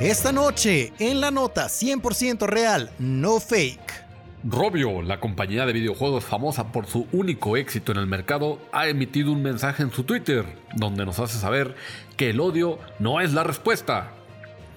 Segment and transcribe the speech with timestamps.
[0.00, 4.02] Esta noche, en la nota 100% real, no fake.
[4.42, 9.30] Robio, la compañía de videojuegos famosa por su único éxito en el mercado, ha emitido
[9.30, 11.76] un mensaje en su Twitter, donde nos hace saber
[12.16, 14.12] que el odio no es la respuesta.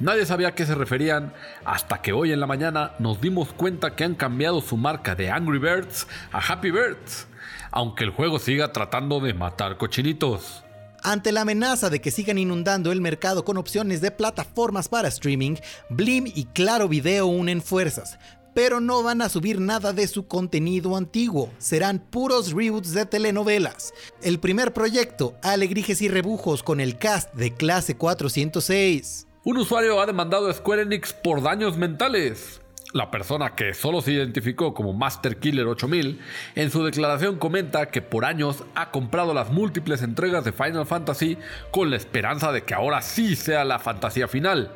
[0.01, 1.31] Nadie sabía a qué se referían
[1.63, 5.31] hasta que hoy en la mañana nos dimos cuenta que han cambiado su marca de
[5.31, 7.27] Angry Birds a Happy Birds,
[7.71, 10.62] aunque el juego siga tratando de matar cochinitos.
[11.05, 15.55] Ante la amenaza de que sigan inundando el mercado con opciones de plataformas para streaming,
[15.89, 18.17] Blim y Claro Video unen fuerzas,
[18.53, 23.93] pero no van a subir nada de su contenido antiguo, serán puros reboots de telenovelas.
[24.21, 29.27] El primer proyecto, Alegrijes y Rebujos con el cast de clase 406.
[29.43, 32.62] Un usuario ha demandado a Square Enix por daños mentales.
[32.93, 36.21] La persona que solo se identificó como Master Killer 8000
[36.53, 41.39] en su declaración comenta que por años ha comprado las múltiples entregas de Final Fantasy
[41.71, 44.69] con la esperanza de que ahora sí sea la fantasía final,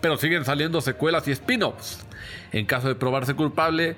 [0.00, 2.06] pero siguen saliendo secuelas y spin-offs.
[2.52, 3.96] En caso de probarse culpable,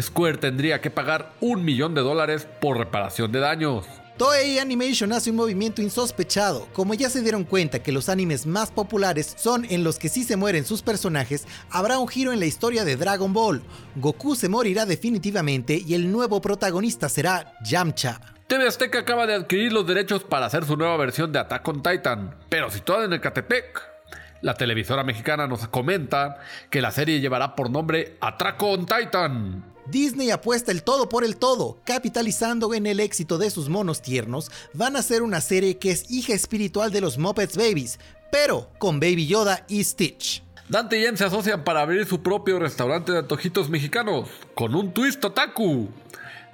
[0.00, 3.84] Square tendría que pagar un millón de dólares por reparación de daños.
[4.18, 6.66] Toei Animation hace un movimiento insospechado.
[6.72, 10.24] Como ya se dieron cuenta que los animes más populares son en los que sí
[10.24, 13.62] se mueren sus personajes, habrá un giro en la historia de Dragon Ball.
[13.94, 18.20] Goku se morirá definitivamente y el nuevo protagonista será Yamcha.
[18.48, 21.80] TV Azteca acaba de adquirir los derechos para hacer su nueva versión de Attack on
[21.80, 23.88] Titan, pero situada en el Catepec.
[24.40, 26.38] La televisora mexicana nos comenta
[26.70, 29.77] que la serie llevará por nombre Attack on Titan.
[29.90, 34.50] Disney apuesta el todo por el todo, capitalizando en el éxito de sus monos tiernos,
[34.74, 37.98] van a hacer una serie que es hija espiritual de los Muppets Babies,
[38.30, 40.42] pero con Baby Yoda y Stitch.
[40.68, 44.92] Dante y Jen se asocian para abrir su propio restaurante de antojitos mexicanos, con un
[44.92, 45.88] twist otaku.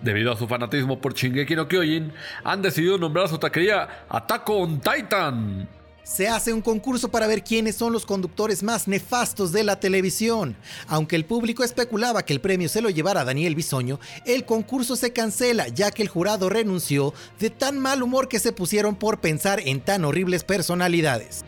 [0.00, 2.12] Debido a su fanatismo por Shingeki no Kyojin,
[2.44, 5.68] han decidido nombrar su taquería Attack on Titan
[6.04, 10.56] se hace un concurso para ver quiénes son los conductores más nefastos de la televisión.
[10.86, 15.12] Aunque el público especulaba que el premio se lo llevara Daniel Bisoño, el concurso se
[15.12, 19.60] cancela ya que el jurado renunció de tan mal humor que se pusieron por pensar
[19.60, 21.44] en tan horribles personalidades.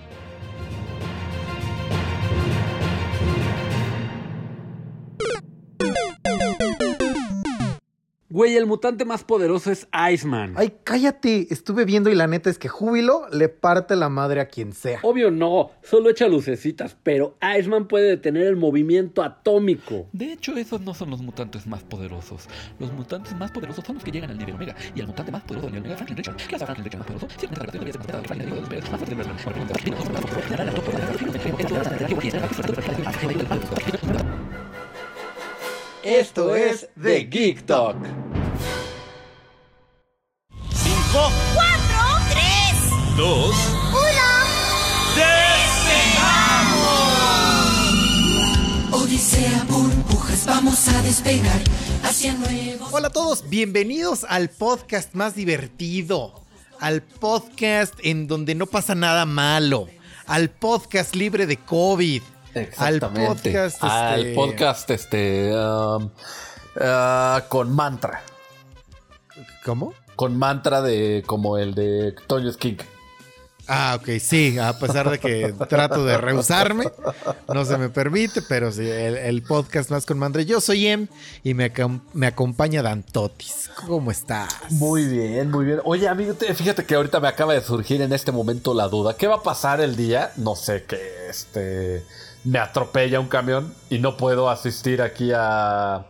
[8.36, 10.52] Güey, el mutante más poderoso es Iceman.
[10.58, 11.46] Ay, cállate.
[11.48, 15.00] Estuve viendo y la neta es que Júbilo le parte la madre a quien sea.
[15.04, 20.06] Obvio no, solo echa lucecitas, pero Iceman puede detener el movimiento atómico.
[20.12, 22.46] De hecho, esos no son los mutantes más poderosos.
[22.78, 24.76] Los mutantes más poderosos son los que llegan al nivel Omega.
[24.94, 26.36] Y el mutante más poderoso del nivel Omega, Franklin Richard.
[26.46, 27.26] ¿Qué hace Franklin Richard más poderoso?
[36.02, 38.25] Esto es The Geek Talk.
[43.16, 43.54] 3, 2,
[43.92, 43.96] 1.
[48.90, 49.02] ¡Despegamos!
[49.02, 51.60] Odisea, burbujas, vamos a despegar
[52.02, 52.92] hacia nuevos.
[52.92, 56.42] Hola a todos, bienvenidos al podcast más divertido.
[56.78, 59.88] Al podcast en donde no pasa nada malo.
[60.26, 62.22] Al podcast libre de COVID
[62.76, 63.82] al podcast.
[63.82, 65.54] Al este, podcast, este.
[65.54, 66.10] Um,
[66.76, 68.22] uh, con mantra.
[69.64, 69.94] ¿Cómo?
[70.16, 72.82] Con mantra de como el de Toño Skink.
[73.68, 76.84] Ah, ok, sí, a pesar de que trato de rehusarme,
[77.52, 80.42] no se me permite, pero sí, el, podcast más con mantra.
[80.42, 81.08] Yo soy Em
[81.42, 81.72] y me,
[82.12, 83.70] me acompaña Dan Totis.
[83.86, 84.54] ¿Cómo estás?
[84.70, 85.80] Muy bien, muy bien.
[85.84, 89.16] Oye, amigo, fíjate que ahorita me acaba de surgir en este momento la duda.
[89.16, 90.32] ¿Qué va a pasar el día?
[90.36, 92.04] No sé, qué, este
[92.46, 96.06] me atropella un camión y no puedo asistir aquí a,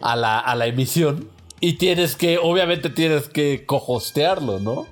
[0.00, 1.30] a, la, a la emisión.
[1.60, 4.86] Y tienes que, obviamente tienes que cohostearlo, ¿no?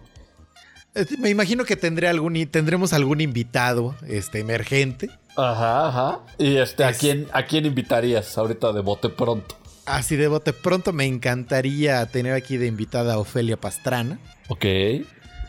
[1.19, 5.11] Me imagino que tendré algún, tendremos algún invitado este, emergente.
[5.37, 6.21] Ajá, ajá.
[6.39, 9.57] Y este, ¿a, quién, ¿a quién invitarías ahorita de bote pronto?
[9.87, 14.19] Así de bote pronto me encantaría tener aquí de invitada a Ofelia Pastrana.
[14.49, 14.65] Ok.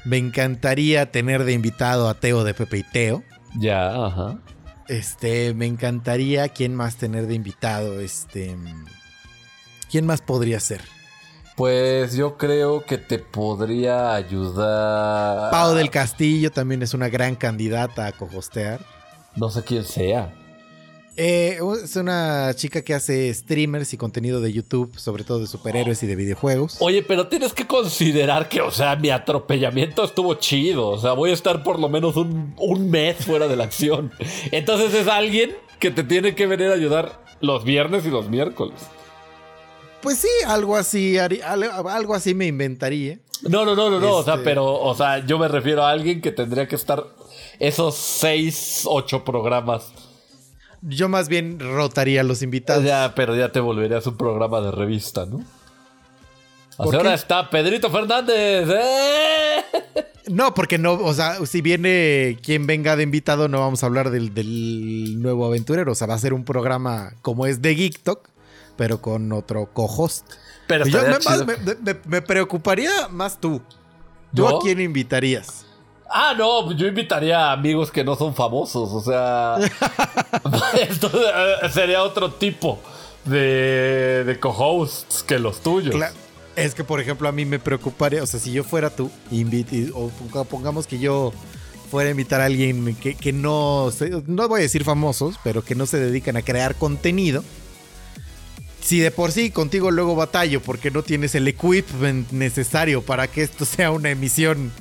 [0.06, 3.24] Me encantaría tener de invitado a Teo de Pepe y Teo.
[3.58, 4.40] Ya, ajá.
[4.88, 8.00] Este, me encantaría quién más tener de invitado.
[8.00, 8.56] Este,
[9.90, 10.82] ¿quién más podría ser?
[11.60, 15.52] Pues yo creo que te podría ayudar.
[15.52, 18.80] Pau del Castillo también es una gran candidata a cojostear.
[19.36, 20.34] No sé quién sea.
[21.18, 26.02] Eh, es una chica que hace streamers y contenido de YouTube, sobre todo de superhéroes
[26.02, 26.78] y de videojuegos.
[26.80, 30.88] Oye, pero tienes que considerar que, o sea, mi atropellamiento estuvo chido.
[30.88, 32.56] O sea, voy a estar por lo menos un,
[32.90, 34.14] mes fuera de la acción.
[34.54, 38.80] Entonces es alguien que te tiene que venir a ayudar los viernes y los miércoles.
[40.02, 43.20] Pues sí, algo así, algo así me inventaría.
[43.44, 44.16] No, no, no, no, no.
[44.18, 47.04] O sea, este pero, o sea, yo me refiero a alguien que tendría que estar
[47.60, 49.92] esos seis, ocho programas
[50.82, 52.84] yo más bien rotaría a los invitados.
[52.84, 55.44] Ya, pero ya te volverías un programa de revista, ¿no?
[56.78, 58.70] ¿Por Así ahora está Pedrito Fernández.
[58.70, 59.66] ¡eh!
[60.28, 64.12] No, porque no, o sea, si viene quien venga de invitado, no vamos a hablar
[64.12, 65.92] del, del nuevo aventurero.
[65.92, 68.29] O sea, va a ser un programa como es de GeekTok,
[68.80, 70.26] pero con otro co-host.
[70.66, 73.62] Pero Yo me, más- me- me- me preocuparía más tú.
[74.34, 74.58] ¿Tú ¿Yo?
[74.58, 75.66] a quién invitarías?
[76.10, 79.58] Ah, no, yo invitaría a amigos que no son famosos, o sea,
[80.90, 82.80] esto eh, sería otro tipo
[83.26, 85.94] de, de co-hosts que los tuyos.
[86.56, 89.12] Es que, por ejemplo, a mí me preocuparía, o sea, si yo fuera tú,
[89.94, 91.32] o ponga- pongamos que yo
[91.92, 93.90] fuera a invitar a alguien que, que no,
[94.26, 97.44] no voy a decir famosos, pero que no se dedican a crear contenido.
[98.82, 103.44] Si de por sí contigo luego batallo porque no tienes el equipment necesario para que
[103.44, 104.72] esto sea una emisión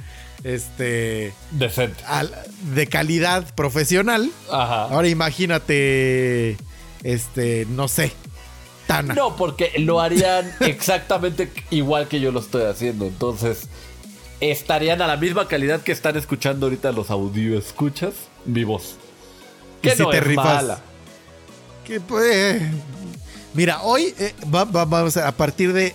[0.45, 2.03] este, Decente.
[2.07, 2.33] al-
[2.75, 4.85] de calidad profesional, Ajá.
[4.85, 6.57] ahora imagínate,
[7.03, 8.13] este, no sé,
[8.87, 9.15] Tana.
[9.15, 13.05] No, porque lo harían exactamente igual que yo lo estoy haciendo.
[13.07, 13.69] Entonces,
[14.41, 18.15] estarían a la misma calidad que están escuchando ahorita los audio escuchas
[18.47, 18.95] mi voz.
[19.83, 20.45] Que si te es rifas.
[20.47, 20.81] mala.
[21.85, 22.63] Que pues.
[23.55, 25.95] Mira, hoy eh, va- va- vamos a, a partir de.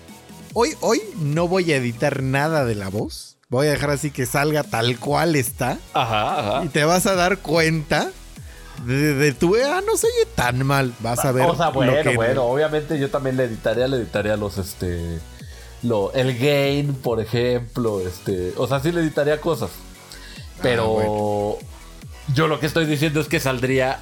[0.54, 3.38] Hoy, hoy no voy a editar nada de la voz.
[3.50, 5.78] Voy a dejar así que salga tal cual está.
[5.94, 6.66] Ajá, ajá.
[6.66, 8.10] Y te vas a dar cuenta
[8.86, 9.56] de, de tu.
[9.56, 10.94] Ah, no se oye tan mal.
[11.00, 11.46] Vas a ver.
[11.50, 15.20] O sea, lo bueno, que- bueno, obviamente yo también le editaría, le editaría los, este,
[15.84, 19.70] lo, el gain, por ejemplo, este, o sea, sí le editaría cosas.
[20.62, 21.58] Pero
[22.34, 24.00] yo lo que estoy diciendo es que saldría,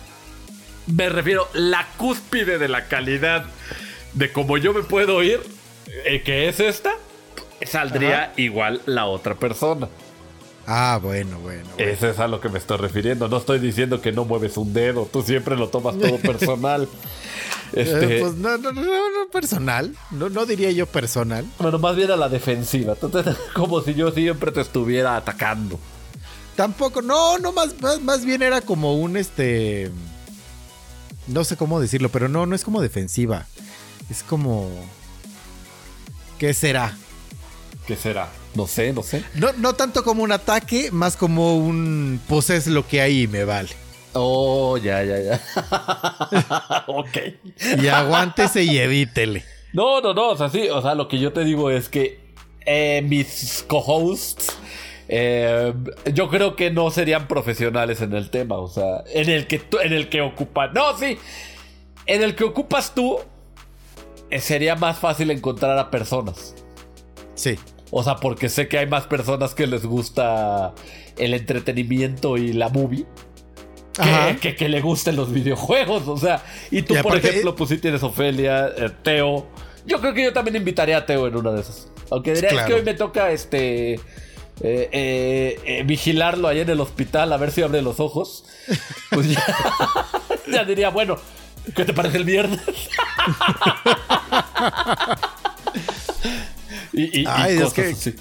[0.87, 3.45] me refiero, la cúspide de la calidad
[4.13, 5.39] de como yo me puedo oír,
[6.05, 6.91] eh, que es esta,
[7.65, 9.87] saldría igual la otra persona.
[10.67, 11.67] Ah, bueno, bueno.
[11.75, 11.91] bueno.
[11.91, 13.27] Eso es a lo que me estoy refiriendo.
[13.27, 15.09] No estoy diciendo que no mueves un dedo.
[15.11, 16.87] Tú siempre lo tomas todo personal.
[17.73, 19.95] Este, Eh, pues no, no, no, no, personal.
[20.11, 21.45] No, no diría yo personal.
[21.57, 22.95] Bueno, más bien a la defensiva.
[23.01, 25.79] Entonces, como si yo siempre te estuviera atacando.
[26.55, 29.89] Tampoco, no, no, más, más, más bien era como un este.
[31.27, 33.45] No sé cómo decirlo, pero no, no es como defensiva.
[34.09, 34.69] Es como.
[36.38, 36.97] ¿Qué será?
[37.85, 38.29] ¿Qué será?
[38.56, 39.23] No sé, no sé.
[39.35, 42.19] No, no tanto como un ataque, más como un.
[42.27, 43.69] Pues es lo que hay y me vale.
[44.13, 46.83] Oh, ya, ya, ya.
[46.88, 47.18] ok.
[47.81, 49.45] Y aguántese y evítele.
[49.74, 50.29] No, no, no.
[50.29, 50.67] O sea, sí.
[50.69, 52.19] O sea, lo que yo te digo es que
[52.65, 54.57] eh, mis co-hosts.
[55.07, 55.74] Eh,
[56.13, 58.57] yo creo que no serían profesionales en el tema.
[58.57, 60.74] O sea, en el que tú, en el que ocupan.
[60.74, 61.18] No, sí.
[62.06, 63.19] En el que ocupas tú.
[64.30, 66.56] eh, sería más fácil encontrar a personas.
[67.36, 67.57] Sí.
[67.92, 70.74] O sea, porque sé que hay más personas que les gusta
[71.18, 73.06] el entretenimiento y la movie.
[73.94, 76.07] Que, que, que le gusten los videojuegos.
[76.07, 79.48] O sea, y tú, Y por ejemplo, pues sí tienes Ofelia, eh, Teo.
[79.86, 81.92] Yo creo que yo también invitaría a Teo en una de esas.
[82.09, 84.00] Aunque diría, es que hoy me toca este.
[84.63, 88.43] Eh, eh, eh, vigilarlo allá en el hospital a ver si abre los ojos.
[89.09, 89.43] Pues ya,
[90.51, 91.17] ya diría, bueno,
[91.75, 92.61] ¿qué te parece el viernes?
[96.93, 98.15] y, y- y Ay, es cosas que- así.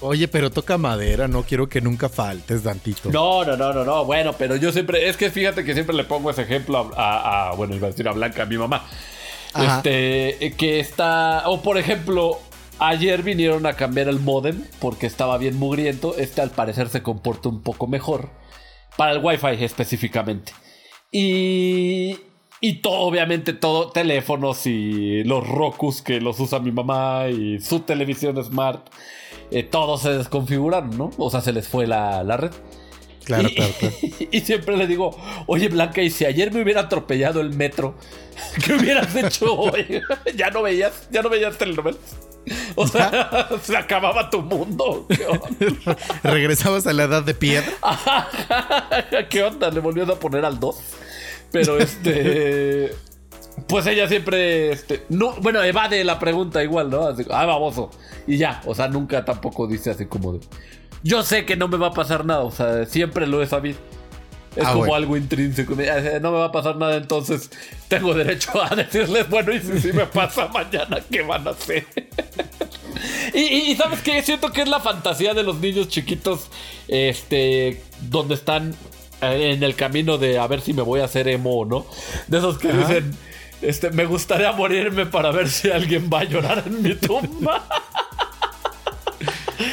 [0.00, 3.10] Oye, pero toca madera, no quiero que nunca faltes, Dantito.
[3.10, 4.04] No, no, no, no, no.
[4.04, 7.48] Bueno, pero yo siempre, es que fíjate que siempre le pongo ese ejemplo a, a-
[7.50, 8.86] a- bueno, iba a decir a Blanca, a mi mamá.
[9.54, 9.76] Ajá.
[9.78, 12.38] Este, que está, o por ejemplo,
[12.78, 16.16] ayer vinieron a cambiar el modem porque estaba bien mugriento.
[16.16, 18.30] Este al parecer se comporta un poco mejor.
[18.96, 20.52] Para el Wi-Fi específicamente.
[21.12, 22.18] Y,
[22.60, 27.80] y todo, obviamente, todo, teléfonos y los Rokus que los usa mi mamá y su
[27.80, 28.88] televisión smart,
[29.50, 31.10] eh, todos se desconfiguraron, ¿no?
[31.18, 32.52] O sea, se les fue la, la red.
[33.24, 33.94] Claro, y, claro, claro.
[34.30, 35.16] y siempre le digo,
[35.46, 37.96] oye Blanca, y si ayer me hubiera atropellado el metro,
[38.64, 40.02] ¿qué hubieras hecho hoy?
[40.36, 42.25] ya no veías, ya no veías telenovelas.
[42.74, 45.06] O sea, se acababa tu mundo.
[46.22, 47.72] Regresabas a la edad de piedra.
[49.30, 49.70] ¿Qué onda?
[49.70, 50.76] Le volvió a poner al 2.
[51.52, 52.94] Pero este.
[53.68, 54.72] Pues ella siempre.
[54.72, 57.08] Este, no, bueno, evade la pregunta igual, ¿no?
[57.08, 57.90] Así, ah, baboso.
[58.26, 58.60] Y ya.
[58.66, 60.40] O sea, nunca tampoco dice así como de.
[61.02, 62.40] Yo sé que no me va a pasar nada.
[62.40, 63.78] O sea, siempre lo he sabido.
[64.56, 64.94] Es Ah, como bueno.
[64.94, 65.74] algo intrínseco.
[65.78, 67.50] Eh, No me va a pasar nada, entonces
[67.88, 71.86] tengo derecho a decirles, bueno, y si, si me pasa mañana, ¿qué van a hacer?
[73.34, 76.48] Y, y- y sabes qué, siento que es la fantasía de los niños chiquitos,
[76.88, 78.74] este, donde están
[79.20, 81.86] eh, en el camino de a ver si me voy a hacer emo o no.
[82.28, 82.78] De esos que Ajá.
[82.78, 83.14] dicen,
[83.60, 87.68] este, me gustaría morirme para ver si alguien va a llorar en mi tumba.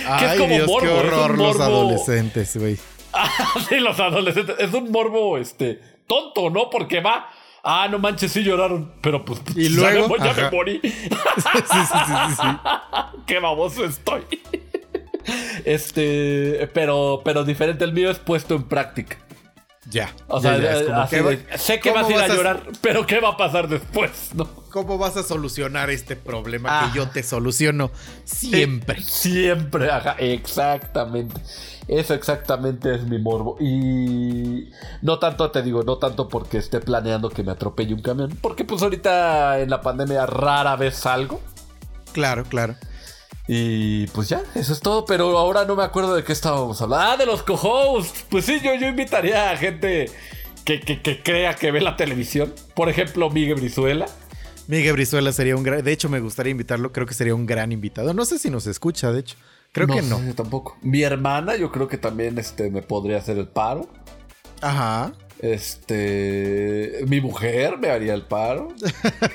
[0.05, 2.77] Ay, es como Dios, morbo, qué horror los adolescentes, güey.
[3.69, 4.55] sí, los adolescentes.
[4.59, 6.69] Es un morbo, este, tonto, ¿no?
[6.69, 7.29] Porque va
[7.65, 8.91] Ah, no manches, sí lloraron.
[9.01, 10.79] Pero pues Y ya me- luego, ya, me, morí.
[10.83, 12.47] sí, sí, sí, sí, sí.
[13.25, 14.23] Qué baboso estoy.
[15.63, 17.85] Este, pero, pero diferente.
[17.85, 19.17] El mío es puesto en práctica.
[19.89, 20.11] Ya.
[20.27, 22.11] O ya, sea, ya, es eh, como así que va- de, sé que ¿cómo vas
[22.11, 24.11] a ir a llorar, pero ¿qué va a pasar después?
[24.33, 24.47] ¿No?
[24.71, 26.89] ¿Cómo vas a solucionar este problema Ah.
[26.91, 27.91] que yo te soluciono
[28.23, 29.01] siempre?
[29.01, 31.39] Siempre, ajá, exactamente.
[31.87, 33.57] Eso exactamente es mi morbo.
[33.59, 34.71] Y
[35.01, 38.35] no tanto, te digo, no tanto porque esté planeando que me atropelle un camión.
[38.41, 41.41] Porque pues ahorita en la pandemia rara vez salgo.
[42.13, 42.75] Claro, claro.
[43.47, 45.05] Y pues ya, eso es todo.
[45.05, 47.05] Pero ahora no me acuerdo de qué estábamos hablando.
[47.11, 48.25] Ah, de los co-hosts.
[48.29, 50.09] Pues sí, yo, yo invitaría a gente
[50.65, 52.53] que, que- que crea que ve la televisión.
[52.75, 54.05] Por ejemplo, Miguel Brizuela.
[54.67, 55.83] Miguel Brizuela sería un gran.
[55.83, 56.93] De hecho, me gustaría invitarlo.
[56.93, 58.13] Creo que sería un gran invitado.
[58.13, 59.35] No sé si nos escucha, de hecho.
[59.73, 60.19] Creo que no.
[60.19, 60.77] sé, yo tampoco.
[60.81, 63.89] Mi hermana, yo creo que también este, me podría hacer el paro.
[64.61, 65.11] Ajá.
[65.43, 67.03] Este.
[67.05, 68.69] Mi mujer me haría el paro.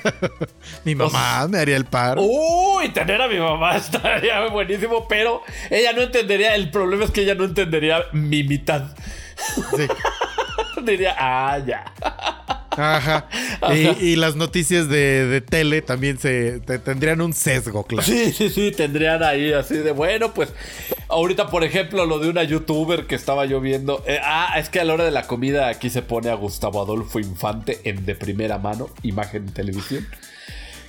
[0.83, 2.23] Mi mamá me haría el paro.
[2.23, 6.55] Uy, tener a mi mamá estaría buenísimo, pero ella no entendería.
[6.55, 8.85] El problema es que ella no entendería mi mitad.
[9.75, 9.87] Sí.
[10.83, 11.85] Diría, ah, ya.
[12.77, 13.27] Ajá.
[13.73, 18.03] Y, y las noticias de, de tele también se te- tendrían un sesgo, claro.
[18.07, 20.49] Sí, sí, sí, tendrían ahí así de bueno, pues
[21.07, 24.79] ahorita por ejemplo lo de una youtuber que estaba yo viendo, eh, ah, es que
[24.79, 28.15] a la hora de la comida aquí se pone a Gustavo Adolfo Infante en de
[28.15, 30.07] primera mano, imagen en televisión.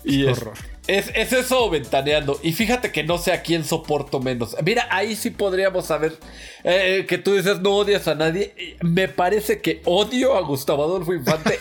[0.04, 0.54] Y es, horror.
[0.86, 2.38] Es, es eso ventaneando.
[2.42, 4.56] Y fíjate que no sé a quién soporto menos.
[4.64, 6.16] Mira, ahí sí podríamos saber
[6.64, 8.76] eh, que tú dices no odias a nadie.
[8.80, 11.58] Me parece que odio a Gustavo Adolfo Infante.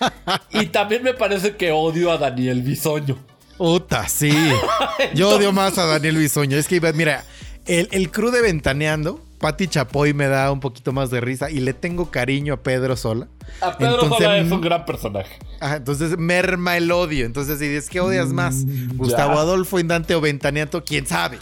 [0.50, 3.18] y también me parece que odio a Daniel Bisoño.
[3.58, 4.32] Puta, sí.
[5.14, 6.56] Yo odio más a Daniel Bisoño.
[6.56, 7.24] Es que, mira,
[7.66, 11.60] el, el crew de Ventaneando, Pati Chapoy me da un poquito más de risa y
[11.60, 13.28] le tengo cariño a Pedro Sola.
[13.60, 15.38] A Pedro Entonces, Sola es un gran personaje.
[15.60, 17.26] Entonces merma el odio.
[17.26, 19.40] Entonces, si es que odias más, Gustavo Mm, ya.
[19.42, 21.38] Adolfo Indante o Ventaneando, quién sabe.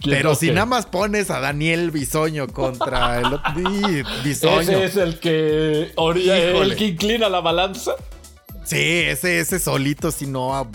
[0.00, 0.52] ¿Quién Pero si qué?
[0.54, 3.52] nada más pones a Daniel Bisoño contra el otro.
[4.24, 4.60] Bisoño.
[4.62, 7.92] Ese es el que orilla, el que inclina la balanza.
[8.64, 10.54] Sí, ese, ese solito, si no.
[10.54, 10.66] ah,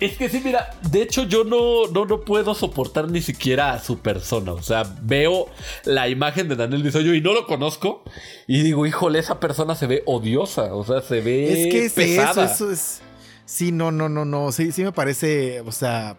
[0.00, 3.80] Es que sí, mira, de hecho yo no, no, no puedo soportar ni siquiera a
[3.80, 4.52] su persona.
[4.52, 5.46] O sea, veo
[5.84, 8.02] la imagen de Daniel Bisoño y no lo conozco.
[8.46, 10.74] Y digo, híjole, esa persona se ve odiosa.
[10.74, 12.46] O sea, se ve Es que es pesada.
[12.46, 13.02] eso, eso es.
[13.44, 14.52] Sí, no, no, no, no.
[14.52, 16.16] Sí, sí me parece, o sea.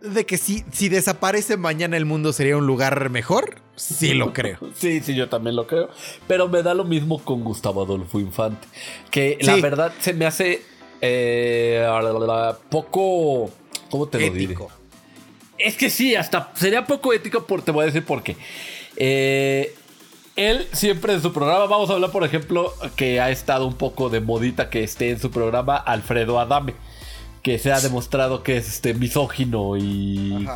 [0.00, 4.58] De que si, si desaparece mañana el mundo sería un lugar mejor, sí lo creo.
[4.76, 5.90] Sí, sí, yo también lo creo.
[6.28, 8.66] Pero me da lo mismo con Gustavo Adolfo Infante.
[9.10, 10.62] Que la verdad se me hace
[11.00, 11.86] eh,
[12.70, 13.50] poco...
[13.90, 14.44] ¿Cómo te lo diré?
[14.44, 14.70] Ético.
[15.58, 18.36] Es que sí, hasta sería poco ético, por, te voy a decir por qué.
[18.96, 19.74] Eh,
[20.34, 24.10] él siempre en su programa, vamos a hablar, por ejemplo, que ha estado un poco
[24.10, 26.74] de modita que esté en su programa Alfredo Adame,
[27.42, 30.46] que se ha demostrado que es este misógino y,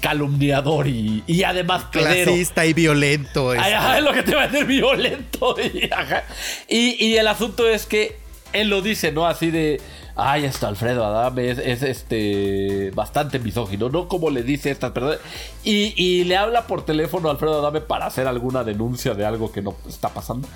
[0.00, 2.30] calumniador y, y además pedero.
[2.30, 3.50] Clasista y violento.
[3.50, 3.74] Ay, este.
[3.74, 5.56] ajá, es lo que te va a decir violento.
[5.74, 6.24] Y, ajá.
[6.68, 8.23] Y- y el asunto es que
[8.54, 9.26] él lo dice, ¿no?
[9.26, 9.80] Así de.
[10.16, 14.06] Ay, hasta Alfredo Adame es, es, este bastante misógino, ¿no?
[14.06, 15.18] Como le dice estas personas.
[15.64, 19.50] Y, y le habla por teléfono a Alfredo Adame para hacer alguna denuncia de algo
[19.50, 20.48] que no está pasando.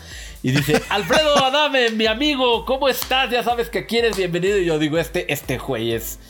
[0.43, 3.31] Y dice, Alfredo Adame, mi amigo, ¿cómo estás?
[3.31, 4.59] Ya sabes que quieres bienvenido.
[4.59, 6.21] Y yo digo, este, este güey es.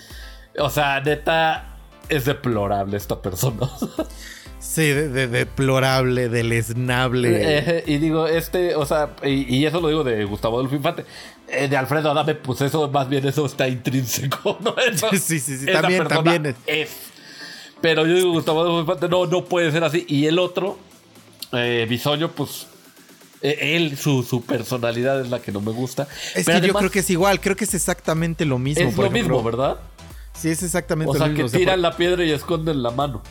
[0.58, 1.76] O sea, neta,
[2.08, 3.68] es deplorable esta persona.
[4.60, 7.30] Sí, de, de- deplorable, deleznable.
[7.58, 11.04] Eh, y digo, este, o sea, y, y eso lo digo de Gustavo Adolfo Infante.
[11.46, 14.74] Eh, de Alfredo Adame, pues eso, más bien eso está intrínseco, ¿no?
[14.76, 16.90] Eso- Sí, sí, sí, también, también es.
[17.80, 20.04] Pero yo digo, Gustavo Adolfo Infante, no, no puede ser así.
[20.08, 20.78] Y el otro,
[21.52, 22.66] eh, Bisoño, pues.
[23.40, 26.08] eh, él, su, su personalidad es la que no me gusta.
[26.34, 28.88] es Pero que yo creo que es igual, creo que es exactamente lo mismo.
[28.88, 29.36] es por lo ejemplo.
[29.36, 29.76] mismo, ¿verdad?
[30.34, 31.38] Sí, es exactamente O lo sea, mismo.
[31.38, 33.22] que o sea, tiran por- la piedra y esconden la mano.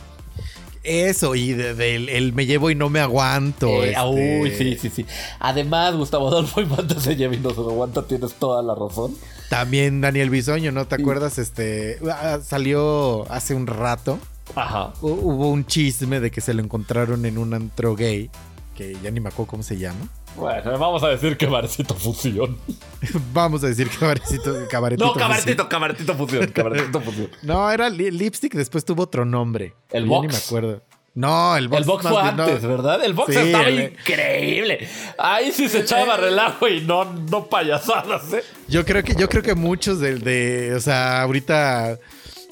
[0.88, 3.68] Eso, y de- el me llevo y no me aguanto.
[3.84, 5.06] Eh, este, Uy, sí, sí, sí.
[5.38, 9.14] Además, Gustavo Adolfo Infante se lleva y no se aguanta, tienes toda la razón.
[9.50, 11.38] También Daniel Bisoño, ¿no te acuerdas?
[11.38, 14.18] Este ah, salió hace un rato.
[14.54, 14.92] Ajá.
[15.02, 18.30] hu- Hubo un chisme de que se lo encontraron en un antro gay,
[18.76, 20.08] que ya ni me acuerdo cómo se llama.
[20.36, 22.56] Bueno, vamos a decir que Barecito Fusión.
[23.32, 25.06] Vamos a decir cabaretito, cabaretito.
[25.06, 27.30] No, cabaretito, cabaretito Fusión, cabaretito Fusión.
[27.42, 29.74] No, era li- lipstick, después tuvo otro nombre.
[29.90, 30.26] ¿El Box?
[30.26, 30.82] ni me acuerdo.
[31.14, 31.80] No, el box.
[31.80, 32.42] El box más fue bien, no.
[32.44, 33.04] antes, ¿verdad?
[33.04, 34.88] El box Sí, estaba el- increíble.
[35.18, 38.44] Ahí sí se echaba relajo y no, no payasadas, ¿eh?
[38.68, 41.98] Yo creo que, yo creo que muchos del de, o sea, ahorita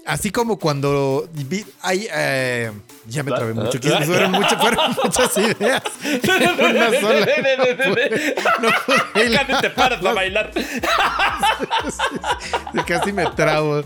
[0.06, 2.70] Así como cuando vi- hay, eh,
[3.08, 5.82] ya me trabé mucho, que fueron, muchas- fueron muchas ideas.
[6.02, 7.26] en una sola.
[8.62, 9.46] No pude hilar.
[9.48, 10.52] Casi te paras a bailar.
[12.86, 13.82] Casi me trabo.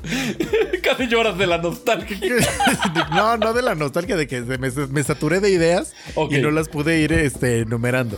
[0.82, 2.18] Casi lloras de la nostalgia.
[3.12, 5.92] No, no de la nostalgia de que me, me saturé de ideas
[6.30, 8.16] y no las pude ir este, enumerando.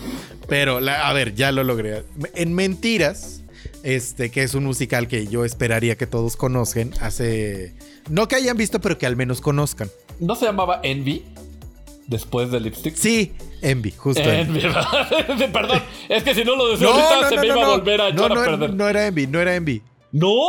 [0.48, 2.04] Pero, la- a ver, ya lo logré.
[2.34, 3.41] En Mentiras,
[3.82, 7.74] este, que es un musical que yo esperaría que todos conozcan, hace.
[8.08, 9.90] No que hayan visto, pero que al menos conozcan.
[10.20, 11.24] ¿No se llamaba Envy?
[12.06, 12.94] Después de Lipstick.
[12.96, 14.20] Sí, Envy, justo.
[14.20, 14.60] Envy.
[14.60, 15.50] Envy, ¿verdad?
[15.52, 18.24] Perdón, es que si no lo decía ahorita se me iba a volver a no,
[18.26, 18.74] echar no, a perder.
[18.74, 19.82] no era Envy, no era Envy.
[20.10, 20.48] ¿No?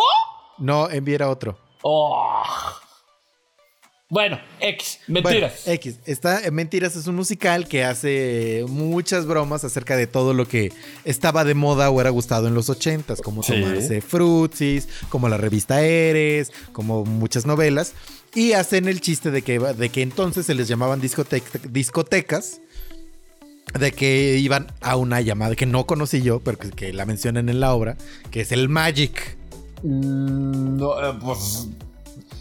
[0.57, 1.57] No, Envy era otro.
[1.83, 2.43] Oh.
[4.13, 5.61] Bueno, X, mentiras.
[5.65, 5.95] Bueno, X.
[6.05, 10.71] Está, en Mentiras es un musical que hace muchas bromas acerca de todo lo que
[11.03, 13.53] estaba de moda o era gustado en los ochentas, como Sí.
[13.53, 17.93] tomarse frutsis, como la revista Eres, como muchas novelas.
[18.35, 21.41] Y hacen el chiste de que, de que entonces se les llamaban discote-
[21.71, 22.61] discotecas.
[23.79, 27.49] De que iban a una llamada que no conocí yo, pero que, que la mencionan
[27.49, 27.97] en la obra,
[28.29, 29.37] que es el Magic.
[29.81, 31.67] Mm, no, eh, pues.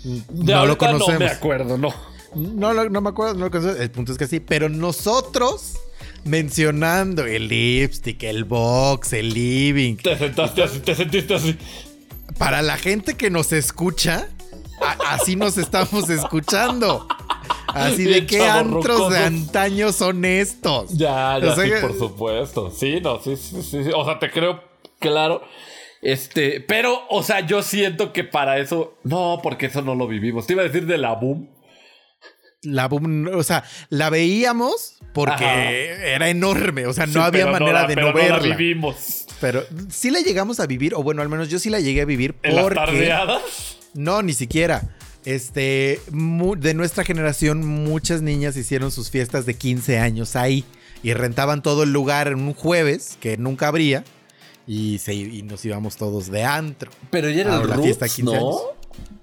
[0.04, 1.12] De no lo conocemos.
[1.14, 1.94] No me acuerdo, no.
[2.34, 3.80] No, no me acuerdo, no lo conozco.
[3.80, 5.74] El punto es que sí, pero nosotros
[6.24, 11.56] mencionando el lipstick, el box, el living, Te sentaste así, te sentiste así.
[12.38, 14.28] para la gente que nos escucha,
[15.08, 17.06] así nos estamos escuchando.
[17.68, 20.90] Así de qué antros de antaño son estos.
[20.96, 22.70] Ya, ya, O sea sí, que- por supuesto.
[22.70, 23.78] Sí, no, sí, sí, sí.
[23.94, 24.60] O sea, te creo,
[24.98, 25.42] claro.
[26.02, 28.98] Este, pero, o sea, yo siento que para eso.
[29.04, 30.46] No, porque eso no lo vivimos.
[30.46, 31.48] Te iba a decir de la boom.
[32.62, 35.70] La boom, o sea, la veíamos porque Ajá.
[35.72, 38.56] era enorme, o sea, no Sí, había manera la- de pero no no la verla.
[38.56, 39.26] vivimos.
[39.40, 42.04] pero sí la llegamos a vivir, o bueno, al menos yo sí la llegué a
[42.04, 43.78] vivir En las porque tardeadas.
[43.94, 44.82] No, ni siquiera.
[45.24, 50.64] Este, de nuestra generación, muchas niñas hicieron sus fiestas de 15 años ahí
[51.02, 54.04] y rentaban todo el lugar en un jueves que nunca abría
[54.66, 56.90] y, se, y nos íbamos todos de antro.
[57.10, 58.32] Pero ya era el la Roots, fiesta de 15 ¿no?
[58.32, 58.62] años.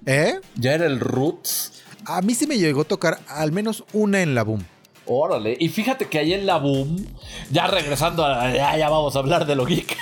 [0.06, 0.40] ¿Eh?
[0.56, 1.82] Ya era el Roots.
[2.04, 4.64] A mí sí me llegó a tocar al menos una en la boom.
[5.12, 5.56] Órale.
[5.58, 7.04] Y fíjate que ahí en la boom,
[7.50, 8.52] ya regresando a.
[8.52, 9.96] Ya, ya vamos a hablar de lo geek.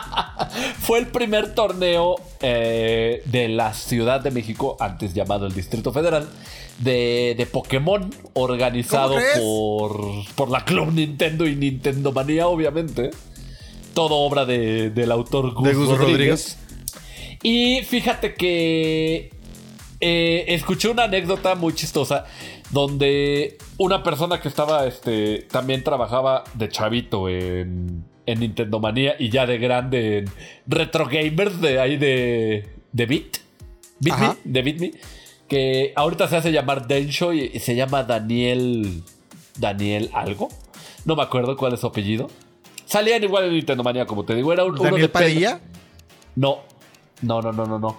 [0.80, 6.28] Fue el primer torneo eh, de la Ciudad de México, antes llamado el Distrito Federal,
[6.78, 10.00] de, de Pokémon, organizado por,
[10.34, 13.12] por la Club Nintendo y Nintendo Manía, obviamente.
[13.94, 16.58] Todo obra de- del autor Gus, De Gus Rodríguez.
[17.42, 19.30] Y fíjate que
[20.00, 22.24] eh, escuché una anécdota muy chistosa
[22.70, 29.28] donde una persona que estaba, este, también trabajaba de chavito en, en Nintendo Manía y
[29.30, 30.24] ya de grande en
[30.66, 34.36] Retro Gamers de ahí de, de Me, Ajá.
[34.42, 34.90] de Bit Me,
[35.48, 39.02] que ahorita se hace llamar Densho y, y se llama Daniel,
[39.58, 40.48] Daniel algo,
[41.04, 42.28] no me acuerdo cuál es su apellido.
[42.86, 45.60] Salían igual en Nintendo Manía, como te digo, era un, uno de pelo- Padilla.
[46.36, 46.60] no,
[47.22, 47.96] no, no, no, no, no.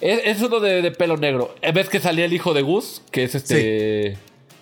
[0.00, 1.54] Es, es uno de, de pelo negro.
[1.60, 3.02] Eh, ¿Ves que salía el hijo de Gus?
[3.10, 4.16] Que es este.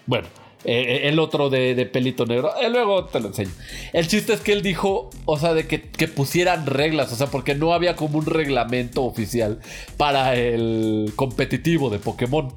[0.07, 0.29] Bueno,
[0.64, 2.53] eh, el otro de, de pelito negro.
[2.61, 3.51] Eh, luego te lo enseño.
[3.92, 7.27] El chiste es que él dijo, o sea, de que, que pusieran reglas, o sea,
[7.27, 9.61] porque no había como un reglamento oficial
[9.99, 12.55] para el competitivo de Pokémon.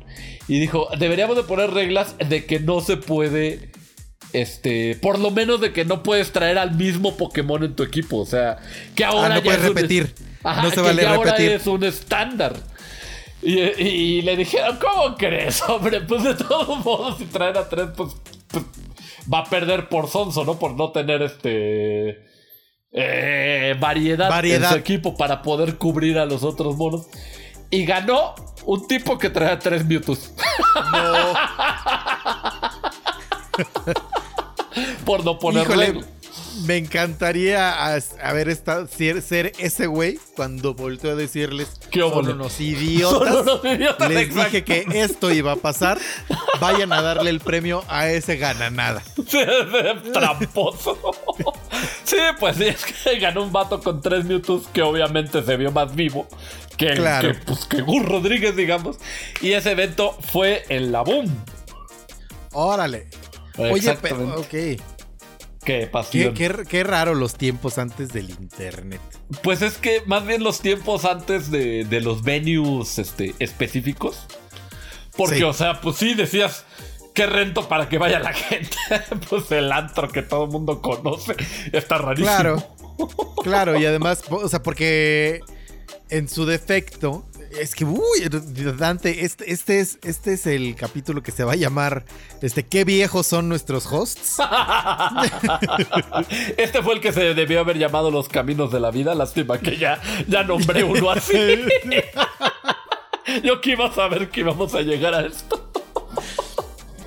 [0.48, 3.69] Y dijo, deberíamos de poner reglas de que no se puede
[4.34, 8.18] este, por lo menos de que no puedes traer al mismo Pokémon en tu equipo.
[8.18, 8.58] O sea,
[8.96, 10.14] que ahora Ah, no ya puedes es un- repetir.
[10.44, 12.56] Ajá, No se que vale ya ahora es un estándar.
[13.42, 16.02] Y, y- y le dijeron, ¿cómo crees, hombre?
[16.02, 18.14] Pues de todos modos, si traen a tres, pues,
[18.50, 18.64] pues,
[19.32, 20.58] va a perder por sonso, ¿no?
[20.60, 22.28] Por no tener este.
[22.92, 24.64] eh, variedad, Variedad.
[24.64, 27.06] en su equipo para poder cubrir a los otros monos.
[27.70, 28.34] Y ganó
[28.66, 30.34] un tipo que traía tres Mewtwo's.
[35.10, 36.04] por no poner Híjole,
[36.68, 42.62] me encantaría haber estado, ser, ser ese güey cuando volteó a decirles ¿Qué son unos
[42.62, 43.34] idiotas.
[43.34, 44.44] Son unos idiotas, Les exacto.
[44.46, 45.98] dije que esto iba a pasar.
[46.60, 49.02] Vayan a darle el premio a ese gananada.
[50.14, 51.00] Tramposo.
[52.04, 55.72] Sí, pues sí, es que ganó un vato con tres Mewtwo's que obviamente se vio
[55.72, 56.28] más vivo
[56.78, 57.30] que, Claro.
[57.32, 58.98] que, pues, que Gus Rodríguez, digamos.
[59.42, 61.26] Y ese evento fue en la Boom.
[62.52, 63.08] Órale.
[63.58, 64.54] Oye, pero, ok.
[65.70, 66.34] Qué Qué, pasión.
[66.34, 69.02] qué- qué raro los tiempos antes del internet.
[69.44, 74.26] Pues es que más bien los tiempos antes de, de los venues este, específicos.
[75.16, 75.44] Porque, Sí.
[75.44, 76.66] o sea, pues sí decías,
[77.14, 78.76] ¿qué rento para que vaya la gente?
[79.30, 81.36] pues el antro que todo el mundo conoce
[81.72, 82.28] está rarísimo.
[82.36, 82.76] Claro.
[83.44, 85.42] Claro, y además, o sea, porque
[86.10, 88.30] en su defecto, Es que, uy,
[88.78, 92.06] Dante, este, este, es, este es el capítulo que se va a llamar
[92.42, 94.38] este, ¿Qué viejos son nuestros hosts?
[96.58, 99.16] este fue el que se debió haber llamado Los Caminos de la Vida.
[99.16, 101.34] Lástima que ya, ya nombré uno así.
[103.44, 105.72] Yo que iba a saber que íbamos a llegar a esto.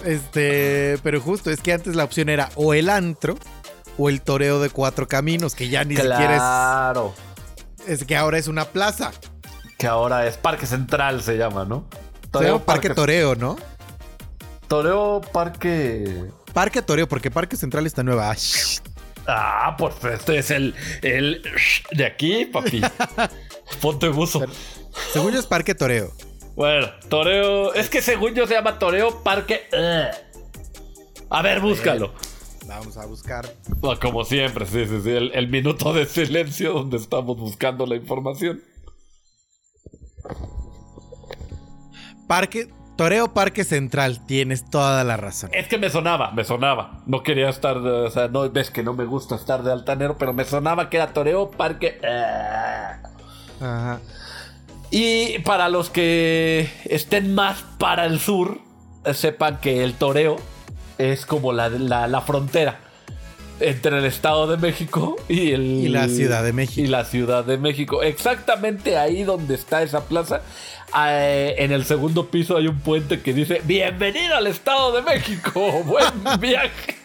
[0.04, 3.36] Este, pero justo es que antes la opción era o el antro
[3.98, 6.40] o el toreo de cuatro caminos, que ya ni siquiera es.
[6.40, 7.14] Claro.
[7.86, 9.12] Es que ahora es una plaza.
[9.82, 11.86] Que ahora es Parque Central, se llama, ¿no?
[12.32, 13.56] Se llama Parque Toreo, ¿no?
[14.68, 16.26] Toreo Parque.
[16.52, 18.32] Parque Toreo, porque Parque Central está nueva.
[19.26, 21.42] Ah, pues este es el, el
[21.90, 22.80] de aquí, papi.
[23.80, 24.44] Ponte buzo.
[25.12, 26.12] según yo es Parque Toreo.
[26.54, 27.74] Bueno, Toreo.
[27.74, 29.62] Es que según yo se llama Toreo Parque.
[29.72, 30.12] eh.
[31.28, 32.12] A ver, búscalo.
[32.68, 33.52] Vamos a buscar.
[33.82, 35.10] Ah, Como siempre, sí, sí, sí.
[35.10, 38.62] El, el minuto de silencio donde estamos buscando la información.
[42.26, 45.50] Parque Toreo Parque Central, tienes toda la razón.
[45.54, 47.00] Es que me sonaba, me sonaba.
[47.06, 50.18] No quería estar, de- o sea, no ves que no me gusta estar de altanero,
[50.18, 51.98] pero me sonaba que era Toreo Parque.
[52.02, 52.92] eh.
[53.60, 53.98] Ajá.
[54.90, 58.58] Y para los que estén más para el sur,
[59.04, 60.36] eh, sepan que el toreo
[60.98, 62.78] es como la, la, la frontera
[63.62, 66.80] entre el Estado de México y, el, Y la Ciudad de México.
[66.80, 68.02] Y la Ciudad de México.
[68.02, 70.42] Exactamente ahí donde está esa plaza.
[70.96, 75.60] eh, en el segundo piso hay un puente que dice: Bienvenido al Estado de México.
[75.84, 77.01] Buen viaje.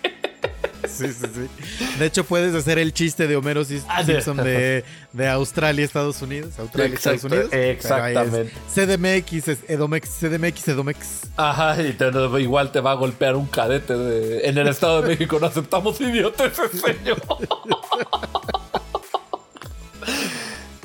[0.88, 1.88] Sí, sí, sí.
[2.00, 4.04] De hecho, puedes hacer el chiste de Homero Ah.
[4.04, 6.58] Simpson de, de Australia, Estados Unidos.
[6.60, 7.54] Australia, Exacto, Estados Unidos.
[7.54, 8.54] Es exactamente.
[8.74, 11.22] CDMX, es Edomex, CDMX, Edomex.
[11.38, 12.12] Ajá, y te-
[12.42, 13.98] igual te va a golpear un cadete.
[13.98, 17.22] de- en el Estado de México no aceptamos idiotas, señor.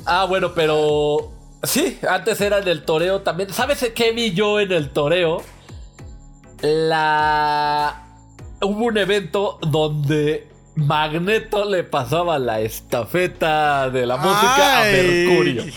[0.05, 1.31] ah, bueno, pero.
[1.63, 3.53] Sí, antes era en el toreo también.
[3.53, 5.41] ¿Sabes qué vi yo en el toreo?
[6.61, 7.99] La.
[8.63, 14.85] Hubo un evento donde Magneto le pasaba la estafeta de la música a.
[14.85, 15.63] Mercurio.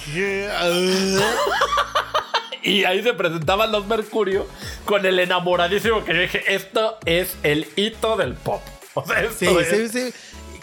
[2.62, 4.44] Y ahí se presentaban los Mercurio
[4.87, 8.61] con el enamoradísimo que yo dije, esto es el hito del pop.
[8.94, 10.14] O sea, esto Sí, es- sí, sí.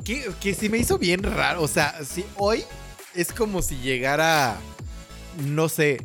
[0.03, 1.61] Que, que sí me hizo bien raro.
[1.61, 2.65] O sea, sí, hoy
[3.15, 4.57] es como si llegara,
[5.45, 6.03] no sé,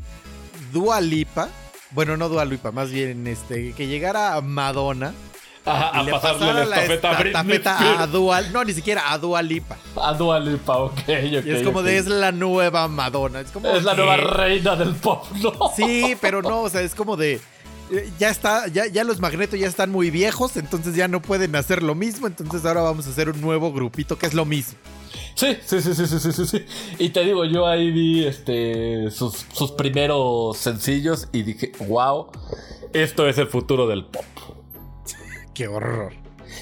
[0.73, 1.49] Dua Lipa.
[1.91, 5.13] Bueno, no Dua Lipa, más bien este, que llegara Madonna.
[5.69, 7.63] A le pasarle la estafeta a Britney
[7.99, 8.07] a.
[8.07, 9.77] Dua, no, ni siquiera a Dua Lipa.
[9.97, 11.09] A Dua Lipa, ok, ok,
[11.47, 13.41] Y es como de, es la nueva Madonna.
[13.41, 13.99] Es como Es la ¿qué?
[13.99, 15.53] nueva reina del pop, ¿no?
[15.77, 17.41] Sí, pero no, o sea, es como de.
[17.93, 21.55] eh, Ya está, ya, ya los magnetos ya están muy viejos, entonces ya no pueden
[21.57, 22.27] hacer lo mismo.
[22.27, 24.79] Entonces ahora vamos a hacer un nuevo grupito que es lo mismo.
[25.35, 26.65] Sí, sí, sí, sí, sí, sí, sí, sí.
[26.99, 32.27] Y te digo, yo ahí vi este sus, sus primeros sencillos y dije, wow,
[32.93, 34.25] esto es el futuro del pop.
[35.59, 36.13] Qué horror.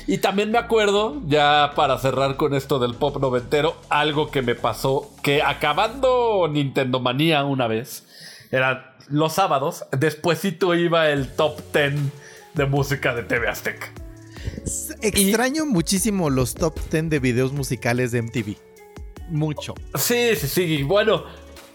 [0.07, 4.55] Y también me acuerdo, ya para cerrar con esto del pop noventero, algo que me
[4.55, 8.05] pasó, que acabando Nintendo Manía una vez,
[8.51, 11.93] eran los sábados, despuésito iba el top 10
[12.55, 13.93] de música de TV Azteca.
[14.65, 18.57] S- Extraño muchísimo los top 10 de videos musicales de MTV.
[19.29, 19.75] Mucho.
[19.95, 21.25] Sí, sí, sí, bueno,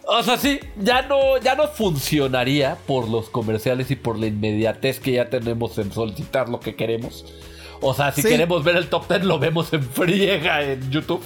[0.05, 4.99] o sea, sí, ya no, ya no funcionaría por los comerciales y por la inmediatez
[4.99, 7.25] que ya tenemos en solicitar lo que queremos.
[7.81, 8.27] O sea, si Sí.
[8.29, 11.23] queremos ver el top 10 lo vemos en friega en YouTube.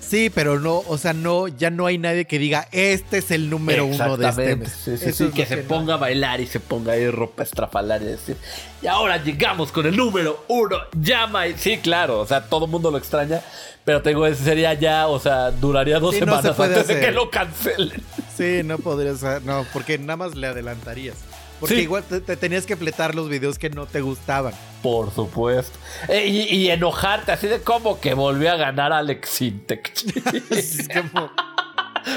[0.00, 3.48] Sí, pero no, o sea, no, ya no hay nadie que diga, este es el
[3.48, 4.68] número uno de este mes.
[4.70, 8.08] Sí, sí, sí, es que se ponga a bailar y se ponga ahí ropa estrafalaria
[8.08, 8.36] y decir,
[8.82, 12.70] y ahora llegamos con el número uno, llama y sí, claro, o sea, todo el
[12.70, 13.40] mundo lo extraña,
[13.84, 16.88] pero te digo, ese sería ya, o sea, duraría dos Sí, no se semanas antes
[16.88, 18.02] de que lo cancelen.
[18.36, 21.16] Sí, no podrías, no, porque nada más le adelantarías.
[21.60, 21.80] Porque Sí.
[21.82, 24.52] igual te, te tenías que pletar los videos que no te gustaban.
[24.82, 25.78] Por supuesto.
[26.08, 29.40] Eh, y, y enojarte así de como que volvió a ganar Alex.
[30.50, 31.30] Es como,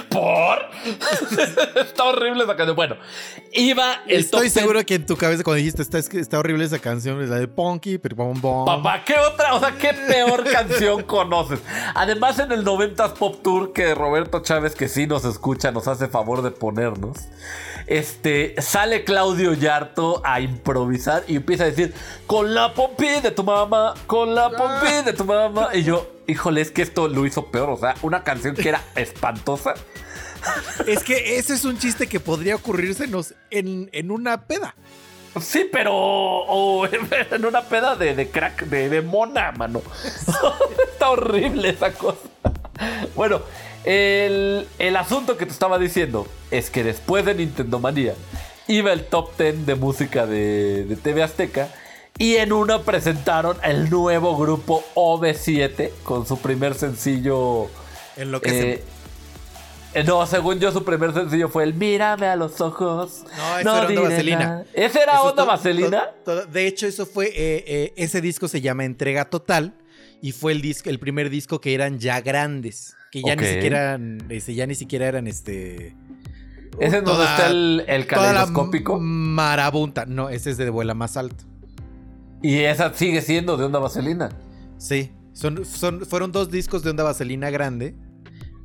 [0.10, 0.60] ¿Por?
[1.76, 2.76] Está horrible esa canción.
[2.76, 2.98] Bueno,
[3.54, 4.54] iba el estoy top 10.
[4.54, 7.48] seguro que en tu cabeza cuando dijiste, está, está horrible esa canción, es la de
[7.48, 8.65] Ponky, pero bom, bom.
[8.65, 9.56] Papá, ¿qué otra?
[9.56, 11.60] O sea, ¿qué peor canción conoces?
[11.93, 16.08] Además, en el 90s Pop Tour que Roberto Chávez, que sí nos escucha, nos hace
[16.08, 17.17] favor de ponernos,
[17.88, 21.93] este, sale Claudio Yarto a improvisar y empieza a decir,
[22.28, 25.69] con la pompi de tu mamá, con la pompi de tu mamá.
[25.74, 27.69] Y yo, híjole, es que esto lo hizo peor.
[27.69, 29.74] O sea, una canción que era espantosa.
[30.86, 34.76] Es que ese es un chiste que podría ocurrírsenos en, en una peda.
[35.41, 36.88] Sí, pero o
[37.32, 39.82] en una peda de, de crack, de, de mona, mano.
[40.91, 42.30] Está horrible esa cosa.
[43.15, 43.41] Bueno,
[43.86, 48.15] El, el asunto que te estaba diciendo es que después de Nintendo Manía
[48.67, 51.69] iba el top 10 de música de, de TV Azteca
[52.17, 57.67] y en uno presentaron el nuevo grupo OV7 con su primer sencillo.
[58.17, 58.84] En lo que
[59.93, 63.24] eh, no, según yo, su primer sencillo fue el Mírame a los ojos.
[63.38, 64.39] No, eso era Onda Vaselina.
[64.39, 64.65] nada".
[64.74, 66.10] ¿Ese era Eso Onda Vaselina?
[66.52, 67.28] de hecho, eso fue.
[67.28, 69.74] eh, eh, ese disco se llama Entrega Total.
[70.21, 72.95] Y fue el disco, el primer disco que eran ya grandes.
[73.21, 74.25] Que ya ni siquiera eran.
[74.30, 75.95] este, ya ni siquiera eran este.
[76.80, 78.99] ¿Ese es donde está el, el caleidoscópico?
[78.99, 80.06] Marabunta.
[80.06, 81.45] No, ese es de vuela más alto.
[82.41, 84.30] Y esa sigue siendo de Onda Vaselina.
[84.78, 85.12] Sí.
[85.32, 87.95] Son, son, fueron dos discos de Onda Vaselina grande.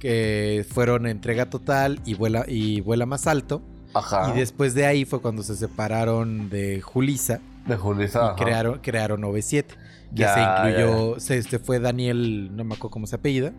[0.00, 3.62] Que fueron Entrega Total y Vuela, y vuela Más Alto.
[3.94, 4.32] Ajá.
[4.34, 7.40] Y después de ahí fue cuando se separaron de Julisa.
[7.66, 8.34] de Julissa.
[8.36, 9.64] y crearon, crearon OV7.
[9.66, 9.76] Que
[10.12, 13.52] Ya, se ya, incluyó, se, este fue Daniel, no me acuerdo cómo se apellida.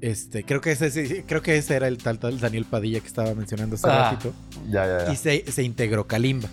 [0.00, 3.34] Este, creo que ese, creo que ese era el tal, tal Daniel Padilla que estaba
[3.34, 4.32] mencionando hace Ah, ratito.
[4.68, 5.12] Ya, ya, ya.
[5.12, 6.48] Y se, se integró Kalimba.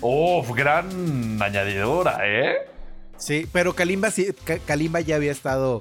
[0.00, 2.54] Uf, gran añadidura, ¿eh?
[3.16, 5.80] Sí, pero Kalimba, sí, Ka- Kalimba ya había estado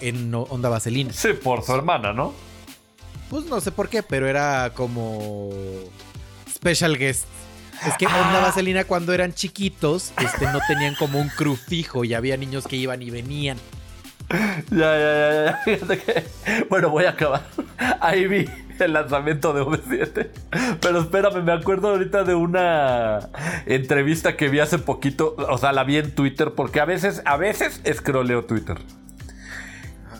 [0.00, 1.12] en Onda Vaselina.
[1.12, 2.32] Sí, por su hermana, ¿no?
[3.28, 5.50] Pues no sé por qué, pero era como
[6.50, 7.24] special guest.
[7.86, 8.42] Es que Onda Ah.
[8.42, 12.76] Vaselina cuando eran chiquitos, este, no tenían como un crew fijo y había niños que
[12.76, 13.58] iban y venían.
[14.70, 15.96] Ya, ya, ya, ya.
[15.96, 16.24] Que.
[16.68, 17.42] Bueno, voy a acabar.
[18.00, 20.28] Ahí vi el lanzamiento de V7.
[20.80, 23.28] Pero espérame, me acuerdo ahorita de una
[23.66, 25.36] entrevista que vi hace poquito.
[25.36, 26.52] O sea, la vi en Twitter.
[26.54, 28.78] Porque a veces, a veces escroleo Twitter.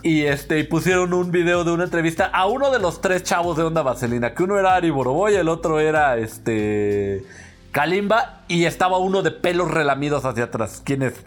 [0.03, 3.57] Y este, y pusieron un video de una entrevista a uno de los tres chavos
[3.57, 4.33] de Onda Vaselina.
[4.33, 7.23] Que uno era Ari Boroboy, el otro era este.
[7.71, 8.43] Kalimba.
[8.47, 10.81] Y estaba uno de pelos relamidos hacia atrás.
[10.83, 11.25] ¿Quién es?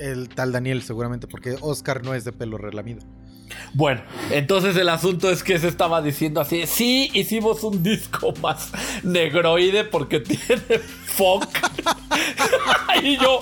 [0.00, 3.02] El tal Daniel, seguramente, porque Oscar no es de pelo relamido.
[3.74, 8.72] Bueno, entonces el asunto es que se estaba diciendo así, sí, hicimos un disco más
[9.02, 11.48] negroide porque tiene funk.
[13.02, 13.40] y yo...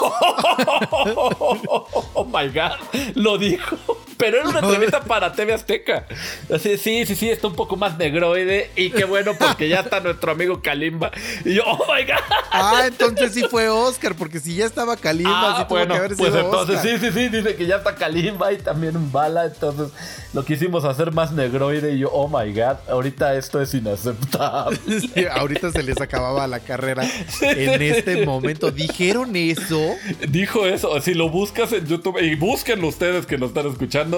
[2.26, 2.72] my god,
[3.16, 3.78] lo dijo.
[4.22, 6.06] Pero era una entrevista para TV Azteca.
[6.54, 8.70] Así, sí, sí, sí, está un poco más negroide.
[8.76, 11.12] Y qué bueno porque ya está nuestro amigo Kalimba.
[11.44, 12.20] Y yo, oh my god.
[12.52, 16.00] Ah, entonces sí fue Oscar, porque si ya estaba Kalimba, sí Ah, tuvo bueno, que
[16.00, 17.00] haber pues sido entonces Oscar.
[17.00, 19.90] sí, sí, sí, dice que ya está Kalimba y también un bala, entonces
[20.34, 24.78] lo quisimos hacer más negroide y yo, oh my god, ahorita esto es inaceptable.
[25.02, 27.04] Sí, ahorita se les acababa la carrera
[27.42, 28.70] en este momento.
[28.72, 29.96] ¿Dijeron eso?
[30.30, 34.11] Dijo eso, si lo buscas en YouTube y búsquenlo ustedes que nos están escuchando,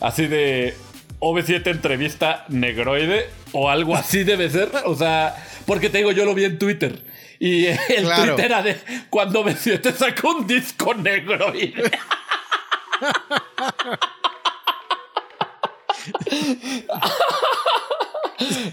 [0.00, 0.74] así de
[1.20, 5.34] OV7 entrevista negroide o algo así debe ser, o sea,
[5.66, 7.04] porque te digo, yo lo vi en Twitter.
[7.38, 8.34] Y el Claro.
[8.34, 8.76] Twitter era de
[9.10, 11.90] cuando OV7 sacó un disco negroide.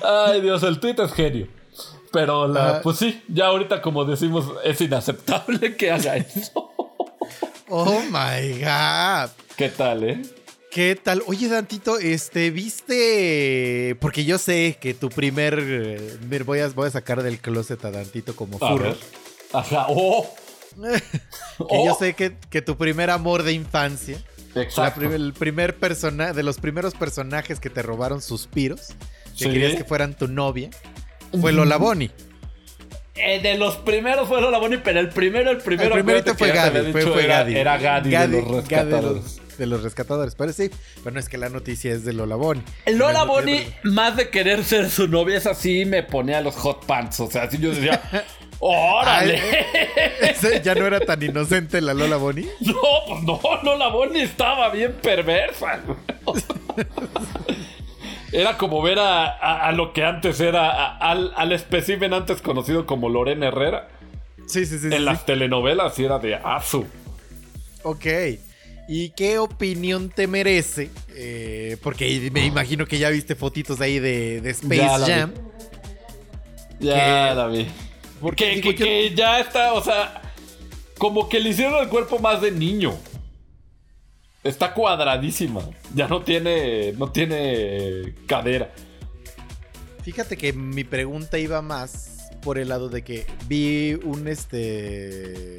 [0.03, 1.47] Ay, Dios, el tweet es genio.
[2.11, 2.79] Pero la, Ah.
[2.81, 6.71] pues sí, ya ahorita como decimos, es inaceptable que haga eso.
[7.69, 9.29] Oh my god.
[9.57, 10.21] ¿Qué tal, eh?
[10.77, 11.23] ¿Qué tal?
[11.25, 13.97] Oye, Dantito, este, ¿viste?
[13.99, 15.57] Porque yo sé que tu primer.
[15.59, 18.83] eh, mira, voy a, voy a sacar del closet a Dantito como A furro.
[18.83, 18.97] ver.
[19.53, 19.87] Ajá.
[19.89, 20.31] Oh,
[20.77, 21.01] Que
[21.57, 21.83] Oh.
[21.87, 24.21] yo sé que, que tu primer amor de infancia.
[24.53, 28.89] la prim- el primer persona de los primeros personajes que te robaron suspiros.
[29.35, 29.49] Que Sí.
[29.49, 30.69] querías que fueran tu novia.
[31.41, 32.11] Fue Lola Bonnie.
[33.15, 35.95] Eh, de los primeros fue Lola Bonnie, pero el primero, el primero.
[35.95, 36.91] el primerito fue Gadi.
[36.91, 37.55] Fue, fue era, Gadi.
[37.57, 40.35] Era Gadi, de los Gadi los, de los rescatadores.
[40.35, 40.69] Pero sí,
[41.03, 42.63] pero no es que la noticia es de Lola Bonnie.
[42.87, 47.19] Lola Bonnie, más de querer ser su novia, es así, me ponía los hot pants.
[47.19, 48.01] O sea, así yo decía,
[48.59, 49.41] ¡órale!
[50.21, 52.49] Ese ya no era tan inocente la Lola Bonnie.
[52.61, 52.73] No,
[53.07, 55.79] pues no, Lola Bonnie estaba bien perversa.
[58.31, 62.41] Era como ver a, a- a lo que antes era, a- al, al espécimen antes
[62.41, 63.87] conocido como Lorena Herrera.
[64.47, 64.87] Sí, sí, sí.
[64.87, 65.25] En sí, las sí.
[65.27, 66.85] telenovelas y era de Azu.
[67.83, 68.05] Ok.
[68.87, 70.89] ¿Y qué opinión te merece?
[71.09, 75.11] Eh, porque me imagino que ya viste fotitos ahí de, de Space Ya la vi.
[75.13, 75.33] Jam.
[76.79, 76.93] Ya
[77.29, 77.67] Que- la vi.
[78.21, 80.21] Porque Que, digo, que- yo- que ya está, o sea,
[80.97, 82.95] como que le hicieron el cuerpo más de niño.
[84.43, 85.61] Está cuadradísima.
[85.93, 88.71] Ya no tiene, no tiene cadera.
[90.03, 95.57] Fíjate que mi pregunta iba más por el lado de que vi un este.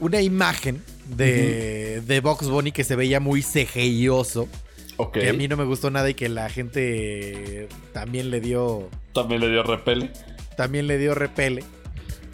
[0.00, 0.82] Una imagen
[1.16, 4.48] de, de Box Bunny que se veía muy CGIoso.
[4.96, 5.14] Ok.
[5.14, 8.88] Que a mí no me gustó nada y que la gente también le dio.
[9.14, 10.10] También le dio repele.
[10.56, 11.64] También le dio repele.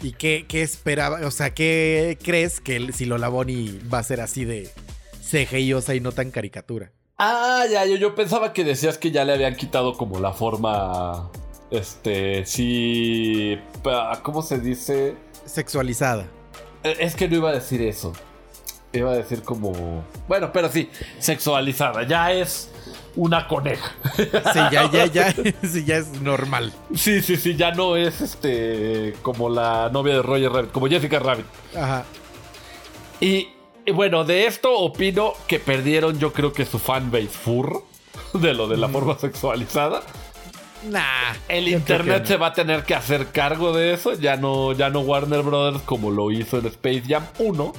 [0.01, 1.19] ¿Y qué, qué esperaba?
[1.25, 4.69] O sea, ¿qué crees que el- si Lola Bonnie va a ser así de
[5.29, 6.91] CGIosa y no tan caricatura.
[7.17, 11.29] Ah, ya, yo, yo pensaba que decías que ya le habían quitado como la forma.
[11.69, 13.57] Este, sí.
[14.23, 15.15] ¿Cómo se dice?
[15.45, 16.27] Sexualizada.
[16.83, 18.13] Eh, Es que no iba a decir eso.
[18.91, 20.03] Iba a decir como.
[20.27, 22.03] Bueno, pero sí, sexualizada.
[22.03, 22.71] Ya es
[23.15, 23.91] una coneja.
[24.15, 25.33] Sí, ya, ya, ya.
[25.63, 26.73] Sí, ya es normal.
[26.95, 29.13] Sí, sí, sí, ya no es este.
[29.21, 31.45] Como la novia de Roger Rabbit, como Jessica Rabbit.
[31.75, 32.05] Ajá.
[33.19, 33.49] Y,
[33.85, 37.83] y bueno, de esto opino que perdieron, yo creo que su fanbase fur.
[38.33, 40.01] De lo de la forma sexualizada.
[40.87, 41.33] Nah.
[41.47, 44.13] El internet se va a tener que hacer cargo de eso.
[44.13, 47.73] Ya no, ya no Warner Brothers como lo hizo en Space Jam 1.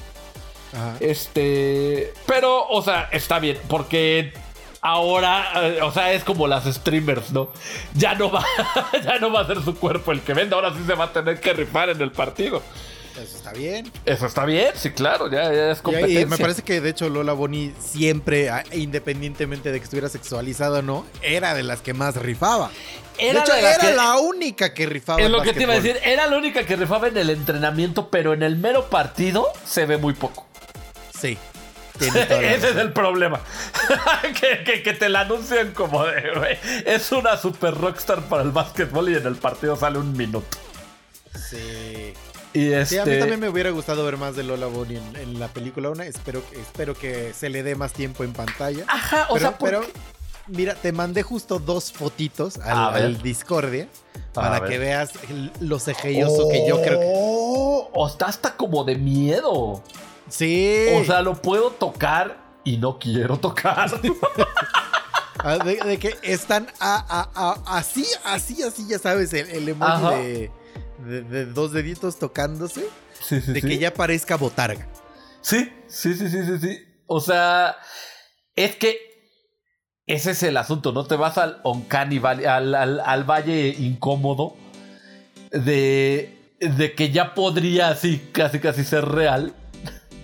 [0.73, 0.97] Ajá.
[1.01, 2.13] Este.
[2.27, 3.59] Pero, o sea, está bien.
[3.69, 4.33] Porque
[4.81, 7.51] ahora, eh, o sea, es como las streamers, ¿no?
[7.95, 8.45] Ya no va,
[9.05, 10.55] ya no va a ser su cuerpo el que vende.
[10.55, 12.63] Ahora sí se va a tener que rifar en el partido.
[13.21, 13.91] Eso está bien.
[14.07, 16.21] Eso está bien, sí, claro, ya, ya es competencia.
[16.21, 20.83] Y me parece que de hecho Lola Bonnie siempre, independientemente de que estuviera sexualizada o
[20.83, 22.71] no, era de las que más rifaba.
[23.19, 25.21] Era de hecho, de la era que- la única que rifaba.
[25.21, 28.09] Es lo que te iba a decir, era la única que rifaba en el entrenamiento,
[28.09, 30.47] pero en el mero partido se ve muy poco.
[31.21, 31.37] Sí.
[32.01, 33.41] Ese es el problema.
[34.41, 39.11] que, que- que te la anuncian como de, es una super rockstar para el básquetbol
[39.11, 40.57] y en el partido sale un minuto.
[41.35, 42.15] Sí.
[42.53, 42.87] Y este...
[42.87, 45.49] Sí, a mí también me hubiera gustado ver más de Lola Bonnie en, en la
[45.49, 45.91] película.
[45.91, 48.85] Una, espero, que- espero que se le dé más tiempo en pantalla.
[48.89, 49.83] Ajá, o pero, sea, ¿por pero,
[50.49, 53.89] mira, te mandé justo dos fotitos al, Discordia
[54.33, 55.11] para que veas
[55.61, 57.07] lo cejelloso que yo creo que.
[57.15, 59.83] Oh, O está hasta como de miedo.
[60.31, 60.87] Sí.
[60.95, 63.91] O sea, lo puedo tocar y no quiero tocar.
[65.43, 69.71] Ah, de, de que están a- a- a- así, así, así, ya sabes, el, el
[69.71, 70.51] emoji de,
[70.99, 72.87] de- de dos deditos tocándose,
[73.23, 73.67] sí, sí, de sí.
[73.67, 74.87] que ya parezca botarga.
[75.41, 76.79] Sí, sí, sí, sí, sí, sí.
[77.07, 77.75] O sea,
[78.55, 78.99] es que
[80.07, 81.07] ese es el asunto, ¿no?
[81.07, 84.57] Te vas al Valley, al, al- al valle incómodo
[85.53, 89.55] de, de que ya podría así, casi, casi ser real,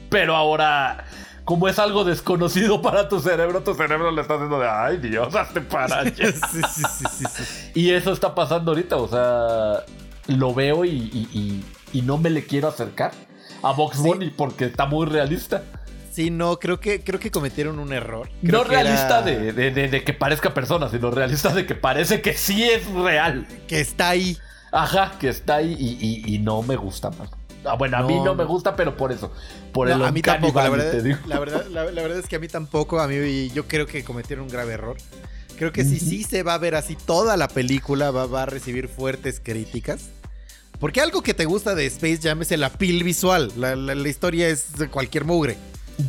[0.09, 1.05] pero ahora,
[1.45, 5.35] como es algo desconocido para tu cerebro, tu cerebro le está haciendo de, ay Dios,
[5.35, 6.33] hazte para allá".
[6.33, 7.45] sí, sí, sí.
[7.75, 9.85] Y eso está pasando ahorita, o sea,
[10.29, 11.65] lo veo y, y- y-
[11.99, 13.13] y no me le quiero acercar
[13.63, 13.99] a Box.
[13.99, 15.63] Bunny porque está muy realista.
[16.11, 18.29] Sí, no, creo que, creo que cometieron un error.
[18.43, 21.67] Creo No que realista era- de, de- de- de que parezca persona, sino realista de
[21.67, 23.47] que parece que sí es real.
[23.69, 24.37] Que está ahí.
[24.73, 27.29] Ajá, que está ahí y, y- y no me gusta, man.
[27.67, 28.49] Ah, bueno, a mí No, no me no.
[28.49, 29.33] gusta, pero por eso.
[29.73, 31.19] Por No, el a mí tampoco, la verdad, te digo.
[31.27, 34.05] la, verdad, la, la verdad es que a mí tampoco, a mí yo creo que
[34.05, 34.97] cometieron un grave error.
[35.59, 38.47] Creo que si sí se va a ver así toda la película, va, va a
[38.47, 40.11] recibir fuertes críticas.
[40.79, 43.51] Porque algo que te gusta de Space Jam es el appeal visual.
[43.57, 45.57] La, la- la historia es de cualquier mugre.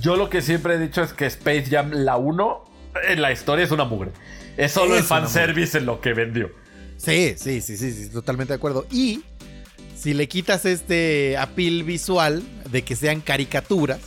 [0.02, 2.66] Yo lo que siempre he dicho es que Space Jam, la 1,
[3.08, 4.12] en la historia es una mugre.
[4.58, 6.50] Es solo Es el fanservice en lo que vendió.
[6.98, 8.86] Sí, sí, sí, sí, sí, totalmente de acuerdo.
[8.92, 9.24] Y
[9.98, 14.00] si le quitas este appeal visual de que sean caricaturas,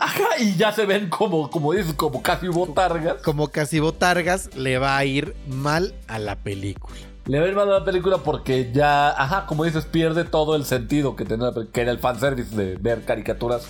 [0.00, 3.16] Ajá, y ya se ven como, como dices, como casi botargas.
[3.22, 6.94] como casi botargas, le va a ir mal a la película.
[7.26, 11.16] Le ven mal a la película porque ya, ajá, como dices, pierde todo el sentido
[11.16, 13.64] que tenía que era el fanservice de ver caricaturas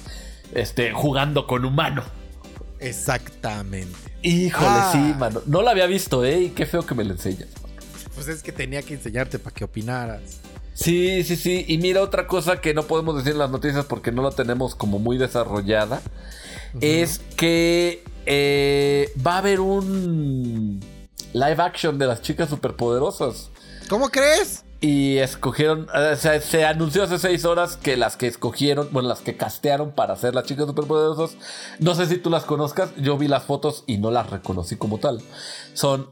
[0.55, 2.03] este, jugando con humano.
[2.79, 3.97] Exactamente.
[4.23, 4.91] Híjole, Ah.
[4.93, 5.41] sí, mano.
[5.47, 6.41] No la había visto, ¿eh?
[6.43, 7.49] Y qué feo que me lo enseñas.
[8.15, 10.41] Pues es que tenía que enseñarte para que opinaras.
[10.75, 11.65] Sí, sí, sí.
[11.69, 14.75] Y mira otra cosa que no podemos decir en las noticias porque no la tenemos
[14.75, 16.01] como muy desarrollada.
[16.81, 20.81] Es que eh, va a haber un
[21.33, 23.51] live action de las chicas superpoderosas.
[23.89, 24.65] ¿Cómo crees?
[24.81, 29.21] Y escogieron, o sea, se anunció hace seis horas que las que escogieron, bueno, las
[29.21, 31.37] que castearon para ser las chicas superpoderosas,
[31.81, 34.99] no sé si tú las conozcas, yo vi las fotos y no las reconocí como
[34.99, 35.21] tal.
[35.75, 36.11] Son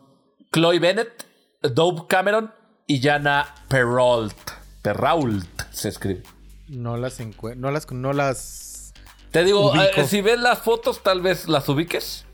[0.52, 1.26] Chloe Bennett,
[1.62, 2.50] Dove Cameron
[2.86, 4.36] y Jana Perrault.
[4.82, 6.22] Perrault se escribe.
[6.68, 7.60] No las encuentro.
[7.60, 7.90] No las.
[7.90, 8.92] No las.
[9.30, 12.24] Te digo, eh, si ves las fotos, tal vez las ubiques.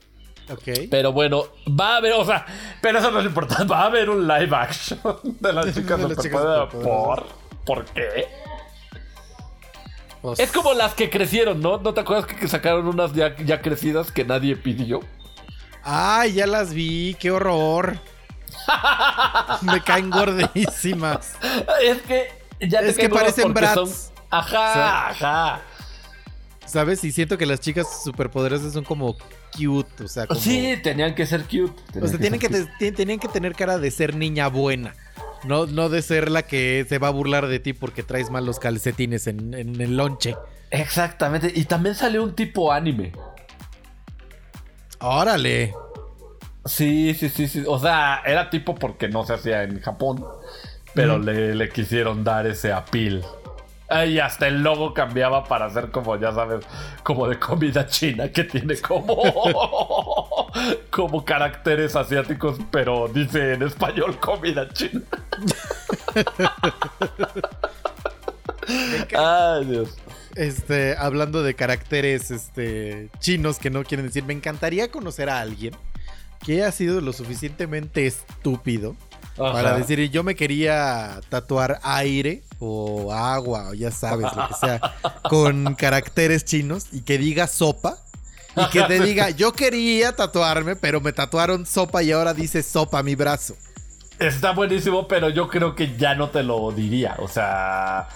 [0.51, 0.89] Ok.
[0.91, 2.45] Pero bueno, va a haber, o sea,
[2.81, 3.65] pero eso no es importante.
[3.65, 5.01] Va a haber un live action
[5.41, 6.41] de las chicas De las chicas.
[6.41, 6.71] ¿Por?
[6.71, 7.35] superpoderosas.
[7.65, 8.27] ¿Por qué?
[10.21, 11.79] Pues, Es como las que crecieron, ¿no?
[11.79, 15.01] ¿No te acuerdas que que sacaron unas ya, ya crecidas que nadie pidió?
[15.83, 17.17] Ay, ya las vi.
[17.19, 17.99] Qué horror.
[19.63, 21.33] Me caen gordísimas.
[21.83, 22.29] Es que
[22.61, 24.13] ya te Es que parecen brats.
[24.31, 25.61] Ajá, sea, ajá.
[26.65, 27.05] ¿Sabes?
[27.05, 29.17] Y siento que las chicas superpoderosas son como
[29.57, 30.05] cute.
[30.05, 30.41] O sea, como.
[30.41, 31.75] Sí, tenían que ser cute.
[32.01, 34.95] O sea, tienen que, ser te- ti- tenían que tener cara de ser niña buena.
[35.45, 38.47] No, no de ser la que se va a burlar de ti porque traes mal
[38.47, 40.37] los calcetines en, en el lonche.
[40.71, 41.53] Exactamente.
[41.55, 43.13] Y también salió un tipo anime.
[45.01, 45.75] Órale.
[46.65, 47.65] Sí, sí, sí, sí.
[47.67, 50.25] O sea, era tipo porque no se hacía en Japón.
[50.95, 53.25] Pero le, le quisieron dar ese apil.
[54.07, 56.65] Y hasta el logo cambiaba para hacer como, ya sabes,
[57.03, 59.17] como de comida china que tiene como,
[60.91, 65.03] como caracteres asiáticos, pero dice en español comida china.
[69.15, 69.99] Ay, Dios.
[70.37, 75.75] Este, hablando de caracteres este, chinos que no quieren decir, me encantaría conocer a alguien
[76.45, 78.97] que haya sido lo suficientemente estúpido
[79.37, 84.81] para decir, yo me quería tatuar aire o agua, o ya sabes, lo que sea,
[85.29, 87.97] con caracteres chinos y que diga sopa.
[88.55, 93.03] Y que te diga, yo quería tatuarme, pero me tatuaron sopa y ahora dice sopa
[93.03, 93.57] mi brazo.
[94.19, 97.17] Está buenísimo, pero yo creo que ya no te lo diría.
[97.19, 98.09] O sea.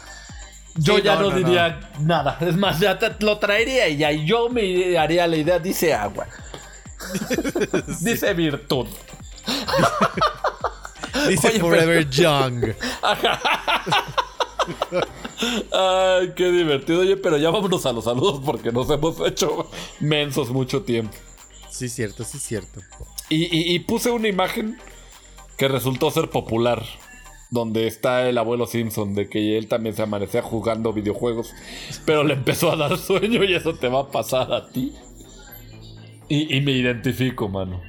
[0.74, 2.36] Yo Sí, ya no, no, no, diría nada.
[2.42, 5.58] Es más, ya te lo traería y ya yo me haría la idea.
[5.58, 6.26] Dice agua.
[8.00, 8.86] Dice virtud.
[11.28, 12.64] Dice Oye, Forever Young.
[15.72, 17.00] Ay, qué divertido.
[17.00, 19.70] Oye, pero ya vámonos a los saludos porque nos hemos hecho
[20.00, 21.14] mensos mucho tiempo.
[21.70, 22.80] Sí, cierto, sí, cierto.
[23.28, 24.78] Y, y- y puse una imagen
[25.58, 26.84] que resultó ser popular.
[27.48, 31.52] Donde está el abuelo Simpson, de que él también se amanecía jugando videojuegos,
[32.04, 34.92] pero le empezó a dar sueño y eso te va a pasar a ti.
[36.28, 37.80] Y, y me identifico, mano.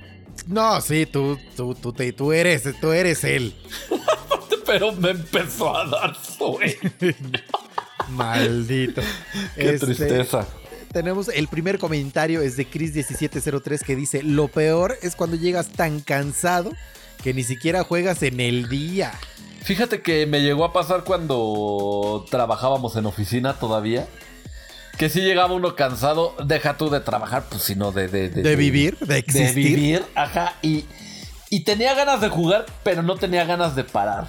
[0.45, 3.53] No, sí, tú, tú, tú, te- tú eres, tú eres él.
[4.65, 6.91] Pero me empezó a dar sueño.
[8.09, 9.01] Maldito.
[9.55, 10.47] Qué Este, tristeza.
[10.91, 15.99] Tenemos el primer comentario, es de Chris1703 que dice, lo peor es cuando llegas tan
[15.99, 16.71] cansado
[17.23, 19.13] que ni siquiera juegas en el día.
[19.63, 24.07] Fíjate que me llegó a pasar cuando trabajábamos en oficina todavía.
[24.97, 28.97] Que si llegaba uno cansado, deja tú de trabajar, pues sino de, de, De vivir,
[28.99, 29.53] de de existir.
[29.55, 30.55] vivir, ajá.
[30.63, 30.85] Y,
[31.51, 34.27] y tenía ganas de jugar, pero no tenía ganas de parar.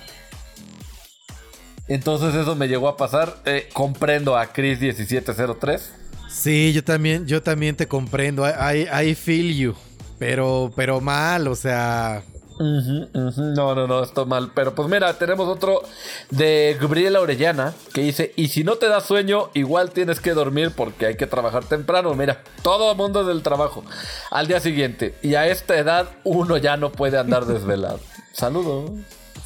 [1.88, 3.36] Entonces eso me llegó a pasar.
[3.46, 5.80] Eh, comprendo a Chris1703.
[6.28, 8.46] Sí, yo también, yo también te comprendo.
[8.46, 9.74] I, I- I feel you.
[10.18, 12.22] Pero, pero mal, o sea.
[12.58, 14.50] No, no, no, esto mal.
[14.54, 15.82] Pero pues mira, tenemos otro
[16.30, 20.72] de Gabriela Orellana que dice, y si no te da sueño, igual tienes que dormir
[20.74, 22.14] porque hay que trabajar temprano.
[22.14, 23.84] Mira, todo el mundo del trabajo.
[24.30, 25.14] Al día siguiente.
[25.22, 28.00] Y a esta edad uno ya no puede andar desvelado.
[28.32, 28.90] Saludos.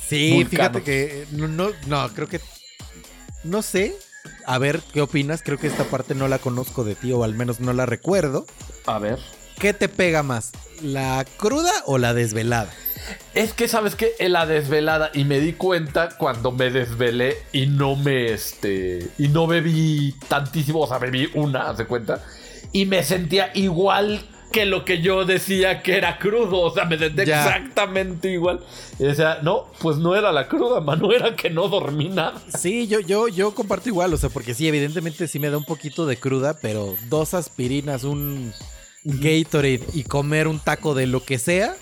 [0.07, 0.51] Sí, Vulcano.
[0.51, 2.41] fíjate que no, no, no, creo que
[3.45, 3.97] no sé.
[4.47, 5.43] A ver, ¿qué opinas?
[5.43, 8.47] Creo que esta parte no la conozco de ti o al menos no la recuerdo.
[8.87, 9.19] A ver.
[9.59, 10.53] ¿Qué te pega más?
[10.83, 12.71] ¿La cruda o la desvelada?
[13.35, 17.97] Es que sabes que la desvelada y me di cuenta cuando me desvelé y no
[17.97, 22.23] me este y no bebí tantísimo, o sea, bebí una, ¿haz de cuenta?
[22.73, 26.99] Y me sentía igual que lo que yo decía que era crudo, o sea, me
[26.99, 27.43] sentía Ya.
[27.45, 28.61] exactamente igual.
[28.99, 32.41] Y decía, no, pues no era la cruda, mano, era que no dormí nada.
[32.57, 35.65] Sí, yo, yo, yo comparto igual, o sea, porque sí, evidentemente sí me da un
[35.65, 38.53] poquito de cruda, pero dos aspirinas, un
[39.05, 41.77] Gatorade y comer un taco de lo que sea,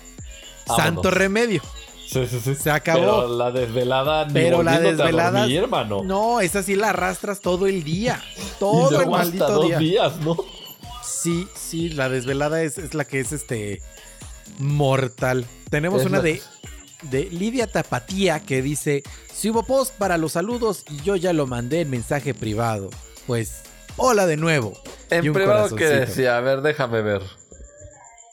[0.67, 0.85] Vámonos.
[0.85, 1.61] santo remedio.
[2.07, 2.55] Sí, sí, sí.
[2.55, 2.99] Se acabó.
[2.99, 5.39] Pero la desvelada ni Pero la desvelada.
[5.41, 6.03] dormir, hermano.
[6.03, 8.21] No, esa sí la arrastras todo el día.
[8.37, 9.77] Y Todo el luego hasta maldito dos día.
[9.79, 10.35] días, ¿no?
[11.03, 13.81] Sí, sí, la desvelada es, es la que es este
[14.59, 15.45] mortal.
[15.69, 16.41] Tenemos Es una la- de,
[17.03, 19.03] de Lidia Tapatía que dice:
[19.33, 22.89] Si hubo post para los saludos y yo ya lo mandé en mensaje privado.
[23.27, 23.61] Pues,
[23.97, 24.73] hola de nuevo.
[25.09, 25.89] En privado, ¿qué corazoncito.
[26.11, 26.37] decía?
[26.37, 27.21] A ver, déjame ver.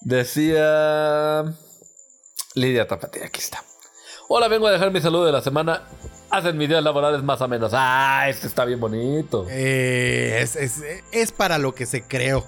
[0.01, 1.45] Decía.
[2.55, 3.63] Lidia Tapatía, aquí está.
[4.29, 5.85] Hola, vengo a dejar mi saludo de la semana.
[6.31, 7.73] Hacen mis días laborales más o menos.
[7.75, 9.47] Ah, este está bien bonito.
[9.49, 10.83] Eh, es, es-
[11.13, 12.45] es para lo que se creó.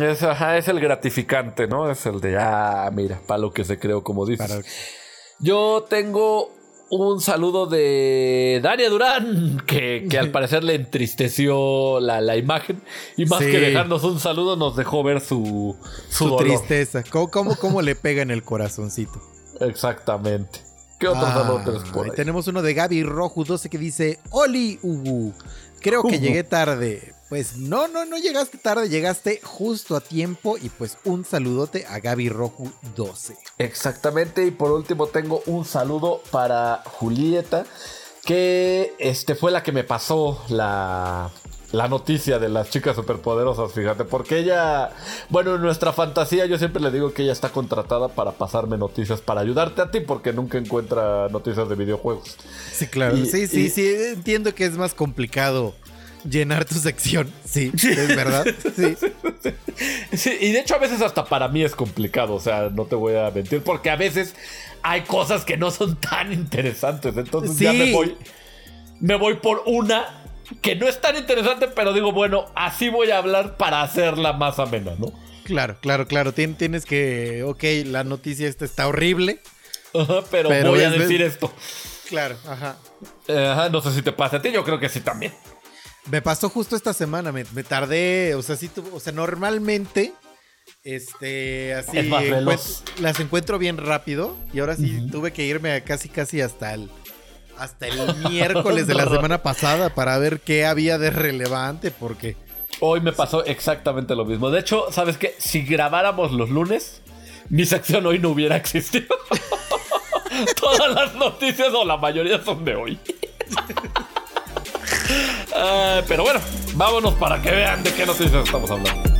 [0.00, 1.90] Es, ajá, es el gratificante, ¿no?
[1.90, 4.46] Es el de, ah, mira, para lo que se creó, como dices.
[4.48, 4.62] Para-
[5.40, 6.52] Yo tengo
[6.90, 12.82] un saludo de Dania Durán, que, que al parecer le entristeció la, la imagen.
[13.16, 13.50] Y más Sí.
[13.50, 15.76] que dejarnos un saludo, nos dejó ver su,
[16.08, 16.44] su, su dolor.
[16.44, 17.02] tristeza.
[17.10, 19.20] ¿Cómo, cómo, cómo le pega en el corazoncito?
[19.60, 20.60] Exactamente.
[20.98, 22.16] ¿Qué otro Ah, saludo tienes por ahí ahí?
[22.16, 25.32] Tenemos uno de Gaby Rojo 12 que dice: Oli, Ubu.
[25.80, 27.14] Creo que llegué tarde.
[27.28, 30.56] Pues no, no, no llegaste tarde, llegaste justo a tiempo.
[30.56, 33.36] Y pues un saludote a Gaby Rojo 12.
[33.58, 34.46] Exactamente.
[34.46, 37.66] Y por último tengo un saludo para Julieta,
[38.24, 41.30] que este fue la que me pasó la,
[41.72, 44.90] la noticia de las chicas superpoderosas, fíjate, porque ella,
[45.28, 49.20] bueno, en nuestra fantasía yo siempre le digo que ella está contratada para pasarme noticias,
[49.20, 52.36] para ayudarte a ti, porque nunca encuentra noticias de videojuegos.
[52.72, 53.16] Sí, claro.
[53.18, 53.86] Y- sí, sí, y- sí.
[54.14, 55.74] Entiendo que es más complicado
[56.24, 57.32] llenar tu sección.
[57.44, 58.44] Sí, es verdad.
[58.76, 58.96] Sí.
[60.12, 62.96] Sí, y de hecho a veces hasta para mí es complicado, o sea, no te
[62.96, 64.34] voy a mentir, porque a veces
[64.82, 68.16] hay cosas que no son tan interesantes, entonces ya me voy,
[68.98, 70.24] me voy por una
[70.62, 74.58] que no es tan interesante, pero digo, bueno, así voy a hablar para hacerla más
[74.58, 75.12] amena, ¿no?
[75.44, 76.34] Claro, claro, claro.
[76.34, 77.42] Tien- tienes que.
[77.44, 79.40] Ok, la noticia esta está horrible.
[79.94, 81.52] Ajá, pero, Pero voy a decir esto.
[82.08, 82.76] Claro, ajá.
[83.28, 85.32] Ajá, no sé si te pasa a ti, yo creo que sí también.
[86.10, 90.14] Me pasó justo esta semana, me, me tardé, o sea, sí, tu- o sea, normalmente,
[90.82, 96.08] este, así, encuent- las encuentro bien rápido y ahora sí tuve que irme a casi,
[96.08, 96.88] casi hasta el,
[97.58, 97.94] hasta el
[98.30, 102.36] miércoles de la semana pasada para ver qué había de relevante, porque,
[102.80, 104.50] Hoy me pasó exactamente lo mismo.
[104.50, 105.34] De hecho, ¿sabes qué?
[105.38, 107.02] Si grabáramos los lunes,
[107.48, 109.16] mi sección hoy no hubiera existido.
[110.60, 112.98] Todas las noticias o la mayoría son de hoy.
[115.54, 116.40] Ah, pero bueno,
[116.74, 119.18] vámonos para que vean de qué noticias estamos hablando.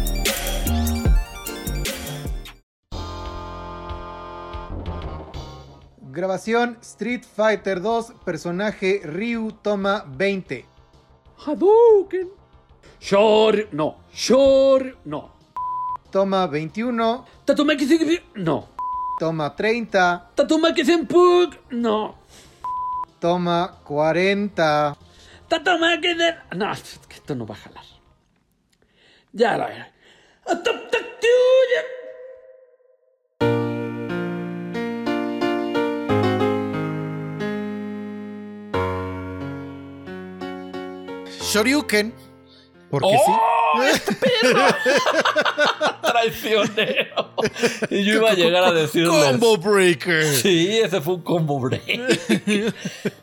[6.19, 10.67] grabación Street Fighter 2, personaje Ryu toma 20,
[11.47, 12.29] Hadouken.
[13.01, 13.99] Shor, no.
[14.13, 15.31] Shor, no.
[16.11, 17.87] toma 21, Tatumaki
[18.35, 18.69] no.
[19.21, 22.17] toma 30, Tatumaki Senpuk, no.
[23.21, 24.97] toma 40.
[25.49, 26.35] Tatumaki de...
[26.57, 27.85] No, esto no va a jalar.
[29.33, 29.99] Ya la veré.
[41.49, 42.13] Shoryuken,
[42.91, 43.25] porque ¡Oh!
[43.25, 43.48] sí.
[46.03, 47.31] Traicionero.
[47.91, 49.25] Y yo iba a llegar a decirles.
[49.25, 50.25] Combo Breaker.
[50.25, 51.85] Sí, ese fue un combo break.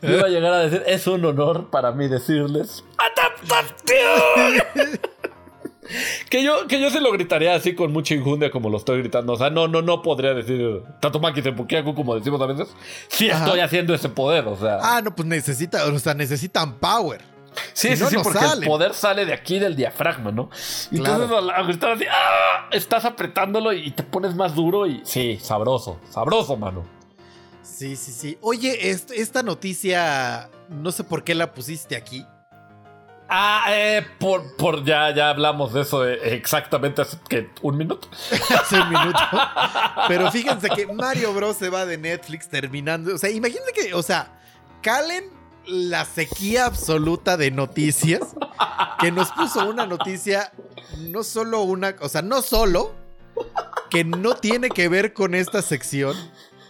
[0.02, 5.00] Yo iba a llegar a decir, es un honor para mí decirles ¡Adaptación!
[6.30, 9.34] que yo, que yo se lo gritaría así con mucha injundia como lo estoy gritando.
[9.34, 12.68] O sea, no, no, no podría decir Tatumaki Tempukiaku como decimos a veces.
[13.08, 13.44] Si Ajá.
[13.44, 14.78] estoy haciendo ese poder, o sea.
[14.82, 17.20] Ah, no, pues necesita, o sea, necesitan power.
[17.72, 18.64] Sí, si sí, no, sí, no porque sale.
[18.64, 20.50] el poder sale de aquí del diafragma, ¿no?
[20.90, 21.24] Y Claro.
[21.24, 22.68] Entonces al, así, ¡ah!
[22.72, 26.84] estás apretándolo y te pones más duro y sí, sabroso, sabroso, mano.
[27.62, 28.38] Sí, sí, sí.
[28.40, 32.24] Oye, est- esta noticia, no sé por qué la pusiste aquí.
[33.28, 38.08] Ah, eh, por, por ya, ya hablamos de eso eh, exactamente hace que un minuto.
[38.56, 39.18] hace un minuto.
[40.06, 41.56] Pero fíjense que Mario Bros.
[41.56, 43.14] se va de Netflix terminando.
[43.14, 44.38] O sea, imagínense que, o sea,
[44.80, 45.24] calen
[45.66, 48.20] la sequía absoluta de noticias
[48.98, 50.52] que nos puso una noticia,
[50.98, 52.94] no solo una, o sea, no solo
[53.90, 56.16] que no tiene que ver con esta sección,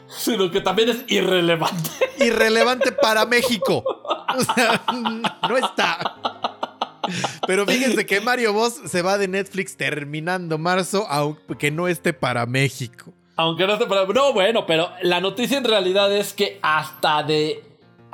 [0.09, 1.91] Sino que también es irrelevante.
[2.21, 3.83] irrelevante para México.
[3.85, 4.83] O sea,
[5.49, 5.99] no está.
[7.47, 12.47] Pero fíjense que Mario Bros se va de Netflix terminando marzo, aunque no esté para
[12.47, 13.13] México.
[13.37, 14.07] Aunque no esté para.
[14.07, 17.65] No, bueno, pero la noticia en realidad es que hasta de.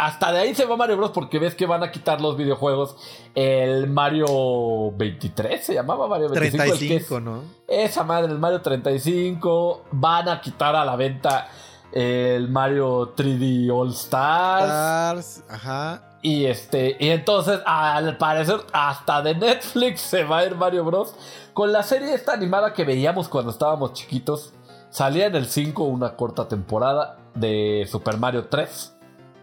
[0.04, 1.12] Hasta de ahí se va Mario Bros.
[1.12, 2.96] porque ves que van a quitar los videojuegos.
[3.36, 6.62] El Mario 23 se llamaba Mario 25.
[6.64, 7.42] el que es- 35, ¿no?
[7.68, 9.84] Esa madre, el Mario 35.
[9.92, 11.46] Van a quitar a la venta
[11.92, 14.64] el Mario 3D All Stars.
[14.64, 16.18] Stars, ajá.
[16.22, 21.14] Y este, y entonces, al parecer, hasta de Netflix se va a ir Mario Bros.
[21.52, 24.52] Con la serie esta animada que veíamos cuando estábamos chiquitos.
[24.90, 28.91] Salía en el 5 una corta temporada de Super Mario 3.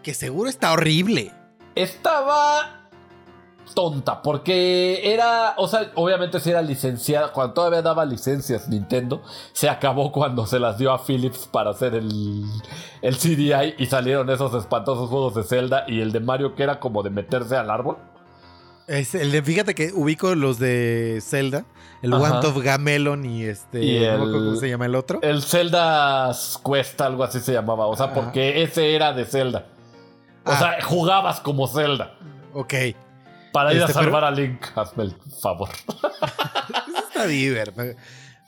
[0.02, 1.32] Que seguro está horrible.
[1.74, 2.76] Estaba
[3.74, 9.22] tonta, porque era, o sea, obviamente si era licenciada, cuando todavía daba licencias Nintendo,
[9.52, 12.42] se acabó cuando se las dio a Philips para hacer el,
[13.00, 16.80] el CDI y salieron esos espantosos juegos de Zelda y el de Mario que era
[16.80, 17.96] como de meterse al árbol.
[18.88, 21.64] Es el de- fíjate que ubico los de Zelda,
[22.02, 22.22] el Ajá.
[22.24, 23.84] Want of Gamelon y este.
[23.84, 25.20] Y el- ¿Cómo se llama el otro?
[25.22, 26.32] El Zelda
[26.64, 27.86] Quest, algo así se llamaba.
[27.86, 28.14] O sea, Ajá.
[28.16, 29.66] porque ese era de Zelda.
[30.50, 30.58] O Ah.
[30.58, 32.18] sea, jugabas como Zelda.
[32.52, 32.74] Ok.
[33.52, 35.68] Para ir Este, a salvar pero- a Link, hazme el favor.
[36.88, 37.94] Eso está divertido.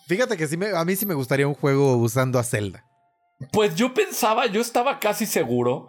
[0.06, 2.84] Fíjate que sí me- a mí sí me gustaría un juego usando a Zelda.
[3.52, 5.88] Pues yo pensaba, yo estaba casi seguro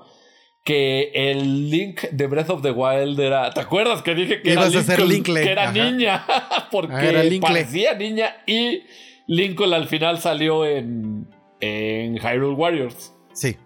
[0.65, 3.51] que el Link de Breath of the Wild era.
[3.51, 5.71] ¿Te acuerdas que dije que Ibas era Lincoln, Linkle, Que era ajá.
[5.73, 6.25] niña.
[6.71, 8.83] Porque Ah, era parecía niña y
[9.27, 11.27] Lincoln al final salió en,
[11.59, 13.13] en Hyrule Warriors.
[13.33, 13.57] Sí.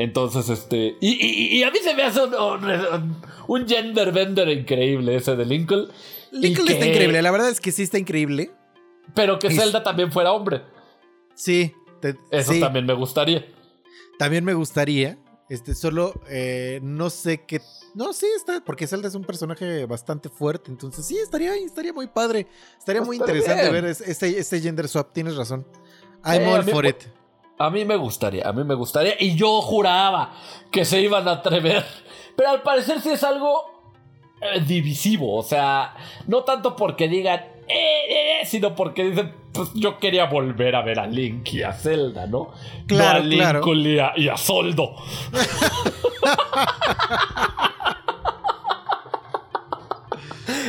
[0.00, 0.96] Entonces, este.
[1.00, 3.16] Y, y- y a mí se me hace un, un-
[3.48, 5.88] un gender bender increíble ese de Lincoln.
[6.30, 7.20] Lincoln está increíble.
[7.20, 8.50] La verdad es que sí está increíble.
[9.14, 10.62] Pero que Es- Zelda también fuera hombre.
[11.34, 11.72] Sí.
[12.00, 12.60] te- Eso sí.
[12.60, 13.44] también me gustaría.
[14.18, 15.18] También me gustaría.
[15.48, 17.60] Este, solo eh, no sé qué.
[17.94, 22.06] No, sí, está, porque Zelda es un personaje bastante fuerte, entonces sí, estaría, estaría muy
[22.06, 22.46] padre.
[22.78, 23.72] Estaría muy interesante bien.
[23.72, 25.66] ver es- este, este gender swap, tienes razón.
[26.24, 26.96] I'm Eh, all a mí for it.
[27.58, 29.14] A mí me gustaría, a mí me gustaría.
[29.18, 30.32] Y yo juraba
[30.70, 31.84] que se iban a atrever.
[32.36, 33.78] Pero al parecer sí es algo
[34.40, 35.34] eh, divisivo.
[35.36, 35.94] O sea,
[36.26, 41.00] no tanto porque digan, eh, eh, sino porque dicen, pues yo quería volver a ver
[41.00, 42.52] a Link y a Zelda, ¿no?
[42.86, 43.74] Claro, no a Link claro.
[43.74, 44.94] y a, y a Soldo.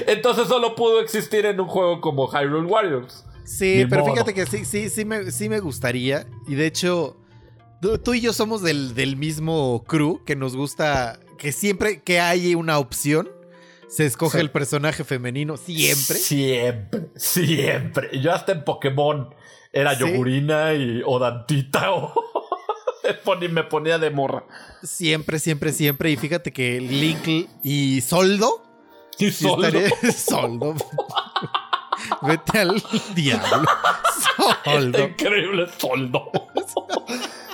[0.07, 3.25] Entonces solo pudo existir en un juego como Hyrule Warriors.
[3.49, 4.13] Sí, Ni pero modo.
[4.13, 6.27] fíjate que sí, sí, sí me, sí me gustaría.
[6.47, 7.17] Y de hecho,
[7.81, 12.19] tú, tú y yo somos del, del mismo crew que nos gusta que siempre que
[12.19, 13.27] hay una opción,
[13.87, 14.41] se escoge Sí.
[14.41, 15.57] el personaje femenino.
[15.57, 16.17] Siempre.
[16.17, 18.19] Siempre, siempre.
[18.21, 19.33] Yo hasta en Pokémon
[19.73, 20.01] era Sí.
[20.01, 22.13] Yogurina y o Dantita o
[23.03, 24.45] me pon- me ponía de morra.
[24.83, 26.11] Siempre, siempre, siempre.
[26.11, 28.61] Y fíjate que Y Link y Soldo.
[29.17, 29.67] sí solo.
[29.67, 30.75] estaría- Soldo.
[32.21, 32.83] Vete al
[33.15, 33.67] diablo.
[34.63, 34.99] Soldo.
[34.99, 36.31] increíble soldo.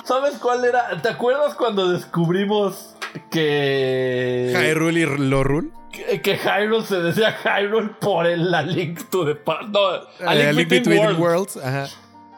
[0.03, 1.01] ¿Sabes cuál era?
[1.01, 2.95] ¿Te acuerdas cuando descubrimos
[3.31, 5.71] que Hyrule y Lorul.
[5.91, 9.69] que, que Hyrule se decía Hyrule por el la Link to the Past?
[9.69, 9.79] No,
[10.27, 11.19] a Eh, Link, Between, Worlds.
[11.19, 11.57] Worlds.
[11.57, 11.87] Ajá.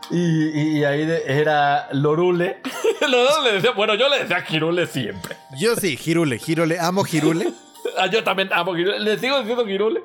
[0.09, 2.61] Y, y ahí de- era Lorule.
[3.01, 5.35] Dos le decía, bueno, yo le decía Hirule siempre.
[5.59, 6.79] Yo sí, Hirule, Hirule.
[6.79, 7.51] Amo Hirule.
[7.97, 8.99] Ah, yo también amo Hirule.
[8.99, 10.01] Le sigo diciendo Hirule.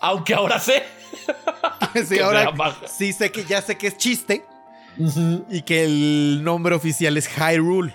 [0.00, 0.82] Aunque ahora sé.
[2.06, 2.52] Sí, ahora
[2.86, 4.44] sí sé que ya sé que es chiste
[5.48, 7.94] y que el nombre oficial es Hyrule.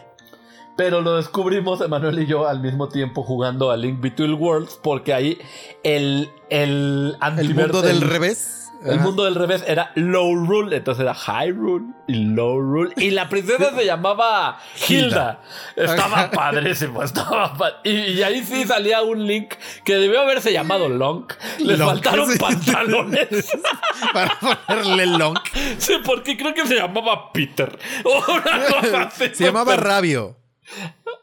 [0.77, 4.79] Pero lo descubrimos Emanuel y yo al mismo tiempo jugando a Link Between Worlds.
[4.81, 5.37] Porque ahí
[5.83, 6.29] el.
[6.49, 8.58] El, El mundo del el- revés.
[8.85, 12.93] El mundo del revés era Low Rule, entonces era High Rule y Low Rule.
[12.97, 14.57] Y la princesa se llamaba
[14.87, 15.41] Hilda.
[15.75, 19.53] Estaba padrísimo, estaba pa- y, y ahí sí salía un Link
[19.83, 21.25] que debió haberse llamado Long.
[21.59, 23.51] Le Long, faltaron pantalones.
[24.13, 25.37] Para ponerle long.
[25.77, 27.77] sí, porque creo que se llamaba Peter.
[28.05, 29.29] O una cosa así.
[29.35, 30.37] Se llamaba Rabio.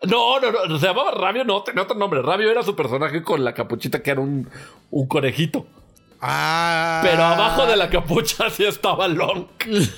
[0.02, 2.20] No, no, no, se llamaba Rabio, no, tenía otro nombre.
[2.20, 4.48] Rabio era su personaje con la capuchita que era un,
[4.90, 5.66] un conejito.
[6.28, 7.00] Ah.
[7.04, 9.46] Pero abajo de la capucha sí estaba Long.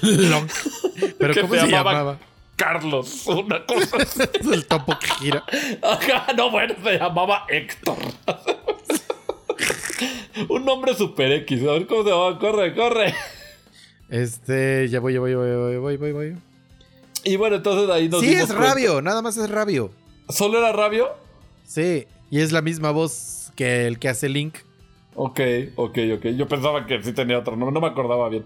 [0.02, 0.46] Long.
[1.18, 2.18] Pero ¿cómo se, llamaba?
[2.54, 4.20] Carlos, una cosa así.
[4.52, 5.42] El topo que gira.
[5.82, 7.96] Ajá, no, bueno, se llamaba Héctor.
[10.50, 11.62] Un nombre super X.
[11.62, 12.38] A ver cómo se llama.
[12.38, 13.14] Corre, corre.
[14.10, 16.36] Este, ya voy, ya voy, ya voy, voy, voy, voy, voy.
[17.24, 18.74] Y bueno, entonces ahí nos Sí, dimos es cuenta.
[18.74, 19.92] Rabio, nada más es Rabio.
[20.28, 21.08] ¿Solo era Rabio?
[21.64, 24.67] Sí, y es la misma voz que el que hace Link.
[25.20, 25.40] Ok,
[25.74, 26.26] ok, ok.
[26.36, 28.44] Yo pensaba que sí tenía otro nombre, no me acordaba bien.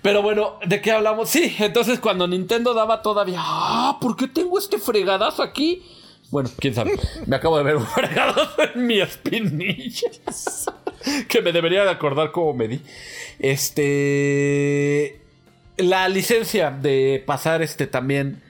[0.00, 1.28] Pero bueno, ¿de qué hablamos?
[1.28, 3.40] Sí, entonces cuando Nintendo daba todavía.
[3.40, 3.98] ¡Ah!
[4.00, 5.82] ¿Por qué tengo este fregadazo aquí?
[6.30, 6.92] Bueno, quién sabe.
[7.26, 10.08] Me acabo de ver un fregadazo en mi espinilla.
[11.28, 12.80] que me debería de acordar cómo me di.
[13.40, 15.20] Este.
[15.78, 18.40] La licencia de pasar este también.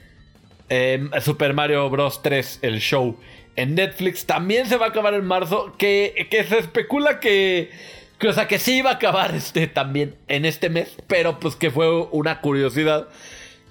[0.68, 2.20] eh, Super Mario Bros.
[2.22, 3.16] 3, el show.
[3.58, 5.74] En Netflix también se va a acabar en marzo.
[5.78, 7.70] Que, que se especula que.
[8.18, 10.96] que, o sea, que sí iba a acabar este también en este mes.
[11.06, 13.08] Pero pues que fue una curiosidad.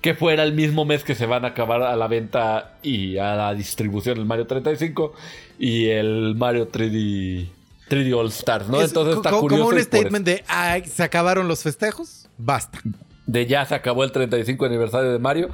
[0.01, 3.35] Que fuera el mismo mes que se van a acabar a la venta y a
[3.35, 5.13] la distribución el Mario 35
[5.57, 7.47] y el Mario 3D,
[7.89, 8.79] 3D All Stars, ¿no?
[8.79, 9.63] Es Entonces está curioso.
[9.65, 12.27] Como un statement de, "Ay, ¿se acabaron los festejos?
[12.37, 12.79] Basta.
[13.25, 15.49] de ya se acabó el 35 aniversario de Mario.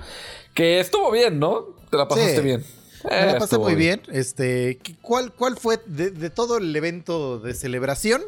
[0.54, 1.66] Que estuvo bien, ¿no?
[1.90, 2.42] Te la pasaste Sí.
[2.44, 2.64] bien.
[3.10, 4.02] Me Eh, la pasé estuvo muy bien.
[4.12, 8.22] Este, ¿qué- ¿cuál, ¿Cuál fue de, de todo el evento de celebración?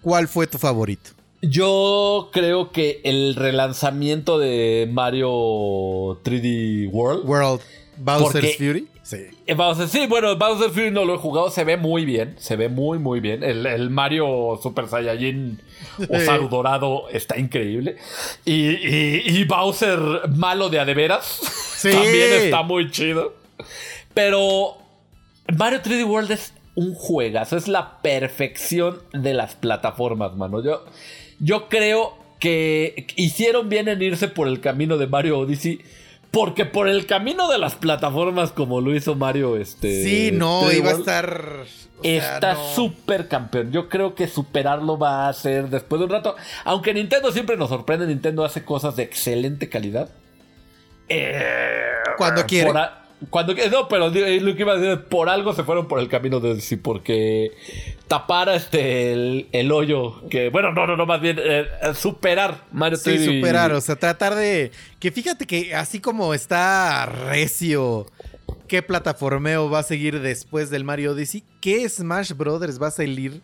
[0.00, 1.10] ¿Cuál fue tu favorito?
[1.42, 5.28] Yo creo que el relanzamiento de Mario
[6.22, 7.28] 3D World.
[7.28, 7.60] World
[7.96, 8.88] Bowser's Fury.
[9.02, 9.18] Sí.
[9.46, 12.54] Eh, Bowser, sí, bueno, Bowser Fury no lo he jugado, se ve muy bien, se
[12.54, 13.42] ve muy, muy bien.
[13.42, 15.60] El, el Mario Super Saiyajin
[16.08, 17.96] Osaru Dorado está increíble.
[18.44, 19.98] Y, y- y Bowser
[20.36, 21.40] malo de a de veras
[21.76, 21.90] Sí.
[21.92, 23.34] también está muy chido.
[24.14, 24.76] Pero
[25.56, 30.62] Mario 3D World es un juegazo, es la perfección de las plataformas, mano.
[30.62, 30.84] Yo,
[31.38, 35.80] yo creo que hicieron bien en irse por el camino de Mario Odyssey.
[36.30, 40.02] Porque por el camino de las plataformas como lo hizo Mario, este.
[40.02, 41.46] Sí, no, 3D iba a estar.
[41.98, 42.74] o sea, Está no.
[42.74, 43.70] súper campeón.
[43.70, 46.34] Yo creo que superarlo va a ser después de un rato.
[46.64, 50.08] Aunque Nintendo siempre nos sorprende, Nintendo hace cosas de excelente calidad.
[51.08, 51.42] Eh,
[52.16, 52.70] Cuando quiere.
[52.70, 54.12] a- cuando no, pero lo
[54.56, 57.52] que iba a decir, por algo se fueron por el camino de sí, porque
[58.08, 62.64] tapar este el, el hoyo que, bueno, no, no, no, más bien eh, eh, superar
[62.72, 63.36] Mario Sí, 3D.
[63.38, 64.70] superar, o sea, tratar de.
[64.98, 68.06] Que fíjate que así como está recio
[68.68, 71.44] qué plataformeo va a seguir después del Mario Odyssey?
[71.60, 73.42] ¿Qué Smash Brothers va a salir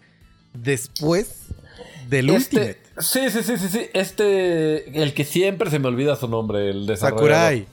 [0.54, 1.48] después
[2.08, 2.78] del Este- Ultimate?
[3.00, 3.86] Sí, sí, sí, sí, sí.
[3.92, 7.66] Este, el que siempre se me olvida su nombre, el de Sakurai.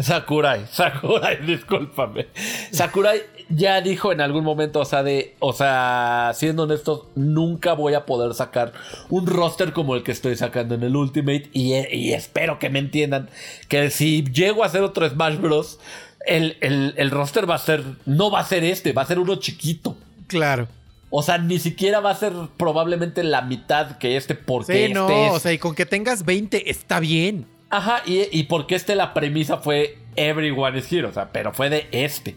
[0.00, 2.26] Sakurai, Sakurai, discúlpame.
[2.72, 7.94] Sakurai ya dijo en algún momento, o sea, de, o sea, siendo honestos, nunca voy
[7.94, 8.72] a poder sacar
[9.08, 12.78] un roster como el que estoy sacando en el Ultimate y, y espero que me
[12.78, 13.28] entiendan
[13.68, 15.80] que si llego a hacer otro Smash Bros,
[16.26, 19.18] el, el- el roster va a ser, no va a ser este, va a ser
[19.18, 19.96] uno chiquito.
[20.26, 20.68] Claro.
[21.12, 24.94] O sea, ni siquiera va a ser probablemente la mitad que este, porque Sí, este
[24.94, 27.46] no, es- o sea, y con que tengas 20 está bien.
[27.70, 31.70] Ajá, y, y porque este la premisa fue Everyone is Here, o sea, pero fue
[31.70, 32.34] de este.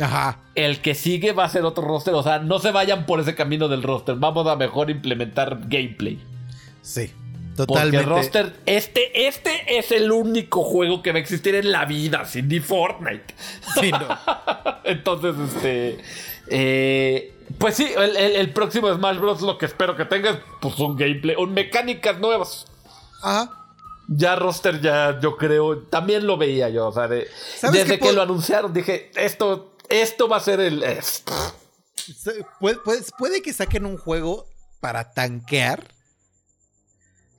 [0.00, 0.38] Ajá.
[0.54, 3.34] El que sigue va a ser otro roster, o sea, no se vayan por ese
[3.34, 6.18] camino del roster, vamos a mejor implementar gameplay.
[6.82, 7.12] Sí.
[7.56, 7.98] Porque Totalmente.
[7.98, 12.24] el roster, este, este es el único juego que va a existir en la vida,
[12.24, 13.34] sin ni Fortnite.
[13.78, 14.06] Sí, no.
[14.84, 15.98] Entonces, este.
[16.48, 19.42] eh, pues sí, el, el- el próximo Smash Bros.
[19.42, 22.64] lo que espero que tenga es pues, un gameplay, un mecánicas nuevas.
[23.22, 23.59] Ajá.
[24.12, 28.12] Ya roster, ya yo creo, también lo veía yo, o sea, de- ¿Sabes desde que
[28.12, 30.82] lo anunciaron dije, esto, esto va a ser el...
[30.82, 31.22] es-
[31.94, 34.46] Se- Puede, puede- puede que saquen un juego
[34.80, 35.94] para tanquear.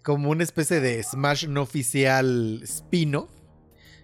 [0.03, 3.29] Como una especie de Smash no oficial spin-off.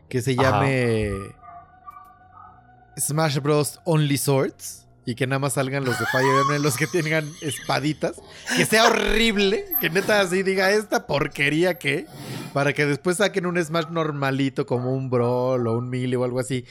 [0.09, 0.43] Que se Ajá.
[0.43, 1.11] llame
[2.97, 3.79] Smash Bros.
[3.85, 4.86] Only Swords.
[5.07, 8.21] Y que nada más salgan los de Fire Emblem, los que tengan espaditas.
[8.57, 9.63] Que sea horrible.
[9.79, 12.07] Que neta así diga esta porquería que.
[12.51, 16.41] Para que después saquen un Smash normalito como un Brawl o un Melee o algo
[16.41, 16.65] así.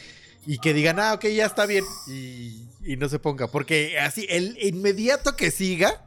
[0.44, 1.82] Y que digan, ah, ok, ya está bien.
[2.08, 3.46] Y, y no se ponga.
[3.46, 6.04] Porque así, el inmediato que siga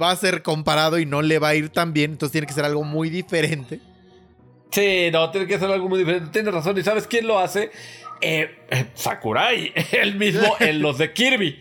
[0.00, 2.12] va a ser comparado y no le va a ir tan bien.
[2.12, 3.80] Entonces tiene que ser algo muy diferente.
[4.70, 7.70] Sí, no, tiene que ser algo muy diferente, tienes razón, ¿y sabes quién lo hace?
[8.20, 11.60] Eh, eh, Sakurai, el mismo en los de Kirby,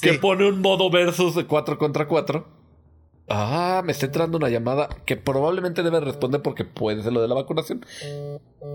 [0.00, 2.62] que pone un modo versus de 4 contra 4.
[3.28, 7.28] Ah, me está entrando una llamada que probablemente debe responder porque puede ser lo de
[7.28, 7.86] la vacunación.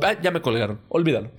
[0.01, 1.29] Ah, ya me colgaron, olvídalo.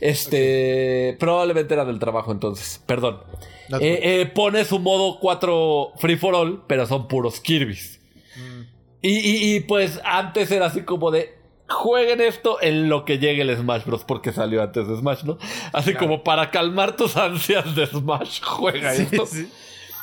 [0.00, 3.20] Este, probablemente era del trabajo entonces, perdón.
[3.68, 8.00] No Eh, eh, pone su modo 4 free for all, pero son puros Kirby's.
[9.02, 11.34] Y, y- y, pues antes era así como de
[11.72, 14.04] jueguen esto en lo que llegue el Smash Bros.
[14.04, 15.38] porque salió antes de Smash, ¿no?
[15.72, 19.26] Así como para calmar tus ansias de Smash, juega Sí, esto.
[19.26, 19.50] sí.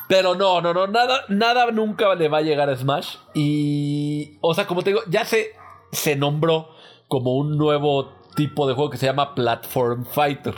[0.08, 3.16] Pero no, no, no, nada, nada nunca le va a llegar a Smash.
[3.36, 5.52] Y, o sea, como te digo, ya se,
[5.92, 6.70] se nombró
[7.08, 10.56] como un nuevo tipo de juego que se llama Platform Fighter.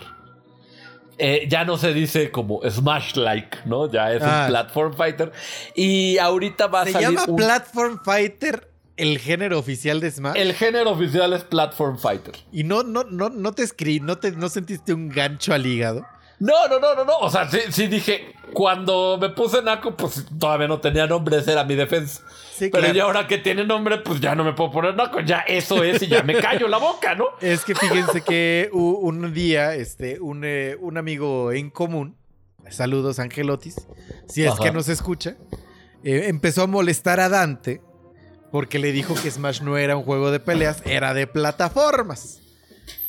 [1.17, 3.91] Eh, ya no se dice como Smash-like, ¿no?
[3.91, 4.43] Ya es Ah.
[4.45, 5.31] un Platform Fighter.
[5.75, 8.70] Y ahorita va a Se salir llama un- Platform Fighter
[9.01, 10.37] el género oficial de Smash.
[10.37, 12.35] El género oficial es Platform Fighter.
[12.51, 16.05] Y no, no, no, no te escribí, no, te, no sentiste un gancho al hígado.
[16.37, 17.17] No, no, no, no, no.
[17.17, 21.51] O sea, sí, sí dije, cuando me puse Naco, pues todavía no tenía nombre, esa
[21.51, 22.21] era mi defensa.
[22.53, 22.93] Sí, Pero claro.
[22.93, 25.19] ya ahora que tiene nombre, pues ya no me puedo poner Naco.
[25.21, 27.25] Ya eso es y ya me callo la boca, ¿no?
[27.41, 32.17] Es que fíjense que un día, este, un, eh, un amigo en común,
[32.69, 33.87] saludos Angelotis,
[34.27, 34.63] si es Ajá.
[34.63, 35.37] que nos escucha,
[36.03, 37.81] eh, empezó a molestar a Dante
[38.51, 42.39] porque le dijo que Smash no era un juego de peleas, era de plataformas.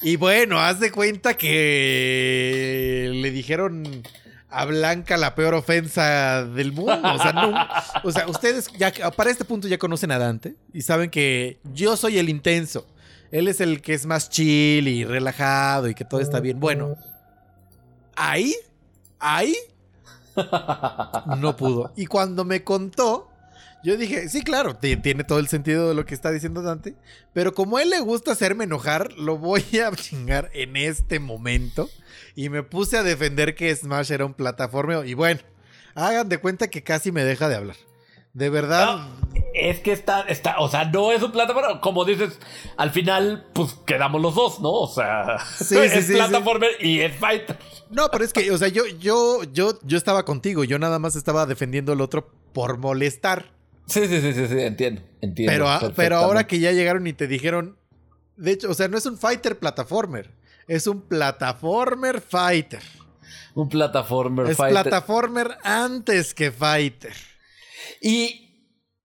[0.01, 4.03] Y bueno, haz de cuenta que le dijeron
[4.49, 7.01] a Blanca la peor ofensa del mundo.
[7.15, 7.55] O sea, no,
[8.05, 11.97] o sea, ustedes ya para este punto ya conocen a Dante y saben que yo
[11.97, 12.87] soy el intenso.
[13.31, 16.61] Él es el que es más chill y relajado y que todo está bien.
[16.61, 16.97] Bueno,
[18.15, 18.55] ahí,
[19.19, 19.57] ahí
[21.39, 21.93] no pudo.
[21.97, 23.32] Y cuando me contó,
[23.85, 26.95] yo dije, sí, claro, ti- tiene todo el sentido de lo que está diciendo Dante,
[27.33, 31.89] pero como a él le gusta hacerme enojar, lo voy a chingar en este momento.
[32.35, 35.05] Y me puse a defender que Smash era un plataformeo.
[35.05, 35.41] Y bueno,
[35.95, 37.77] hagan de cuenta que casi me deja de hablar.
[38.33, 39.09] De verdad,
[39.53, 41.83] Es que está, está, o sea, no es un plataforma.
[41.83, 42.39] Como dices,
[42.79, 44.71] al final, pues quedamos los dos, ¿no?
[44.71, 47.59] O sea, Sí, sí, es sí, plataforma y es fighter.
[47.91, 50.65] No, pero es que, o sea, yo, yo, yo, yo estaba contigo.
[50.65, 53.53] Yo nada más estaba defendiendo al otro por molestar.
[53.87, 55.53] Sí, sí, sí, sí, sí, entiendo, entiendo.
[55.53, 57.77] Pero, a- pero ahora que ya llegaron y te dijeron.
[58.37, 60.31] De hecho, o sea, no es un fighter plataformer.
[60.69, 62.83] Es un plataformer fighter.
[63.55, 64.83] Un plataformer Es fighter.
[64.83, 67.13] plataformer antes que fighter.
[68.01, 68.49] Y,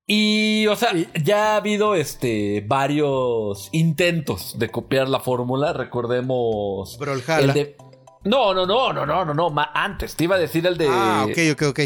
[0.05, 5.73] y, o sea, Y- ya ha habido este varios intentos de copiar la fórmula.
[5.73, 6.97] Recordemos.
[6.97, 7.39] Brawlhalla.
[7.39, 7.75] El de.
[8.23, 9.53] No, no, no, no, no, no, no.
[9.73, 10.87] Antes te iba a decir el de.
[10.89, 11.79] Ah, ok, ok, ok.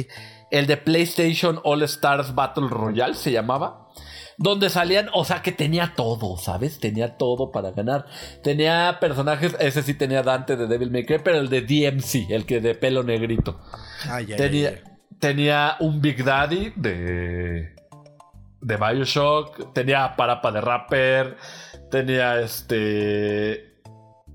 [0.51, 3.87] El de PlayStation All Stars Battle Royale se llamaba.
[4.37, 6.79] donde salían, o sea que tenía todo, ¿sabes?
[6.79, 8.05] Tenía todo para ganar.
[8.41, 12.45] Tenía personajes, ese sí tenía Dante de Devil May Cry, pero el de DMC, el
[12.45, 13.59] que de pelo negrito.
[14.09, 14.91] Ay, tenía, ay, ay.
[15.19, 17.75] tenía un Big Daddy de
[18.61, 21.37] de Bioshock, tenía Parapa de Rapper,
[21.89, 23.70] tenía este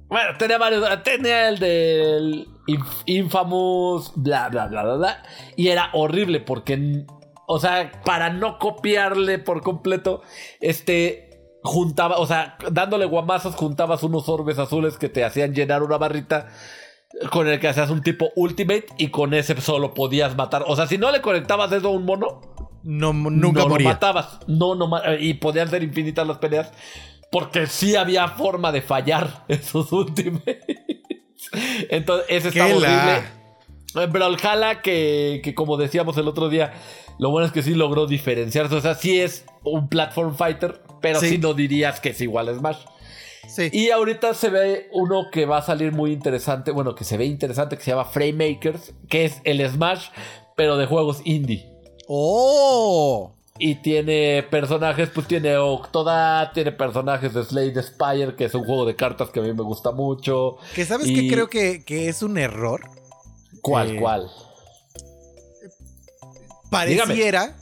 [0.09, 5.23] bueno, tenía varios, tenía el del Inf- Infamous, bla, bla, bla, bla, bla,
[5.57, 7.05] y era horrible porque,
[7.47, 10.23] o sea, para no copiarle por completo,
[10.61, 11.31] este,
[11.63, 16.49] juntaba, o sea, dándole guamazos juntabas unos orbes azules que te hacían llenar una barrita
[17.31, 20.87] con el que hacías un tipo ultimate y con ese solo podías matar, o sea,
[20.87, 22.41] si no le conectabas eso a un mono,
[22.85, 23.89] No, nunca no moría.
[23.89, 24.39] lo matabas.
[24.47, 24.89] No, no,
[25.19, 26.73] y podían ser infinitas las peleas.
[27.39, 30.43] Porque sí había forma de fallar esos últimos.
[31.91, 33.23] Entonces, ese está ¡Qué horrible.
[33.95, 36.73] Eh, Brawlhalla, que, que como decíamos el otro día,
[37.19, 38.75] lo bueno es que sí logró diferenciarse.
[38.75, 41.39] O sea, sí es un platform fighter, pero sí, Sí.
[41.39, 42.79] no dirías que es igual a Smash.
[43.49, 43.69] Sí.
[43.73, 47.27] Y ahorita se ve uno que va a salir muy interesante, bueno, que se ve
[47.27, 50.09] interesante, que se llama Frame Makers, que es el Smash,
[50.57, 51.71] pero de juegos indie.
[52.09, 53.36] ¡Oh!
[53.59, 58.85] Y tiene personajes, pues tiene Octodad, tiene personajes de Slade Spire, que es un juego
[58.85, 60.57] de cartas que a mí me gusta mucho.
[60.75, 62.83] Que sabes Y- que creo que, que es un error.
[63.63, 64.31] ¿Cuál, Eh, cuál?
[66.71, 67.57] Pareciera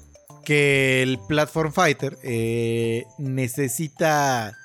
[0.44, 4.56] que el Platform Fighter eh, necesita,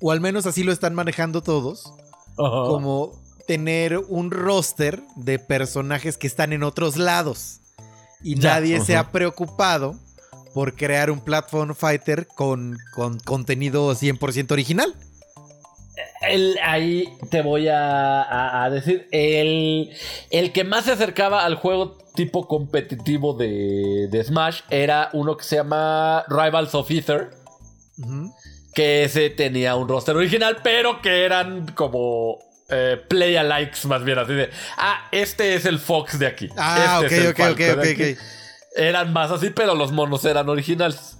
[0.00, 1.92] o al menos así lo están manejando todos,
[2.36, 3.12] como
[3.46, 7.60] tener un roster de personajes que están en otros lados.
[8.22, 9.94] Y Ya, nadie se ha preocupado
[10.56, 14.94] por crear un Platform Fighter con, con contenido 100% original.
[16.22, 19.90] El- ahí te voy a, a- a decir, el,
[20.30, 25.44] el que más se acercaba al juego tipo competitivo de, de Smash era uno que
[25.44, 27.32] se llama Rivals of Ether.
[28.74, 32.38] Que ese tenía un roster original, pero que eran como
[32.70, 34.48] eh, play alikes más bien así de,
[34.78, 36.48] ah, este es el Fox de aquí.
[36.56, 38.12] Ah, este es el ok, ok, Falco ok, ok, aquí".
[38.14, 38.18] ok.
[38.76, 41.16] Eran más así, pero los monos eran originales.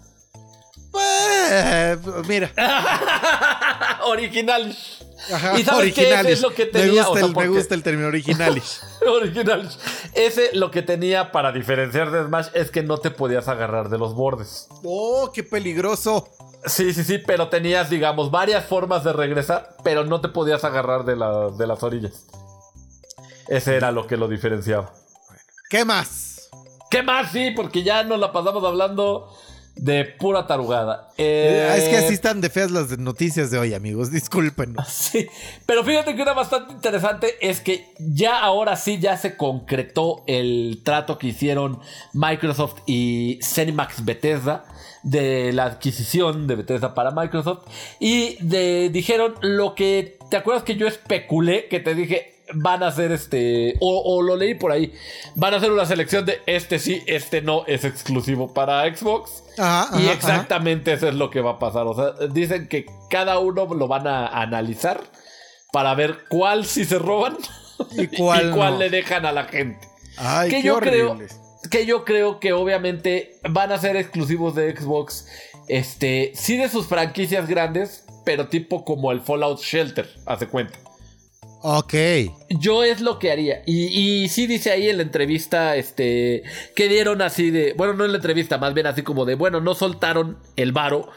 [1.51, 1.97] Eh,
[2.29, 2.51] mira.
[4.07, 5.05] originales.
[5.33, 6.03] Ajá, ¿Y sabes qué?
[6.03, 6.33] Ese originales.
[6.33, 8.83] es lo que me, tenía, gusta o sea, el, me gusta el término originales.
[9.07, 9.79] originales.
[10.15, 13.99] Ese lo que tenía para diferenciar de Smash es que no te podías agarrar de
[13.99, 14.69] los bordes.
[14.85, 16.29] ¡Oh, qué peligroso!
[16.67, 21.05] Sí, sí, sí, pero tenías, digamos, varias formas de regresar, pero no te podías agarrar
[21.05, 22.27] de, la- de las orillas.
[23.49, 24.93] Ese era lo que lo diferenciaba.
[25.71, 26.26] ¿Qué más?
[26.97, 27.30] ¿Qué más?
[27.30, 29.30] Sí, porque ya nos la pasamos hablando
[29.74, 31.11] de pura tarugada.
[31.18, 34.11] Eh, Eh, es que así están de feas las noticias de hoy, amigos.
[34.12, 34.88] Discúlpenos.
[34.88, 35.26] Sí,
[35.66, 40.80] pero fíjate que una bastante interesante es que ya ahora sí ya se concretó el
[40.84, 41.80] trato que hicieron
[42.14, 44.64] Microsoft y Cinemax Bethesda
[45.03, 47.66] de la adquisición de Bethesda para Microsoft
[48.01, 52.88] y de, dijeron lo que te acuerdas que yo especulé que te dije van a
[52.88, 54.92] hacer este o, o lo leí por ahí
[55.34, 59.99] van a hacer una selección de este sí este no es exclusivo para Xbox Ajá,
[59.99, 61.86] y ajá, exactamente eso es lo que va a pasar.
[61.86, 65.01] O sea, dicen que cada uno lo van a analizar
[65.72, 67.36] para ver cuál sí se roban
[67.92, 68.78] ¿Y cuál no?
[68.78, 69.88] le dejan a la gente.
[70.16, 71.18] Ay, que qué yo creo
[71.70, 75.26] que yo creo que obviamente van a ser exclusivos de Xbox.
[75.68, 80.78] Este, sí de sus franquicias grandes, pero tipo como el Fallout Shelter, hace cuenta.
[81.69, 81.95] Ok.
[82.61, 83.62] Yo es lo que haría.
[83.67, 86.45] Y, y sí dice ahí en la entrevista, este,
[86.77, 89.61] que dieron así de, bueno, no en la entrevista, más bien así como de, bueno,
[89.61, 91.09] no soltaron el varo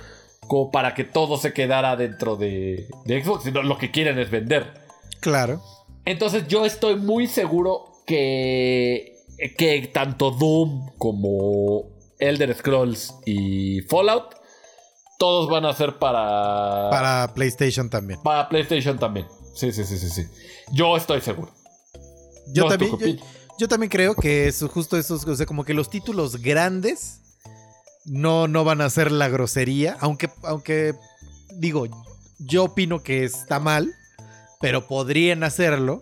[0.47, 4.32] como para que todo se quedara dentro de, de Xbox, sino lo que quieren es
[4.32, 4.74] vender.
[5.20, 5.62] Claro.
[6.06, 9.18] Entonces yo estoy muy seguro que,
[9.56, 11.84] que tanto Doom como
[12.18, 14.34] Elder Scrolls y Fallout,
[15.20, 18.20] todos van a ser para, Para PlayStation también.
[18.24, 19.28] para PlayStation también.
[19.60, 20.26] Sí, sí, sí, sí, sí.
[20.72, 21.51] Yo estoy seguro.
[22.53, 23.20] Yo No, también,
[23.60, 27.20] yo también creo que es justo esos, o sea, como que los títulos grandes
[28.05, 30.95] no, no van a ser la grosería, aunque, aunque
[31.57, 31.88] digo,
[32.39, 33.93] yo opino que está mal,
[34.62, 36.01] pero podrían hacerlo.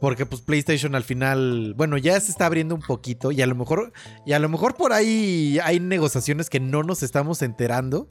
[0.00, 3.56] Porque pues PlayStation al final, bueno, ya se está abriendo un poquito y a lo
[3.56, 3.92] mejor,
[4.24, 8.06] y a lo mejor por ahí hay negociaciones que no nos estamos enterando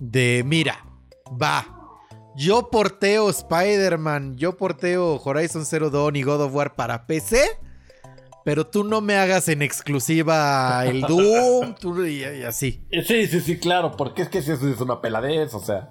[0.00, 0.84] de, mira,
[1.40, 1.79] va,
[2.36, 7.42] yo porteo Spider-Man, yo porteo Horizon Zero Dawn y God of War para PC,
[8.44, 12.84] pero tú no me hagas en exclusiva el Doom tú- y, y así.
[13.06, 15.90] Sí, sí, sí, claro, porque es que si eso es una peladez, o sea.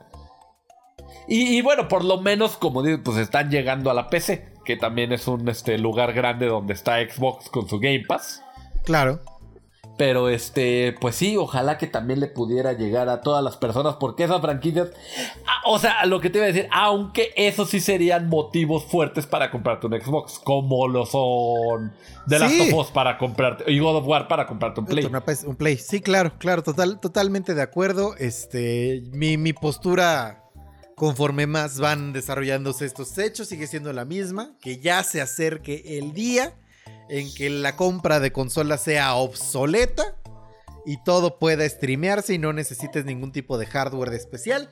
[1.27, 4.77] Y, y bueno, por lo menos, como digo, pues están llegando a la PC, que
[4.77, 8.41] también es un este, lugar grande donde está Xbox con su Game Pass.
[8.83, 9.19] Claro.
[9.99, 14.23] Pero este, pues sí, ojalá que también le pudiera llegar a todas las personas, porque
[14.23, 14.91] esas franquicias,
[15.45, 19.25] ah, o sea, lo que te iba a decir, aunque eso sí serían motivos fuertes
[19.25, 21.91] para comprarte un Xbox, como lo son
[22.29, 22.71] The Last Sí.
[22.71, 25.05] of Us para comprarte, y God of War para comprarte un Play.
[25.05, 25.75] PS un Play.
[25.75, 28.15] Sí, claro, claro, total, totalmente de acuerdo.
[28.17, 30.45] Este, mi, mi postura,
[30.95, 34.53] conforme más van desarrollándose estos hechos, sigue siendo la misma.
[34.61, 36.53] Que ya se acerque el día
[37.09, 40.15] en que la compra de consola sea obsoleta
[40.85, 44.71] y todo pueda streamearse y no necesites ningún tipo de hardware de especial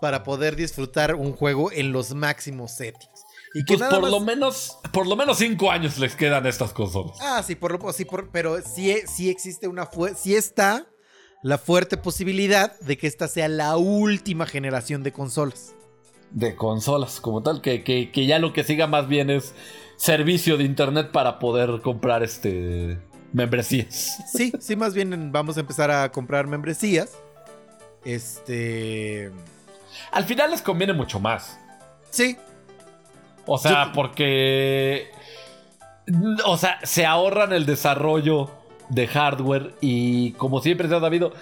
[0.00, 3.24] para poder disfrutar un juego en los máximos settings.
[3.54, 6.72] Y que Pues por más- lo menos, por lo menos cinco años les quedan estas
[6.72, 7.16] consolas.
[7.20, 10.86] Ah, sí, por lo sí, por- pero sí, sí existe una sí está
[11.42, 15.74] la fuerte posibilidad de que esta sea la última generación de consolas.
[16.30, 19.54] De consolas, como tal, que, que, que ya lo que siga más bien es
[19.98, 22.98] servicio de internet para poder comprar este
[23.34, 24.22] membresías.
[24.32, 27.14] Sí, sí, más bien vamos a empezar a comprar membresías.
[28.04, 29.30] Este.
[30.12, 31.58] Al final les conviene mucho más.
[32.10, 32.38] Sí,
[33.44, 35.10] O sea, Yo- porque.
[36.46, 38.50] O sea, se ahorran el desarrollo
[38.88, 41.34] de hardware y como siempre se ha sabido,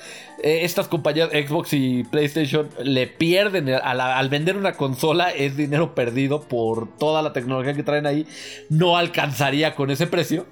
[0.42, 5.56] eh, estas compañías Xbox y PlayStation le pierden a la- al vender una consola es
[5.56, 8.26] dinero perdido por toda la tecnología que traen ahí.
[8.68, 10.46] No alcanzaría con ese precio.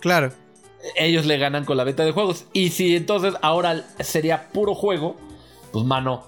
[0.00, 0.32] claro.
[0.96, 2.44] Ellos le ganan con la venta de juegos.
[2.52, 5.16] Y si entonces ahora sería puro juego,
[5.72, 6.22] pues mano,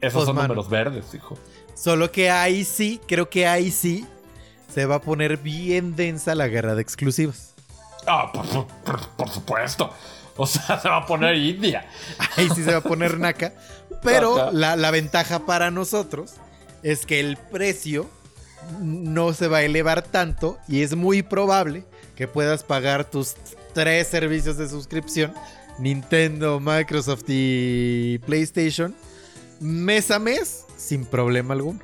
[0.00, 0.48] esos Pues, son mano.
[0.48, 1.36] números verdes, hijo.
[1.74, 4.06] Solo que ahí sí, creo que ahí sí
[4.72, 7.54] se va a poner bien densa la guerra de exclusivas.
[8.06, 9.90] Ah, por- por supuesto.
[10.36, 11.86] O sea, se va a poner India.
[12.36, 13.52] Ahí sí se va a poner naca.
[14.02, 16.34] Pero la, la ventaja para nosotros
[16.82, 18.10] es que el precio
[18.80, 21.84] no se va a elevar tanto y es muy probable
[22.16, 23.34] que puedas pagar tus
[23.72, 25.34] tres servicios de suscripción,
[25.78, 28.94] Nintendo, Microsoft y PlayStation,
[29.60, 31.80] mes a mes sin problema alguno.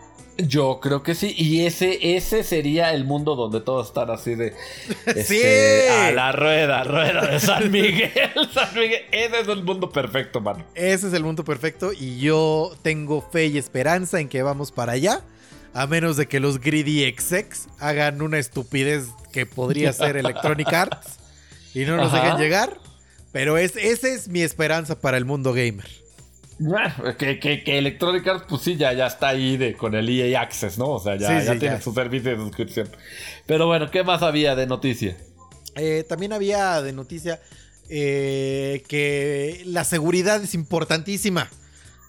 [0.47, 1.35] Yo creo que sí.
[1.37, 4.55] Y ese, ese sería el mundo donde todos están así de.
[5.07, 5.89] este, ¡Sí!
[5.91, 8.11] A la rueda, rueda de San Miguel.
[8.55, 9.03] San Miguel.
[9.13, 10.65] Ese es el mundo perfecto, mano.
[10.75, 14.93] Ese es el mundo perfecto y yo tengo fe y esperanza en que vamos para
[14.93, 15.23] allá.
[15.73, 21.19] A menos de que los Greedy execs hagan una estupidez que podría ser Electronic Arts
[21.75, 22.25] y no nos Ajá.
[22.25, 22.79] dejen llegar.
[23.33, 25.87] Pero es, esa es mi esperanza para el mundo gamer.
[26.63, 30.09] Bueno, que, que, que Electronic Arts, pues sí, ya, ya está ahí de, con el
[30.09, 30.91] EA Access, ¿no?
[30.91, 31.81] O sea, ya, Sí, ya sí, tiene ya.
[31.81, 32.89] su servicio de suscripción.
[33.47, 35.17] Pero bueno, ¿qué más había de noticia?
[35.77, 37.41] Eh, también había de noticia
[37.89, 41.49] eh, que la seguridad es importantísima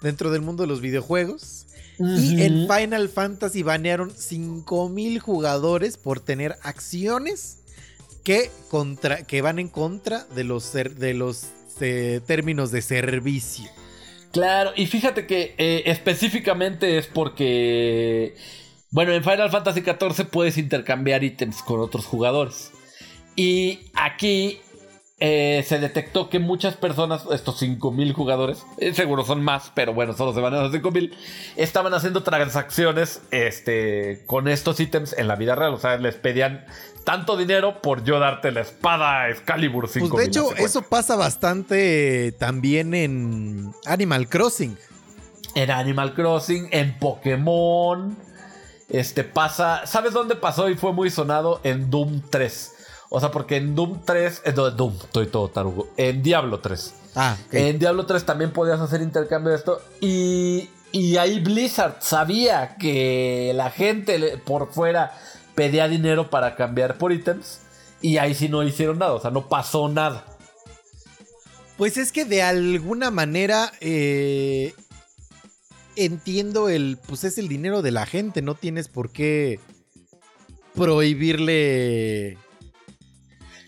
[0.01, 1.65] dentro del mundo de los videojuegos.
[1.97, 7.59] Y en Final Fantasy banearon 5000 jugadores por tener acciones
[8.23, 11.45] que, contra, que van en contra de los, ser- de los
[11.79, 13.69] eh, términos de servicio.
[14.31, 18.35] Claro, y fíjate que eh, específicamente es porque,
[18.89, 22.71] bueno, en Final Fantasy XIV puedes intercambiar ítems con otros jugadores.
[23.35, 24.59] Y aquí
[25.23, 30.13] eh, se detectó que muchas personas, estos 5000 jugadores, eh, seguro son más, pero bueno,
[30.13, 31.15] solo se van a los 5000,
[31.57, 35.75] estaban haciendo transacciones este, con estos ítems en la vida real.
[35.75, 36.65] O sea, les pedían
[37.03, 40.09] tanto dinero por yo darte la espada Excalibur 5000.
[40.09, 44.75] Pues de hecho, eso pasa bastante eh, también en Animal Crossing.
[45.53, 48.17] En Animal Crossing, en Pokémon.
[48.89, 49.85] Este pasa.
[49.85, 51.61] ¿Sabes dónde pasó y fue muy sonado?
[51.63, 52.80] En Doom 3.
[53.13, 54.41] O sea, porque en Doom 3.
[54.45, 55.89] eh, en Doom, estoy todo tarugo.
[55.97, 56.93] En Diablo 3.
[57.15, 57.53] Ah, ok.
[57.55, 59.81] En Diablo 3 también podías hacer intercambio de esto.
[59.99, 65.11] Y, y ahí Blizzard sabía que la gente por fuera
[65.55, 67.59] pedía dinero para cambiar por ítems.
[68.01, 69.11] Y ahí sí no hicieron nada.
[69.11, 70.25] O sea, no pasó nada.
[71.75, 74.73] Pues es que de alguna manera eh,
[75.97, 79.59] entiendo el, pues es el dinero de la gente, no tienes por qué
[80.75, 82.37] prohibirle.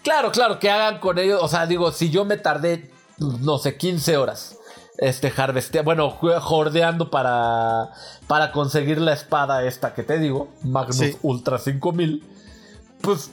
[0.04, 1.40] Claro, claro, que hagan con ellos.
[1.42, 4.60] O sea, digo, si yo me tardé, no sé, 15 horas.
[4.98, 7.92] Este, harvestea, bueno, jordeando para,
[8.28, 11.18] para conseguir la espada esta que te digo, Magnus Sí.
[11.24, 12.24] Ultra 5000,
[13.02, 13.32] pues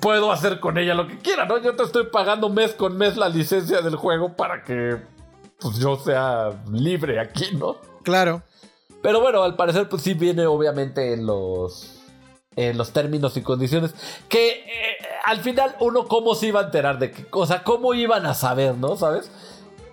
[0.00, 1.56] puedo hacer con ella lo que quiera, ¿no?
[1.58, 4.98] Yo te estoy pagando mes con mes la licencia del juego para que
[5.58, 7.76] pues, yo sea libre aquí, ¿no?
[8.02, 8.42] Claro.
[9.02, 11.99] Pero bueno, al parecer, pues sí viene obviamente en los.
[12.56, 13.94] En los términos y condiciones.
[14.28, 18.26] Que eh, al final, uno cómo se iba a enterar de qué cosa, cómo iban
[18.26, 18.96] a saber, ¿no?
[18.96, 19.30] ¿Sabes?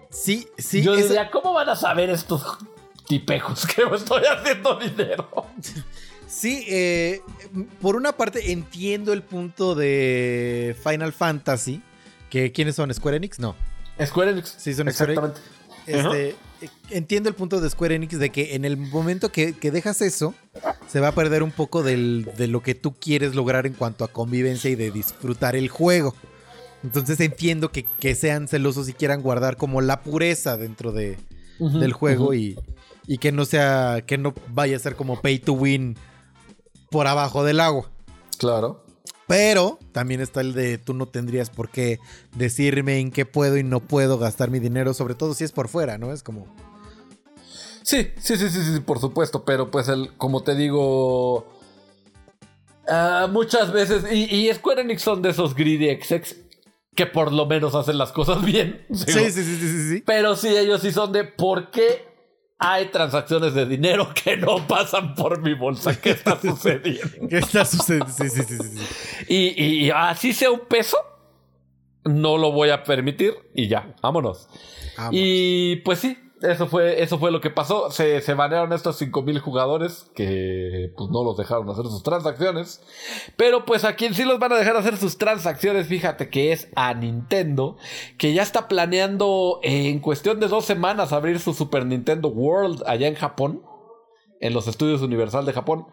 [0.10, 0.82] Sí, sí.
[0.82, 2.42] Yo esa- diría, ¿cómo van a saber estos
[3.08, 5.28] tipejos que me estoy haciendo dinero?
[6.30, 7.22] Sí, eh,
[7.82, 11.82] por una parte entiendo el punto de Final Fantasy.
[12.30, 12.94] Que, ¿Quiénes son?
[12.94, 13.40] ¿Square Enix?
[13.40, 13.56] No.
[14.06, 14.54] Square Enix.
[14.58, 15.42] Sí, son Square Exactamente.
[15.88, 16.36] Este,
[16.90, 20.34] entiendo el punto de Square Enix de que en el momento que, que dejas eso,
[20.88, 24.04] se va a perder un poco del- de lo que tú quieres lograr en cuanto
[24.04, 26.16] a convivencia y de disfrutar el juego.
[26.84, 31.18] Entonces entiendo que, que sean celosos y quieran guardar como la pureza dentro de,
[31.60, 32.58] del juego y,
[33.08, 35.98] y que no sea, que no vaya a ser como pay to win
[36.92, 37.90] por abajo del agua.
[38.38, 38.86] Claro.
[39.28, 42.00] Pero también está el de tú no tendrías por qué
[42.36, 45.68] decirme en qué puedo y no puedo gastar mi dinero, sobre todo si es por
[45.68, 46.14] fuera, ¿no?
[46.14, 46.48] Es como...
[47.84, 51.48] Sí, sí, sí, sí, sí, por supuesto, pero pues el, como te digo,
[52.88, 56.36] ah, muchas veces, y, y Square Enix son de esos greedy execs
[56.96, 58.86] que por lo menos hacen las cosas bien.
[58.94, 59.20] Sí, digo.
[59.20, 60.04] sí, sí, sí, sí, sí.
[60.06, 62.07] Pero sí, ellos sí son de por qué
[62.60, 66.00] hay transacciones de dinero que no pasan por mi bolsa.
[66.00, 67.28] ¿Qué está sucediendo?
[67.30, 68.12] ¿Qué está sucediendo?
[68.12, 69.26] Sí, sí, sí, sí.
[69.28, 70.98] Y, y- y así sea un peso,
[72.04, 74.48] no lo voy a permitir y ya, vámonos.
[74.98, 75.20] Vámonos.
[75.20, 77.90] Y pues sí, eso fue, eso fue lo que pasó.
[77.92, 82.82] Se, se banearon estos 5000 jugadores que pues no los dejaron hacer sus transacciones.
[83.36, 86.70] Pero pues a quien sí los van a dejar hacer sus transacciones, fíjate que es
[86.76, 87.78] a Nintendo,
[88.18, 93.08] que ya está planeando en cuestión de dos semanas abrir su Super Nintendo World allá
[93.08, 93.64] en Japón,
[94.40, 95.88] en los estudios Universal de Japón.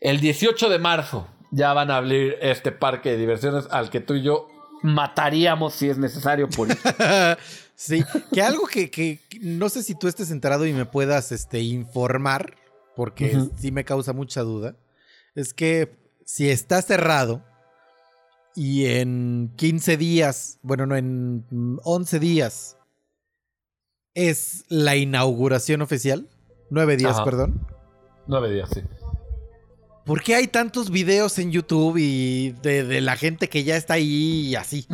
[0.00, 4.14] El 18 de marzo ya van a abrir este parque de diversiones al que tú
[4.14, 4.48] y yo
[4.86, 6.68] mataríamos si es necesario por
[7.74, 11.60] sí, que algo que, que no sé si tú estés enterado y me puedas este,
[11.60, 12.54] informar,
[12.94, 13.52] porque Ujú.
[13.58, 14.76] sí me causa mucha duda,
[15.34, 17.44] es que si está cerrado
[18.54, 22.76] y en 15 días, bueno, no, en mm, 11 días
[24.14, 26.28] es la inauguración oficial,
[26.70, 27.24] 9 días, Ajá.
[27.24, 27.66] perdón.
[28.28, 28.82] Nueve días, sí.
[30.06, 34.46] ¿Por qué hay tantos videos en YouTube y de, la gente que ya está ahí
[34.46, 34.86] y así?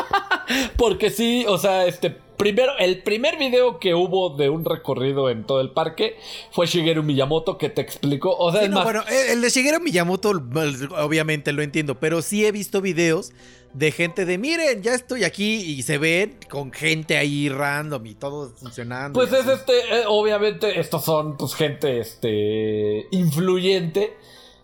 [0.78, 5.44] Porque sí, o sea, este, primero, el primer video que hubo de un recorrido en
[5.44, 6.16] todo el parque
[6.50, 9.48] fue Shigeru Miyamoto que te explicó, o sea, Sí, es no, más, bueno, el de
[9.48, 13.32] Shigeru Miyamoto, obviamente lo entiendo, pero sí he visto videos
[13.72, 18.14] de gente de, miren, ya estoy aquí y se ven con gente ahí random y
[18.14, 19.18] todo funcionando.
[19.18, 19.60] pues es así.
[19.60, 24.16] este, eh, obviamente estos son pues gente, este, influyente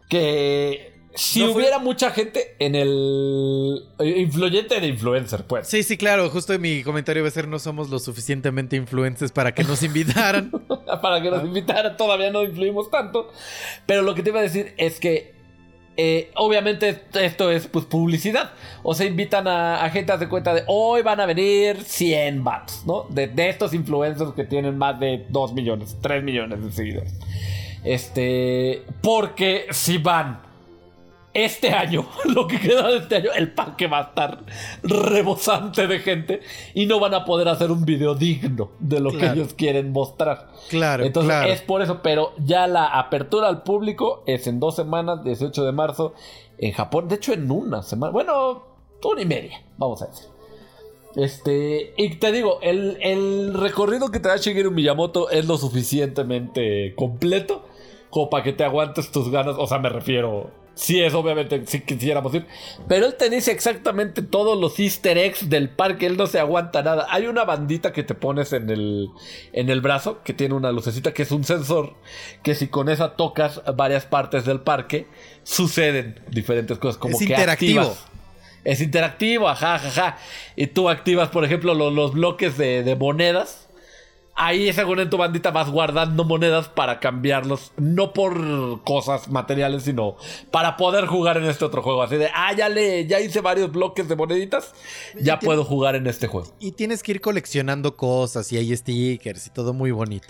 [0.09, 5.67] que si No fue- hubiera mucha gente en el influyente de influencer, pues.
[5.67, 9.53] Sí, sí, claro, justo mi comentario va a ser no somos lo suficientemente influencers para
[9.55, 10.51] que nos invitaran.
[11.03, 11.47] para que nos Ah.
[11.47, 11.97] invitaran.
[11.97, 13.31] Todavía no influimos tanto.
[13.87, 15.35] Pero lo que te iba a decir es que.
[15.99, 18.51] eh, obviamente esto es pues publicidad.
[18.83, 22.45] O sea, invitan a, a gente a hacer cuenta de hoy van a venir 100
[22.45, 23.07] bats, ¿no?
[23.09, 27.15] De, de estos influencers que tienen más de 2 millones, 3 millones de seguidores.
[27.83, 28.83] Este.
[29.03, 30.43] Porque si van
[31.45, 34.39] este año, lo que queda de este año, el parque va a estar
[34.83, 36.41] rebosante de gente
[36.75, 39.35] y no van a poder hacer un video digno de lo Claro.
[39.35, 40.49] que ellos quieren mostrar.
[40.69, 41.53] Claro, Entonces claro.
[41.53, 45.73] es por eso, pero ya la apertura al público es en dos semanas, 18 de
[45.73, 46.15] marzo,
[46.59, 47.09] en Japón.
[47.09, 48.65] De hecho, en una semana, bueno,
[49.05, 50.27] una y media, vamos a decir.
[51.15, 56.95] Este, y te digo, el, el recorrido que te da Shigeru Miyamoto es lo suficientemente
[56.95, 57.65] completo
[58.11, 59.57] como para que te aguantes tus ganas.
[59.59, 62.47] O sea, me refiero, sí es obviamente, si quisiéramos ir,
[62.87, 66.83] pero él te dice exactamente todos los easter eggs del parque, él no se aguanta
[66.83, 67.07] nada.
[67.11, 69.09] Hay una bandita que te pones en el,
[69.53, 71.95] en el brazo que tiene una lucecita que es un sensor
[72.45, 75.07] que si con esa tocas varias partes del parque,
[75.43, 77.81] suceden diferentes cosas como Es que interactivo.
[77.81, 78.05] activas.
[78.65, 80.19] Es interactivo, ajá, ajá, ajá.
[80.57, 83.66] Y tú activas, por ejemplo, lo- los bloques de, de monedas.
[84.39, 87.73] Ahí, según en tu bandita, vas guardando monedas para cambiarlos.
[87.79, 90.17] No por cosas materiales, sino
[90.51, 92.03] para poder jugar en este otro juego.
[92.03, 94.75] Así de, ah, ya le, ya hice varios bloques de moneditas.
[95.19, 96.53] Ya puedo jugar en este juego.
[96.61, 100.29] Y tienes que ir coleccionando cosas y hay stickers y todo muy bonito.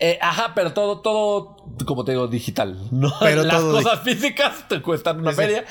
[0.00, 1.56] Eh, ajá, pero todo, todo,
[1.86, 2.88] como te digo, digital.
[2.90, 3.12] ¿no?
[3.20, 5.64] Pero Las cosas físicas te cuestan una feria.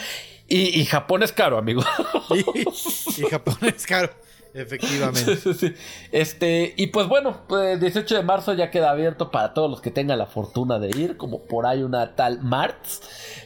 [0.47, 1.83] Y, y Japón es caro, amigo.
[2.29, 4.09] Y, y Japón es caro,
[4.53, 5.35] efectivamente.
[5.41, 5.75] Sí, sí, sí.
[6.11, 9.91] Este, y pues bueno, pues 18 de marzo ya queda abierto para todos los que
[9.91, 13.01] tengan la fortuna de ir, como por ahí una tal Marts.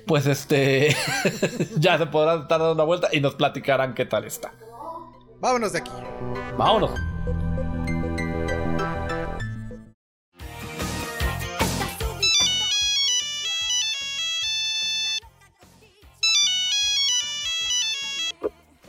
[0.08, 0.96] Pues este,
[1.78, 4.54] ya se podrán estar dando una vuelta y nos platicarán qué tal está.
[5.40, 5.92] Vámonos de aquí.
[6.58, 6.92] Vámonos.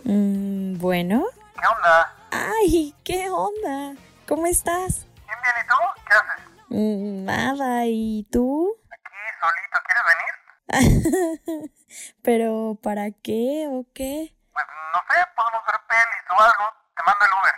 [0.05, 1.27] Mm, bueno.
[1.59, 2.15] ¿Qué onda?
[2.31, 3.95] Ay, ¿qué onda?
[4.29, 5.07] ¿Cómo estás?
[5.27, 5.75] Bien, bien, ¿y tú?
[6.07, 6.45] ¿Qué haces?
[6.69, 8.77] Mm, nada, ¿y tú?
[8.91, 11.71] Aquí solito, ¿quieres venir?
[12.23, 14.35] ¿Pero para qué o qué?
[14.53, 16.67] Pues no sé, podemos ver pelis o algo.
[16.95, 17.55] Te mando el Uber.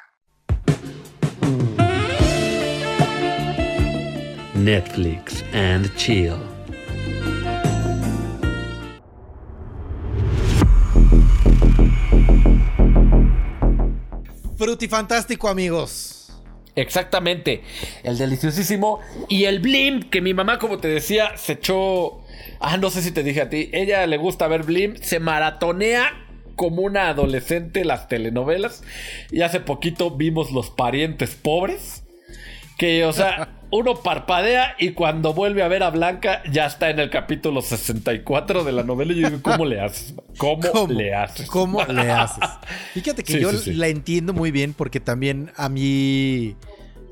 [4.54, 6.38] Netflix and chill.
[14.58, 16.32] Frutifantástico, amigos.
[16.74, 17.62] Exactamente.
[18.02, 18.98] El deliciosísimo.
[19.28, 22.20] Y el Blim, que mi mamá, como te decía, se echó.
[22.58, 23.70] Ah, no sé si te dije a ti.
[23.72, 24.96] Ella le gusta ver Blim.
[24.96, 26.10] Se maratonea
[26.56, 28.82] como una adolescente las telenovelas.
[29.30, 31.97] Y hace poquito vimos Los Parientes Pobres.
[32.78, 37.00] Que, o sea, uno parpadea y cuando vuelve a ver a Blanca ya está en
[37.00, 39.12] el capítulo 64 de la novela.
[39.12, 40.14] Y yo digo, ¿cómo le haces?
[40.38, 41.46] ¿Cómo, le haces?
[41.48, 42.48] ¿Cómo le haces?
[42.94, 43.74] Fíjate que Sí, yo sí, sí.
[43.74, 46.56] la entiendo muy bien porque también a mí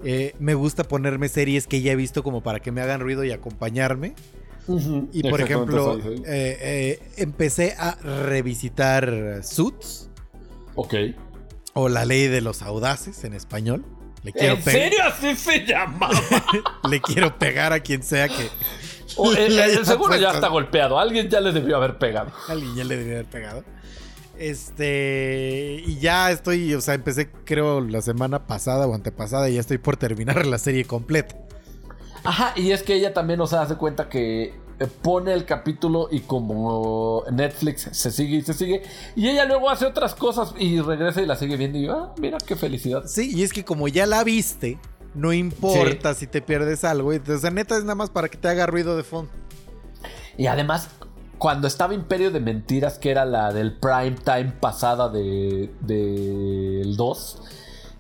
[0.05, 3.25] eh, me gusta ponerme series que ya he visto como para que me hagan ruido
[3.25, 4.15] y acompañarme.
[5.13, 10.11] Y por ejemplo, eh, eh, empecé a revisitar Suits
[10.75, 10.95] Ok.
[11.75, 13.85] o La Ley de los Audaces en español.
[14.23, 16.19] Le quiero, ¿En serio así se llamaba?
[16.91, 18.51] le quiero pegar a quien sea que
[19.17, 20.99] O, eh, eh, haya seguro ya está golpeado.
[20.99, 22.33] Alguien ya le debió haber pegado.
[22.49, 23.65] Alguien ya le debió haber pegado.
[24.39, 25.83] Este.
[25.87, 26.75] Y ya estoy.
[26.75, 29.49] O sea, empecé, creo, la semana pasada o antepasada.
[29.49, 31.37] Y ya estoy por terminar la serie completa.
[32.25, 34.53] Ajá, y es que ella también nos hace cuenta que
[34.85, 38.83] pone el capítulo y como Netflix se sigue y se sigue.
[39.15, 41.79] Y ella luego hace otras cosas y regresa y la sigue viendo.
[41.79, 43.05] Y yo, ah, mira qué felicidad.
[43.07, 44.79] Sí, y es que como ya la viste,
[45.15, 47.13] no importa si te pierdes algo.
[47.13, 49.33] Entonces, neta es nada más para que te haga ruido de fondo.
[50.37, 50.91] Y además,
[51.39, 57.43] cuando estaba Imperio de Mentiras, que era la del prime time pasada de del 2.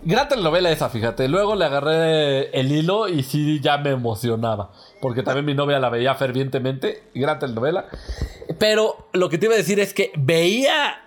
[0.04, 1.26] Gran telenovela esa, fíjate.
[1.28, 4.70] Luego le agarré el hilo y sí ya me emocionaba.
[5.00, 7.02] Porque también mi novia la veía fervientemente.
[7.14, 7.86] Gran telenovela.
[8.58, 11.02] Pero lo que te iba a decir es que veía.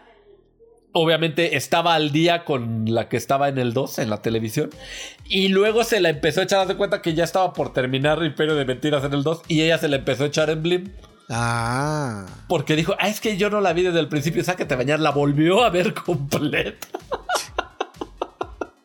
[0.92, 4.70] Obviamente estaba al día con la que estaba en el 2 en la televisión.
[5.26, 8.56] Y luego se la empezó a echar de cuenta que ya estaba por terminar Imperio
[8.56, 9.44] de Mentiras en el 2.
[9.48, 10.92] Y ella se la empezó a echar en Blim.
[11.30, 12.26] Ah.
[12.48, 15.00] Porque dijo, ah, es que yo no la vi desde el principio, sácate a bañar,
[15.00, 16.88] la volvió a ver completa.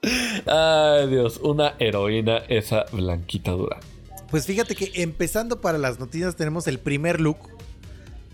[0.46, 3.80] Ay, Dios, una heroína esa blanquita dura.
[4.34, 7.36] Pues fíjate que empezando para las noticias tenemos el primer look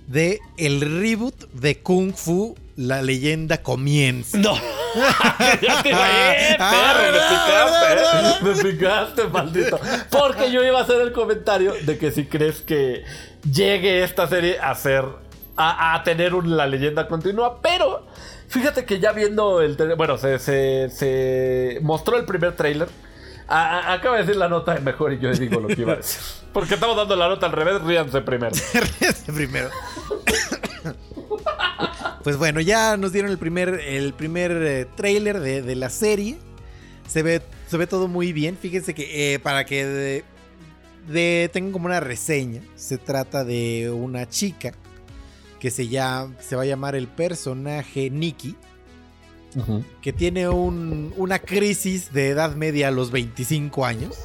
[0.06, 4.38] de el reboot de Kung Fu, la leyenda comienza.
[4.38, 4.54] No.
[5.60, 8.64] ya te Ah, perro, me picaste.
[8.64, 9.78] Me picaste, maldito.
[10.10, 13.04] Porque yo iba a hacer el comentario de que si crees que
[13.52, 15.04] llegue esta serie a ser.
[15.58, 18.06] a, a tener un- la leyenda continua, pero.
[18.48, 19.76] Fíjate que ya viendo el.
[19.98, 22.88] Bueno, se, se, se mostró el primer tráiler.
[23.50, 25.96] A- a- acaba de decir la nota mejor y yo digo lo que iba a
[25.96, 26.20] decir.
[26.52, 28.54] Porque estamos dando la nota al revés, ríanse primero.
[29.00, 29.68] Ese primero.
[32.22, 36.38] pues bueno, ya nos dieron el primer, el primer eh, trailer de, de la serie.
[37.08, 38.56] Se ve, se ve todo muy bien.
[38.60, 40.24] Fíjense que eh, para que de,
[41.08, 44.72] de- tengan como una reseña, se trata de una chica
[45.58, 48.54] que se, llama, se va a llamar el personaje Nikki,
[50.02, 54.16] que tiene un- una crisis de edad media a los 25 años.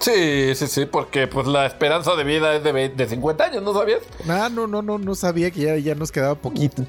[0.00, 3.74] Sí, sí, sí, porque pues la esperanza de vida es de, de 50 años, ¿no
[3.74, 4.00] sabías?
[4.28, 6.86] Ah, no, no, no, no sabía que ya, ya nos quedaba poquito.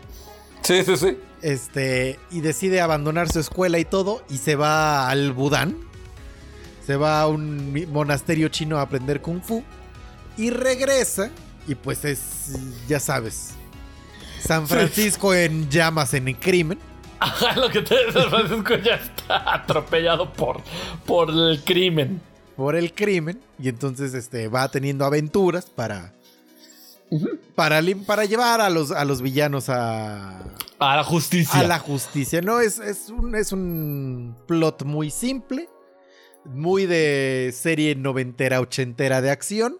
[0.61, 1.17] Sí, sí, sí.
[1.41, 5.75] Este, y decide abandonar su escuela y todo, y se va al Budán.
[6.85, 9.63] Se va a un monasterio chino a aprender kung fu.
[10.37, 11.29] Y regresa,
[11.67, 12.19] y pues es,
[12.87, 13.49] ya sabes,
[14.41, 16.79] San Francisco en llamas en el crimen.
[17.21, 20.61] Ajá, lo que te dice Francisco ya está atropellado por,
[21.05, 22.19] por el crimen.
[22.55, 26.13] por el crimen y entonces este va teniendo aventuras para
[27.55, 30.39] para, para llevar a los, a los villanos a,
[30.79, 31.59] A la justicia.
[31.59, 32.41] a la justicia.
[32.41, 35.67] No, es, es, un, es un plot muy simple,
[36.45, 39.77] muy de serie noventera, ochentera de acción.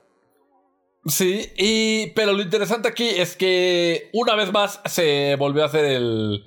[1.06, 5.86] Sí, y, pero lo interesante aquí es que una vez más se volvió a hacer
[5.86, 6.44] el,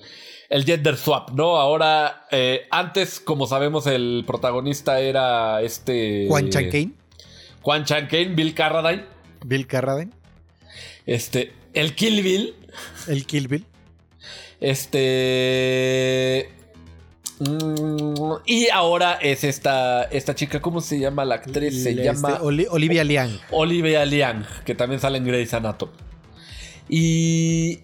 [0.55, 1.57] el gender swap, ¿no?
[1.57, 6.27] Ahora, eh, antes, como sabemos, el protagonista era este...
[6.29, 6.91] Juan Chan Kane,
[7.61, 9.05] Juan Chan Kane, Bill Carradine.
[9.45, 10.13] Bill Carradine,
[11.07, 12.55] Este, el Kill Bill.
[13.09, 13.65] el Kill Bill.
[14.61, 16.49] Este.
[17.41, 21.83] mm, y ahora es esta, esta chica, ¿cómo se llama la actriz?
[21.83, 23.39] Se Este, llama Oli- Olivia Liang.
[23.51, 25.93] Olivia Liang, que también sale en Grey's Anatomy.
[26.89, 27.81] Y.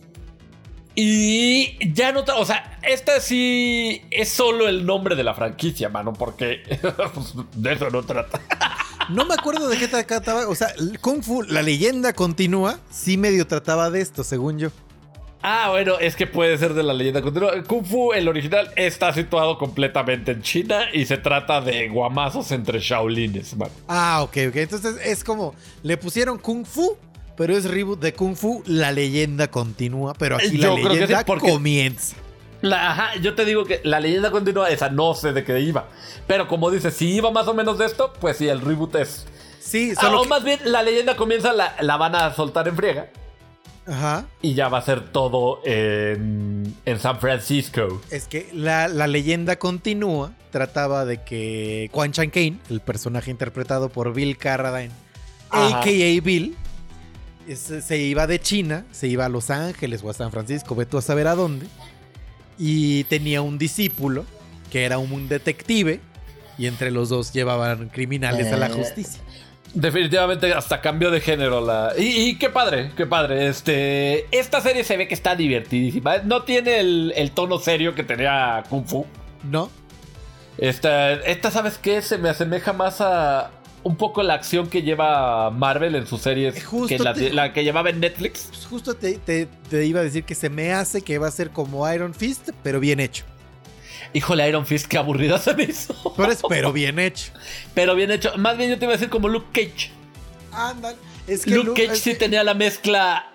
[0.94, 2.24] Y ya no.
[2.36, 6.62] O sea, esta sí es solo el nombre de la franquicia, mano, porque
[7.54, 8.40] de eso no trata.
[9.08, 10.48] No me acuerdo de qué trataba.
[10.48, 10.68] O sea,
[11.00, 12.78] Kung Fu, la leyenda continúa.
[12.90, 14.70] Sí, medio trataba de esto, según yo.
[15.42, 17.62] Ah, bueno, es que puede ser de la leyenda continua.
[17.64, 22.78] Kung Fu, el original, está situado completamente en China y se trata de guamazos entre
[22.78, 23.70] Shaolines, man.
[23.88, 24.56] Ah, ok, ok.
[24.56, 26.96] Entonces es como, le pusieron Kung Fu,
[27.40, 32.14] pero es reboot de Kung Fu, la leyenda continúa, pero aquí Yo la leyenda comienza.
[32.60, 35.88] La- ajá, yo te digo que la leyenda continua, esa no sé de qué iba.
[36.26, 39.24] Pero como dices, si iba más o menos de esto, pues sí, el reboot es.
[39.58, 42.68] Sí, Ah, solo o que- más bien, la leyenda comienza, la, la van a soltar
[42.68, 43.08] en friega.
[43.86, 44.26] Ajá.
[44.42, 48.02] Y ya va a ser todo en, en San Francisco.
[48.10, 50.32] Es que la, la leyenda continúa.
[50.50, 54.92] Trataba de que Quan Chan Kane, el personaje interpretado por Bill Carradine,
[55.48, 55.80] Ajá.
[55.80, 56.20] a.k.a.
[56.20, 56.56] Bill,
[57.54, 60.98] se iba de China, se iba a Los Ángeles o a San Francisco, ve tú
[60.98, 61.66] a saber a dónde.
[62.58, 64.24] Y tenía un discípulo
[64.70, 66.00] que era un detective.
[66.58, 68.70] Y entre los dos llevaban criminales a la Eh.
[68.72, 69.20] justicia.
[69.72, 71.92] Definitivamente hasta cambio de género la.
[71.96, 73.46] Y, y qué padre, qué padre.
[73.48, 74.26] Este.
[74.36, 76.18] Esta serie se ve que está divertidísima.
[76.18, 79.06] No tiene el, el tono serio que tenía Kung Fu.
[79.44, 79.70] ¿No?
[80.58, 82.02] Esta, esta, ¿sabes qué?
[82.02, 83.50] Se me asemeja más a
[83.82, 86.62] un poco la acción que lleva Marvel en sus series.
[86.64, 88.46] Justo que la, te- la que llevaba en Netflix.
[88.50, 91.30] Pues justo te, te- te iba a decir que se me hace que va a
[91.30, 93.24] ser como Iron Fist, pero bien hecho.
[94.12, 95.94] Híjole, Iron Fist, qué aburrida se me hizo.
[96.16, 97.32] Pero, es- pero bien hecho.
[97.74, 98.36] Pero bien hecho.
[98.38, 99.90] Más bien yo te iba a decir como Luke Cage.
[100.52, 100.96] Ándale.
[101.26, 103.32] Es que Luke Lu- Cage sí que- tenía la mezcla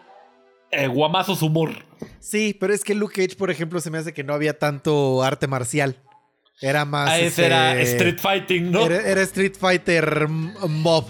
[0.72, 1.72] eh, guamazos humor.
[2.20, 5.24] Sí, pero es que Luke Cage, por ejemplo, se me hace que no había tanto
[5.24, 5.96] arte marcial.
[6.62, 7.10] Era más.
[7.10, 8.86] Ah, ese este, era Street Fighting, ¿no?
[8.86, 11.06] Era, era Street Fighter Mob.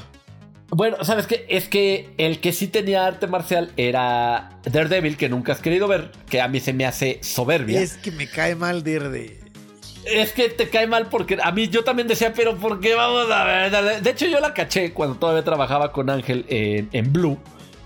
[0.70, 1.46] Bueno, ¿sabes qué?
[1.48, 6.12] Es que el que sí tenía arte marcial era Daredevil, que nunca has querido ver,
[6.28, 7.80] que a mí se me hace soberbia.
[7.80, 9.40] Es, Es que me cae mal de.
[10.36, 13.44] que te cae mal porque a mí yo también decía, pero ¿por qué vamos a
[13.44, 14.02] ver?
[14.02, 17.38] De hecho, yo la caché cuando todavía trabajaba con Ángel en, en Blue.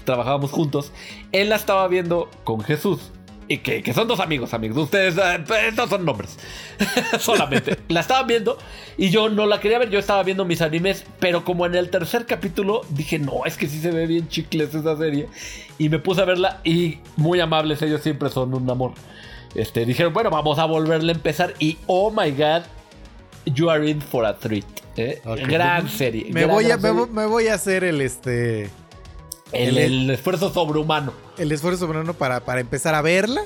[0.06, 0.92] Trabajábamos juntos.
[1.32, 3.12] Él la estaba viendo con Jesús.
[3.52, 4.78] Y que, que son dos amigos, amigos.
[4.78, 6.38] Ustedes, eh, estos son nombres.
[7.20, 7.80] Solamente.
[7.88, 8.60] la estaban viendo
[8.96, 9.90] y yo no la quería ver.
[9.90, 11.04] Yo estaba viendo mis animes.
[11.20, 14.76] Pero como en el tercer capítulo dije, no, es que sí se ve bien chicles
[14.76, 15.28] esa serie.
[15.80, 17.82] Y me puse a verla y muy amables.
[17.82, 18.92] Ellos siempre son un amor.
[19.56, 21.56] Este, dijeron, bueno, vamos a volverle a empezar.
[21.58, 22.62] Y oh my god,
[23.46, 24.66] you are in for a treat.
[24.96, 25.24] ¿eh?
[25.48, 26.26] Gran serie.
[26.32, 27.06] Me gran, voy, a, gran serie.
[27.12, 28.70] me voy a hacer el este.
[29.52, 31.14] El, el esfuerzo sobrehumano.
[31.38, 33.42] El esfuerzo soberano para, para empezar a verla.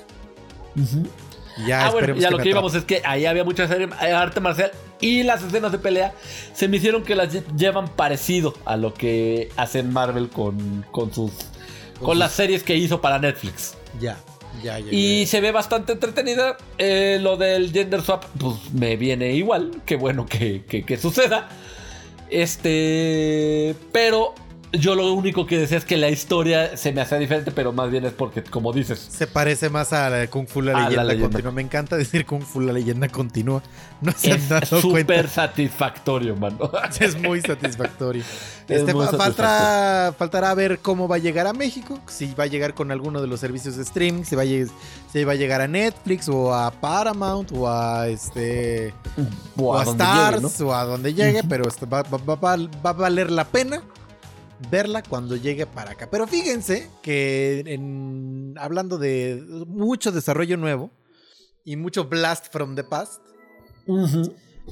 [1.67, 3.67] Ya ah, bueno, esperemos y a que lo que íbamos es que ahí había mucha
[3.67, 6.11] serie, eh, arte marcial y las escenas de pelea
[6.55, 11.13] se me hicieron que las lle- llevan parecido a lo que hacen Marvel con, con
[11.13, 11.31] sus
[12.01, 13.75] con, las series que hizo para Netflix.
[14.01, 14.17] Ya,
[14.63, 14.87] ya, ya.
[14.89, 15.27] Y ya.
[15.31, 16.57] se ve bastante entretenida.
[16.79, 19.71] Eh, lo del gender swap, pues me viene igual.
[19.85, 21.49] Qué bueno que, que- que suceda.
[22.31, 23.75] Este.
[23.91, 24.33] Pero
[24.73, 27.91] yo lo único que decía es que la historia se me hacía diferente, pero más
[27.91, 30.73] bien es porque, como dices, Se parece más a la de Kung Fu la A
[30.75, 31.27] la leyenda, leyenda.
[31.29, 31.51] continua.
[31.51, 33.61] Me encanta decir Kung Fu la leyenda continua.
[34.01, 36.71] No se han es dado súper satisfactorio, mano.
[36.99, 38.23] Es muy satisfactorio.
[38.67, 41.99] Es Este, muy fa- faltará, faltará ver cómo va a llegar a México.
[42.07, 44.23] Si va a llegar con alguno de los servicios de streaming.
[44.23, 48.93] Si va a, si va a llegar a Netflix o a Paramount o a este
[49.57, 50.67] o O a, Stars llegue, ¿no?
[50.69, 51.43] o a donde llegue.
[51.47, 53.81] Pero esto va, va- va- va- va a valer la pena
[54.69, 56.09] verla cuando llegue para acá.
[56.09, 60.91] Pero fíjense que en- hablando de mucho desarrollo nuevo
[61.63, 63.21] y mucho blast from the past.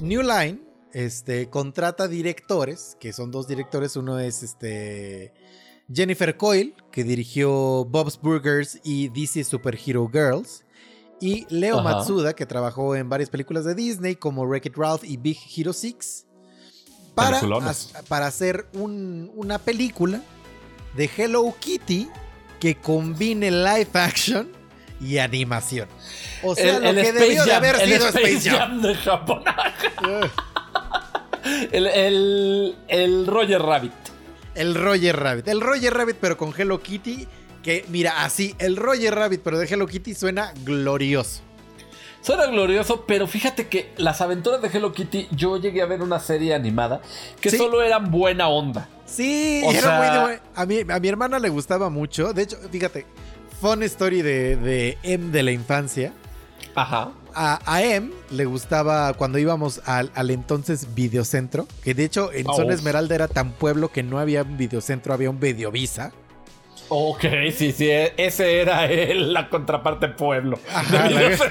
[0.00, 0.60] New Line
[0.92, 3.96] este, contrata directores, que son dos directores.
[3.96, 5.32] Uno es este,
[5.92, 10.64] Jennifer Coyle, que dirigió Bob's Burgers y DC Superhero Girls.
[11.20, 11.98] Y Leo Ajá.
[11.98, 16.26] Matsuda, que trabajó en varias películas de Disney como Wreck-It Ralph y Big Hero 6.
[17.14, 17.40] Para,
[18.08, 20.20] para hacer un- una película
[20.96, 22.08] de Hello Kitty
[22.58, 24.48] que combine live action
[25.00, 25.88] y animación.
[26.42, 28.58] O sea, lo que debió de haber el sido Space Space Jam.
[28.58, 29.42] Jam de Japón.
[31.72, 33.92] el, el, el Roger Rabbit.
[34.54, 35.48] El Roger Rabbit.
[35.48, 37.26] El Roger Rabbit, pero con Hello Kitty.
[37.62, 41.40] Que mira, así, el Roger Rabbit, pero de Hello Kitty suena glorioso.
[42.22, 46.20] Suena glorioso, pero fíjate que las aventuras de Hello Kitty, yo llegué a ver una
[46.20, 47.00] serie animada
[47.40, 47.56] que Sí.
[47.58, 48.88] solo eran buena onda.
[49.06, 52.32] Sí, O era sea- muy de a, mí, a mi hermana le gustaba mucho.
[52.32, 53.06] De hecho, fíjate,
[53.60, 56.12] fun story de, de M de la infancia.
[56.74, 57.10] Ajá.
[57.34, 61.66] A, a M le gustaba cuando íbamos al, al entonces videocentro.
[61.82, 62.54] Que de hecho en Oh.
[62.54, 66.12] Zona Esmeralda era tan pueblo que no había un videocentro, había un videovisa.
[66.94, 67.24] Ok,
[67.56, 70.58] sí, sí, ese era el- la contraparte pueblo.
[70.74, 71.38] Ajá, de.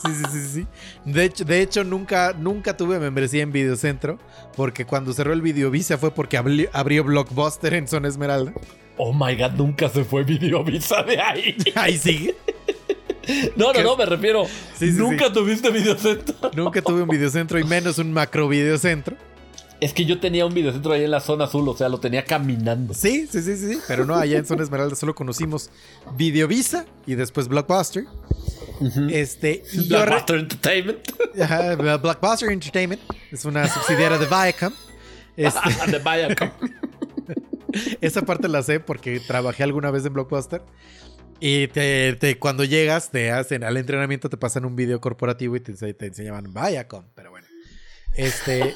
[0.00, 0.66] Sí, sí, sí, sí.
[1.04, 4.18] De hecho, de hecho nunca, nunca tuve membresía en Videocentro,
[4.56, 8.52] porque cuando cerró el Videovisa fue porque abrió Blockbuster en Zona Esmeralda.
[8.96, 11.56] Oh my god, nunca se fue Videovisa de ahí.
[11.74, 12.36] Ahí sigue.
[13.56, 14.46] No, no, no, me refiero.
[14.74, 16.50] Sí, sí, nunca tuviste Videocentro.
[16.54, 19.16] Nunca tuve un Videocentro y menos un macro Videocentro.
[19.80, 22.24] Es que yo tenía un Videocentro ahí en la zona azul, o sea, lo tenía
[22.24, 22.94] caminando.
[22.94, 23.78] Sí, sí, sí, sí.
[23.86, 25.70] Pero no, allá en Zona Esmeralda solo conocimos
[26.16, 28.04] Videovisa y después Blockbuster.
[29.10, 30.98] Este, y yo re- Blockbuster Entertainment.
[31.42, 33.00] Ajá, Blockbuster Entertainment
[33.30, 34.72] es una subsidiaria de Viacom.
[35.36, 35.60] Este,
[35.92, 36.50] de Viacom.
[38.00, 40.62] esa parte la sé porque trabajé alguna vez en Blockbuster.
[41.38, 45.60] Y te, te- cuando llegas, te hacen al entrenamiento, te pasan un video corporativo y
[45.60, 47.04] te, te enseñaban Viacom.
[47.14, 47.46] Pero bueno,
[48.16, 48.74] este,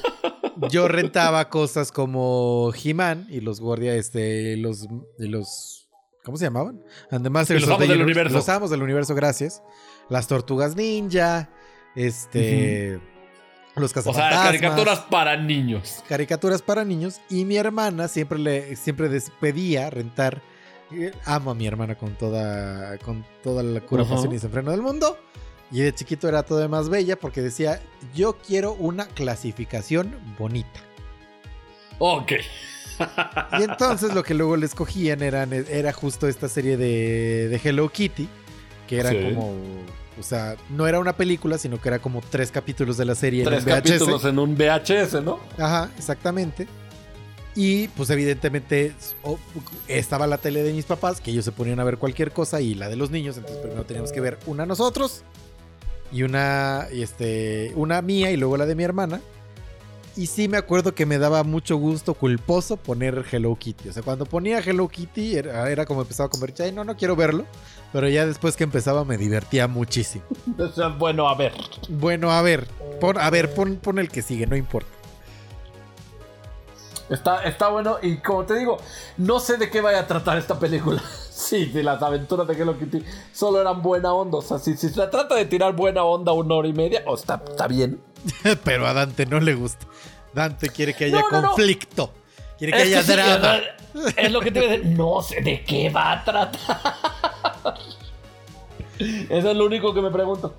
[0.69, 4.87] yo rentaba cosas como He-Man y los guardias, este, los,
[5.19, 5.87] y los,
[6.23, 6.81] ¿cómo se llamaban?
[7.11, 8.21] And the Masters Los of Amos the del Universe.
[8.21, 8.37] Universo.
[8.37, 9.61] Los amos del universo, gracias.
[10.09, 11.49] Las tortugas ninja,
[11.95, 12.99] este,
[13.75, 16.03] los O sea, caricaturas para niños.
[16.07, 20.41] caricaturas para niños y mi hermana siempre le siempre des- pedía rentar
[20.91, 24.13] eh, amo a mi hermana con toda con toda la cura Ajá.
[24.13, 25.17] pasión y desenfreno del mundo
[25.73, 27.81] y de chiquito era todo de más bella porque decía
[28.15, 30.79] yo quiero una clasificación bonita
[31.99, 32.31] Ok.
[33.59, 37.89] y entonces lo que luego le escogían eran era justo esta serie de, de Hello
[37.89, 38.27] Kitty
[38.87, 39.17] que era Sí.
[39.33, 39.53] como
[40.19, 43.41] o sea no era una película sino que era como tres capítulos de la serie
[43.43, 43.75] en Tres un VHS.
[43.81, 45.39] capítulos en un VHS, ¿no?
[45.57, 46.67] Ajá, exactamente.
[47.55, 48.93] Y pues evidentemente
[49.87, 52.73] estaba la tele de mis papás, que ellos se ponían a ver cualquier cosa, y
[52.73, 55.23] la de los niños, entonces primero teníamos que ver una nosotros,
[56.13, 59.19] y una, y este, una mía, y luego la de mi hermana.
[60.15, 63.89] Y sí me acuerdo que me daba mucho gusto culposo poner Hello Kitty.
[63.89, 66.95] O sea, cuando ponía Hello Kitty era, era como empezaba a convertir, ay, no, no
[66.95, 67.45] quiero verlo.
[67.91, 70.23] Pero ya después que empezaba me divertía muchísimo.
[70.99, 71.53] Bueno, a ver.
[71.89, 72.67] Bueno, a ver,
[73.01, 74.92] pon, a ver, pon, pon el que sigue, no importa.
[77.09, 78.77] Está, está bueno y como te digo,
[79.17, 81.01] no sé de qué vaya a tratar esta película.
[81.33, 83.03] Sí, de las aventuras de Hello Kitty
[83.33, 84.37] solo eran buena onda.
[84.37, 87.41] O sea, si, si se trata de tirar buena onda una hora y media, está,
[87.49, 87.99] está bien.
[88.63, 89.85] Pero a Dante no le gusta.
[90.31, 91.47] Dante quiere que haya No, no, no.
[91.49, 92.11] conflicto.
[92.57, 93.55] Quiere que Es haya que drama.
[93.57, 94.85] es- es lo que te voy a decir.
[94.95, 96.79] No sé de qué va a tratar.
[98.99, 100.53] Eso es lo único que me pregunto.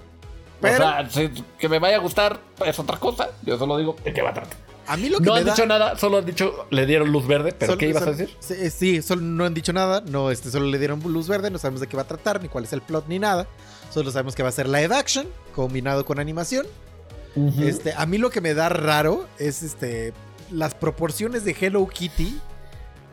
[0.61, 3.31] Pero- O sea, si- que me vaya a gustar es otra cosa.
[3.43, 4.59] Yo solo digo de qué va a tratar.
[4.87, 7.11] A mí lo que No me han da- dicho nada, solo han dicho, le dieron
[7.11, 7.53] luz verde.
[7.59, 8.37] ¿Pero solo- qué ibas a decir?
[8.41, 10.03] Sí, eh, sí, solo no han dicho nada.
[10.07, 11.51] No, este, solo le dieron luz verde.
[11.51, 13.47] No sabemos de qué va a tratar, ni cuál es el plot, ni nada.
[13.93, 16.67] Solo sabemos que va a ser live action combinado con animación.
[17.61, 20.13] Este, a mí lo que me da raro es este
[20.53, 22.39] las proporciones de Hello Kitty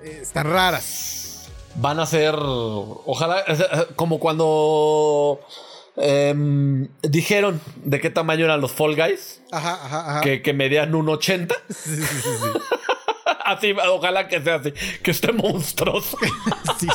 [0.04, 1.48] eh, están raras.
[1.76, 3.44] Van a ser, ojalá,
[3.96, 5.40] como cuando
[5.98, 10.22] em, dijeron de qué tamaño eran los Fall Guys, Ajá, ajá, ajá.
[10.22, 11.56] que, que medían un 80.
[11.70, 12.60] Sí, sí, sí, sí.
[13.46, 14.72] Así, ojalá que sea así,
[15.04, 16.18] que esté monstruoso.
[16.80, 16.88] Sí.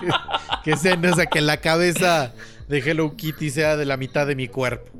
[0.00, 2.34] Que, que sea, o sea, que la cabeza
[2.68, 4.90] de Hello Kitty sea de la mitad de mi cuerpo.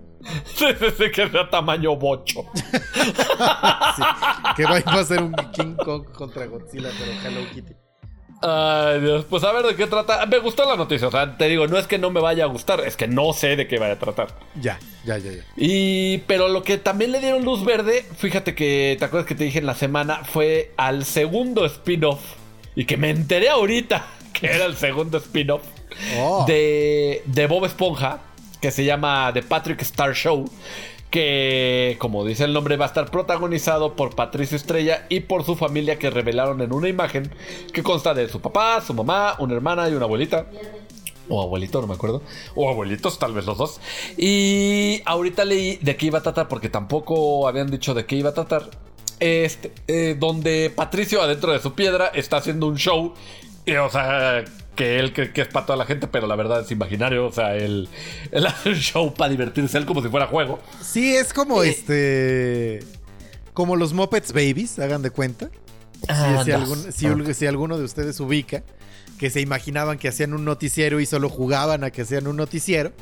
[0.54, 2.44] Sí, sí, sí, que sea tamaño bocho.
[2.54, 4.02] Sí,
[4.56, 7.72] que va a ser un King Kong contra Godzilla, pero Hello Kitty.
[8.46, 10.26] Ay, Dios, pues a ver de qué trata.
[10.26, 12.46] Me gustó la noticia, o sea, te digo, no es que no me vaya a
[12.46, 14.28] gustar, es que no sé de qué vaya a tratar.
[14.60, 15.44] Ya, ya, ya, ya.
[15.56, 19.44] Y, pero lo que también le dieron luz verde, fíjate que, ¿te acuerdas que te
[19.44, 20.24] dije en la semana?
[20.24, 22.20] Fue al segundo spin-off.
[22.76, 25.62] Y que me enteré ahorita que era el segundo spin-off
[26.18, 26.44] Oh.
[26.46, 28.18] de, de Bob Esponja,
[28.60, 30.44] que se llama The Patrick Star Show.
[31.14, 35.54] Que, como dice el nombre, va a estar protagonizado por Patricio Estrella y por su
[35.54, 37.30] familia que revelaron en una imagen
[37.72, 40.46] que consta de su papá, su mamá, una hermana y una abuelita.
[41.28, 42.20] O abuelito, no me acuerdo.
[42.56, 43.80] O abuelitos, tal vez los dos.
[44.16, 48.30] Y ahorita leí de qué iba a tratar, porque tampoco habían dicho de qué iba
[48.30, 48.70] a tratar.
[49.20, 53.14] Este, eh, donde Patricio, adentro de su piedra, está haciendo un show.
[53.64, 54.44] Y, o sea,
[54.74, 57.26] que él cree que es para toda la gente, pero la verdad es imaginario.
[57.26, 57.88] O sea, él,
[58.32, 60.58] él hace un show para divertirse, él como si fuera juego.
[60.82, 62.80] Sí, es como este.
[63.52, 65.48] Como los Muppets Babies, hagan de cuenta.
[66.00, 68.62] Si, Ah, algún- si alguno de ustedes ubica
[69.18, 72.92] que se imaginaban que hacían un noticiero y solo jugaban a que hacían un noticiero.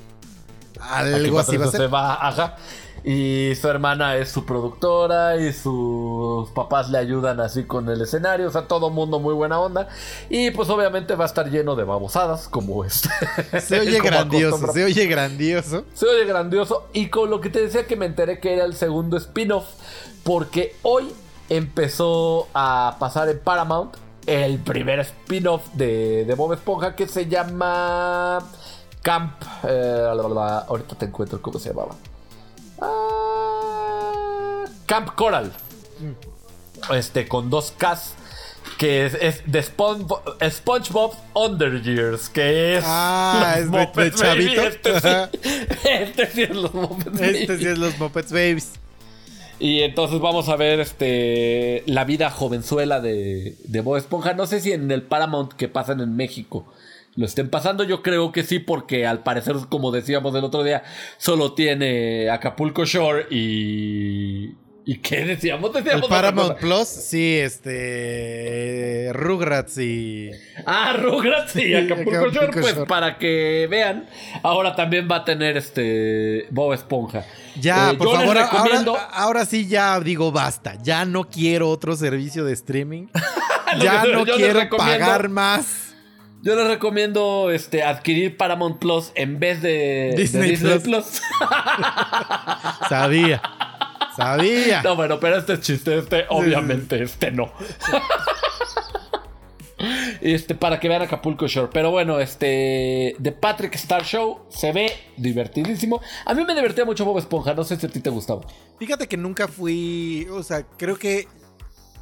[0.80, 1.80] Algo Aquí así va a ser.
[1.80, 2.56] se va, ajá.
[3.04, 8.46] Y su hermana es su productora y sus papás le ayudan así con el escenario.
[8.46, 9.88] O sea, todo mundo muy buena onda.
[10.30, 13.08] Y pues obviamente va a estar lleno de babosadas como este.
[13.60, 15.84] Se oye grandioso, se oye grandioso.
[15.94, 16.86] Se oye grandioso.
[16.92, 19.66] Y con lo que te decía que me enteré que era el segundo spin-off.
[20.22, 21.12] Porque hoy
[21.48, 23.96] empezó a pasar en Paramount
[24.26, 28.38] el primer spin-off de, de Bob Esponja que se llama
[29.02, 29.42] Camp.
[29.64, 30.06] eh,
[30.68, 31.96] ahorita te encuentro cómo se llamaba.
[32.82, 35.52] Ah, Camp Coral.
[36.94, 38.14] Este, con dos Ks.
[38.78, 40.06] Que es, es de Spon-
[40.50, 42.28] SpongeBob Under Years.
[42.28, 42.84] Que es.
[42.86, 44.62] Ah, los es de- de Muppets chavito.
[44.62, 44.72] Baby.
[44.82, 47.62] Este sí, este sí es los Muppets Este Baby.
[47.62, 48.72] sí es los Muppets Babies.
[49.60, 54.32] Y entonces vamos a ver este la vida jovenzuela de, de Bob Esponja.
[54.34, 56.66] No sé si en el Paramount que pasan en México
[57.14, 57.84] lo estén pasando.
[57.84, 60.82] Yo creo que sí, porque al parecer, como decíamos el otro día,
[61.18, 64.54] solo tiene Acapulco Shore y.
[64.84, 65.72] ¿Y qué decíamos?
[65.72, 66.58] Decíamos Paramount.
[66.58, 69.10] Plus, sí, este.
[69.12, 70.30] Rugrats y.
[70.66, 72.86] Ah, Rugrats y Acapulco, Acapulco Shore, pues Shore.
[72.88, 74.08] para que vean.
[74.42, 77.24] Ahora también va a tener este Bob Esponja.
[77.60, 80.76] Ya, Eh, por favor, ahora, recomiendo- ahora sí ya digo basta.
[80.82, 83.06] Ya no quiero otro servicio de streaming.
[83.80, 85.91] Ya no quiero pagar más.
[86.42, 90.82] Yo les recomiendo este, adquirir Paramount Plus en vez de de Disney Plus.
[90.82, 91.04] Plus.
[92.88, 93.40] Sabía.
[94.16, 94.82] Sabía.
[94.82, 97.52] no, bueno, pero este es chiste, este obviamente, este no.
[100.20, 101.70] este, para que vean Acapulco Shore.
[101.72, 103.14] Pero bueno, este.
[103.22, 106.00] The Patrick Star Show se ve divertidísimo.
[106.24, 108.42] A mí me divertía mucho Bob Esponja, no sé si a ti te gustaba.
[108.80, 110.26] Fíjate que nunca fui.
[110.30, 111.28] O sea, creo que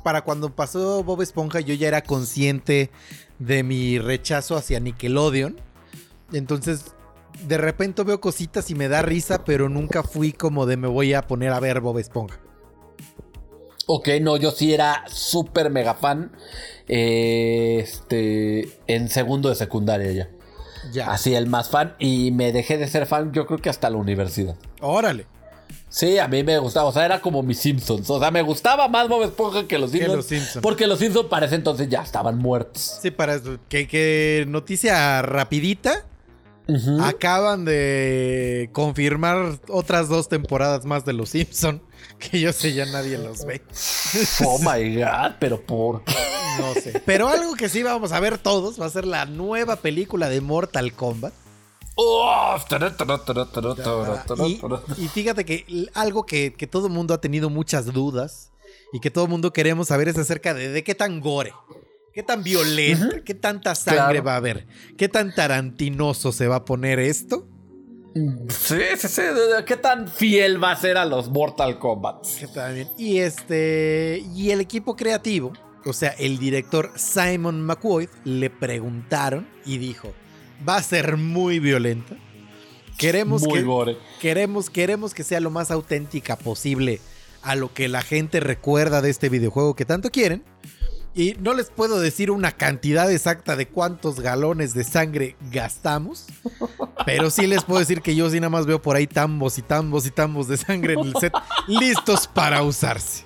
[0.01, 2.90] para cuando pasó Bob Esponja yo ya era consciente
[3.39, 5.60] de mi rechazo hacia Nickelodeon.
[6.32, 6.94] Entonces,
[7.47, 11.14] de repente veo cositas y me da risa, pero nunca fui como de me voy
[11.14, 12.40] a poner a ver Bob Esponja.
[13.86, 16.31] Ok, no, yo sí era súper mega fan.
[16.86, 18.68] eh, este.
[18.86, 20.31] En segundo de secundaria ya.
[20.93, 21.10] Ya.
[21.10, 21.97] Así el más fan.
[21.98, 24.56] Y me dejé de ser fan, yo creo que hasta la universidad.
[24.81, 25.27] Órale.
[25.89, 26.89] Sí, a mí me gustaba.
[26.89, 28.09] O sea, era como mis Simpsons.
[28.11, 30.17] O sea, me gustaba más Bob Esponja que los Que Simpsons.
[30.17, 30.63] los Simpsons.
[30.63, 32.99] Porque los Simpsons para ese entonces ya estaban muertos.
[33.03, 36.05] Sí, para eso, que, que noticia rapidita.
[37.03, 41.83] Acaban de confirmar otras dos temporadas más de Los Simpson.
[42.19, 43.63] Que yo sé, ya nadie los ve.
[44.45, 46.15] Oh my god, pero ¿por qué?
[46.59, 47.03] No sé.
[47.07, 50.41] Pero algo que sí vamos a ver todos va a ser la nueva película de
[50.43, 51.33] Mortal Kombat.
[51.97, 52.57] Oh,
[54.47, 58.53] Y, y fíjate que algo que, que todo el mundo ha tenido muchas dudas
[58.93, 61.53] y que todo el mundo queremos saber es acerca de, de qué tan gore,
[62.15, 64.25] qué tan violenta, qué tanta sangre Claro.
[64.25, 67.47] va a haber, qué tan tarantinoso se va a poner esto.
[68.49, 69.23] Sí, sí, sí.
[69.67, 72.25] ¿Qué tan fiel va a ser a los Mortal Kombat?
[72.99, 74.25] Y este.
[74.35, 75.53] Y el equipo creativo,
[75.85, 80.12] o sea, el director Simon McCoy, le preguntaron y dijo:
[80.69, 82.16] Va a ser muy violenta.
[82.99, 83.97] Queremos Muy que, gore.
[84.20, 87.01] queremos, queremos que sea lo más auténtica posible
[87.43, 90.45] a lo que la gente recuerda de este videojuego que tanto quieren.
[91.15, 96.27] Y no les puedo decir una cantidad exacta de cuántos galones de sangre gastamos.
[97.07, 99.62] Pero sí les puedo decir que yo sí nada más veo por ahí tambos y
[99.62, 101.32] tambos y tambos de sangre en el set
[101.66, 103.24] listos para usarse.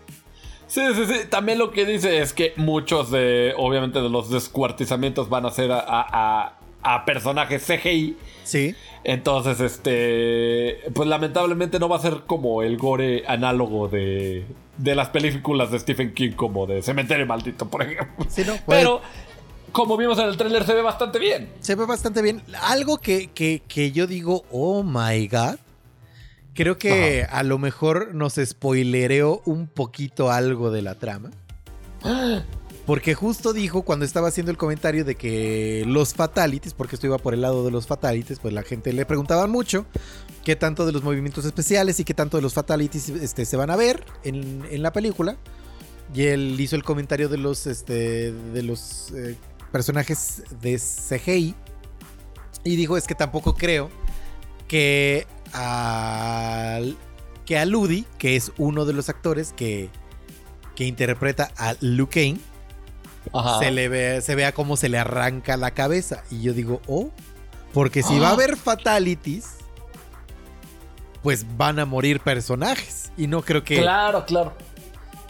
[0.69, 1.15] Sí, sí, sí.
[1.28, 5.70] También lo que dice es que muchos de, obviamente, de los descuartizamientos van a ser
[5.73, 6.06] a, a-
[6.47, 8.16] a- a personajes CGI.
[8.44, 8.74] Sí.
[9.02, 10.78] Entonces, este.
[10.94, 14.44] Pues lamentablemente no va a ser como el gore análogo de,
[14.78, 18.27] de las películas de Stephen King, como de Cementerio Maldito, por ejemplo.
[18.28, 19.01] Sí, no, pues- Pero,
[19.73, 21.48] como vimos en el tráiler, se ve bastante bien.
[21.61, 22.43] Se ve bastante bien.
[22.62, 25.56] Algo que, que- que yo digo, oh my god.
[26.55, 31.31] Creo que a lo mejor nos spoilereó un poquito algo de la trama.
[32.86, 37.16] Porque justo dijo cuando estaba haciendo el comentario de que los fatalities, porque esto iba
[37.16, 39.86] por el lado de los fatalities, pues la gente le preguntaba mucho
[40.44, 43.70] qué tanto de los movimientos especiales y qué tanto de los fatalities este, se van
[43.70, 45.39] a ver en, en la película.
[46.12, 49.36] Y él hizo el comentario de los, este, de los eh,
[49.73, 51.55] personajes de CGI.
[52.65, 53.90] Y dijo, es que tampoco creo
[54.69, 56.97] que al
[57.44, 59.90] que a Ludi, que es uno de los actores que,
[60.74, 62.40] que interpreta a Luke Kane,
[63.32, 63.59] Ajá.
[63.59, 66.22] se, le ve, se vea cómo se le arranca la cabeza.
[66.30, 67.10] Y yo digo, oh,
[67.72, 69.56] porque si va a haber fatalities,
[71.22, 73.10] pues van a morir personajes.
[73.16, 73.78] Y no creo que...
[73.80, 74.52] Claro, claro.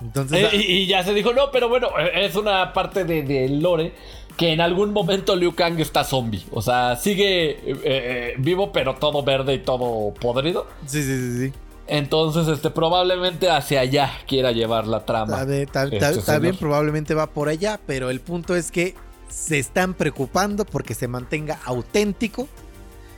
[0.01, 3.23] Entonces, Eh, y, y ya se dijo, no, pero bueno, eh, es una parte de,
[3.23, 3.95] de lore
[4.37, 6.45] que en algún momento Liu Kang está zombie.
[6.51, 10.67] O sea, sigue eh, vivo, pero todo verde y todo podrido.
[10.87, 11.53] sí, sí, sí, sí.
[11.87, 15.43] Entonces, este, probablemente hacia allá quiera llevar la trama.
[15.43, 15.45] Está,
[15.85, 18.95] bien, está- Este probablemente va por allá, pero el punto es que
[19.29, 22.49] se están preocupando porque se mantenga auténtico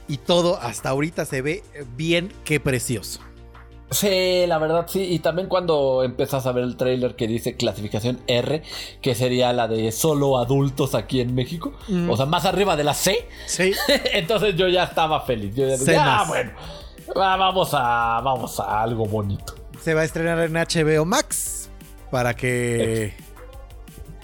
[0.09, 1.63] y todo hasta ahorita se ve
[1.97, 3.21] bien que precioso.
[3.91, 5.01] Sí, la verdad sí.
[5.03, 8.63] Y también cuando empezás a ver el trailer que dice clasificación R,
[9.01, 11.73] que sería la de solo adultos aquí en México.
[12.09, 13.29] O sea, más arriba de la C.
[13.47, 13.73] Sí.
[14.13, 15.55] Entonces yo ya estaba feliz.
[15.55, 16.51] Yo ya dije, ah, bueno.
[17.17, 19.55] Va- vamos a, vamos a algo bonito.
[19.83, 21.69] Se va a estrenar en HBO Max
[22.11, 23.15] para que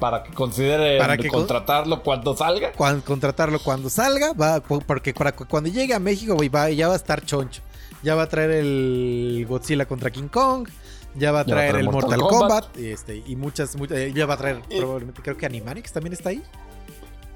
[0.00, 2.72] Para que considere Para que con- contratarlo cuando salga.
[2.72, 6.96] contratarlo cuando salga, va, porque para cuando llegue a México, güey, va, ya va a
[6.96, 7.62] estar choncho.
[8.02, 10.68] Ya va a traer el Godzilla contra King Kong,
[11.14, 12.78] ya va a Ya va a traer el Mortal, Mortal Kombat, Kombat.
[12.80, 16.12] y, este, y muchas, muchas, eh, ya va a traer probablemente, creo que Animaniacs también
[16.14, 16.42] está ahí.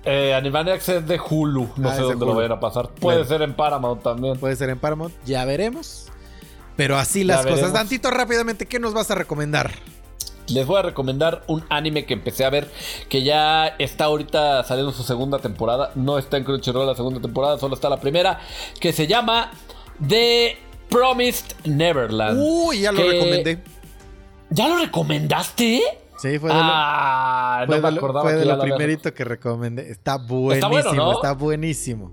[0.07, 1.69] Eh, Animaniacs es de Hulu.
[1.77, 2.89] No Ah, sé dónde lo vayan a pasar.
[2.91, 3.28] Puede Bueno.
[3.28, 4.39] ser en Paramount también.
[4.39, 6.07] Puede ser en Paramount, ya veremos.
[6.77, 7.73] Pero así Ya las cosas.
[7.73, 9.73] Dantito, rápidamente, ¿qué nos vas a recomendar?
[10.49, 12.70] Les voy a recomendar un anime que empecé a ver
[13.09, 15.91] que ya está ahorita saliendo su segunda temporada.
[15.97, 18.39] No está en Crunchyroll la segunda temporada, solo está la primera.
[18.78, 19.51] Que se llama
[20.07, 20.57] The
[20.89, 22.39] Promised Neverland.
[22.41, 23.65] Uy, ya lo recomendé.
[24.51, 25.83] ¿Ya lo recomendaste?
[26.18, 29.10] Sí, fue de lo, Ah, fue no me de lo- fue de que lo primerito
[29.16, 29.90] recomendé.
[29.90, 31.12] Está buenísimo, bueno, ¿no?
[31.12, 32.12] está buenísimo.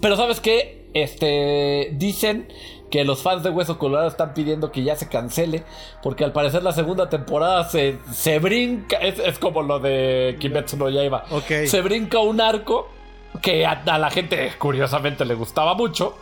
[0.00, 0.90] Pero ¿sabes qué?
[0.94, 2.48] Este dicen
[2.90, 5.62] que los fans de Hueso Colorado están pidiendo que ya se cancele
[6.02, 10.76] porque al parecer la segunda temporada se, se brinca, es, es como lo de Kimetsu
[10.78, 11.24] no Yaiba.
[11.30, 11.66] Ok.
[11.66, 12.88] Se brinca un arco
[13.42, 16.14] que a, a la gente curiosamente le gustaba mucho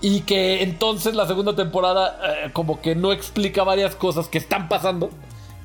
[0.00, 4.68] y que entonces la segunda temporada eh, como que no explica varias cosas que están
[4.68, 5.10] pasando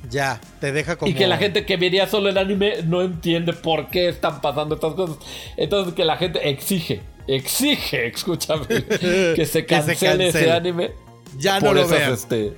[0.09, 1.09] Ya, te deja como.
[1.11, 4.75] y que la gente que vería solo el anime no entiende por qué están pasando
[4.75, 5.17] estas cosas.
[5.57, 10.91] Entonces que la gente exige, exige, escúchame, que se Que se cancele ese anime.
[11.37, 12.13] Ya no lo vean.
[12.13, 12.53] este,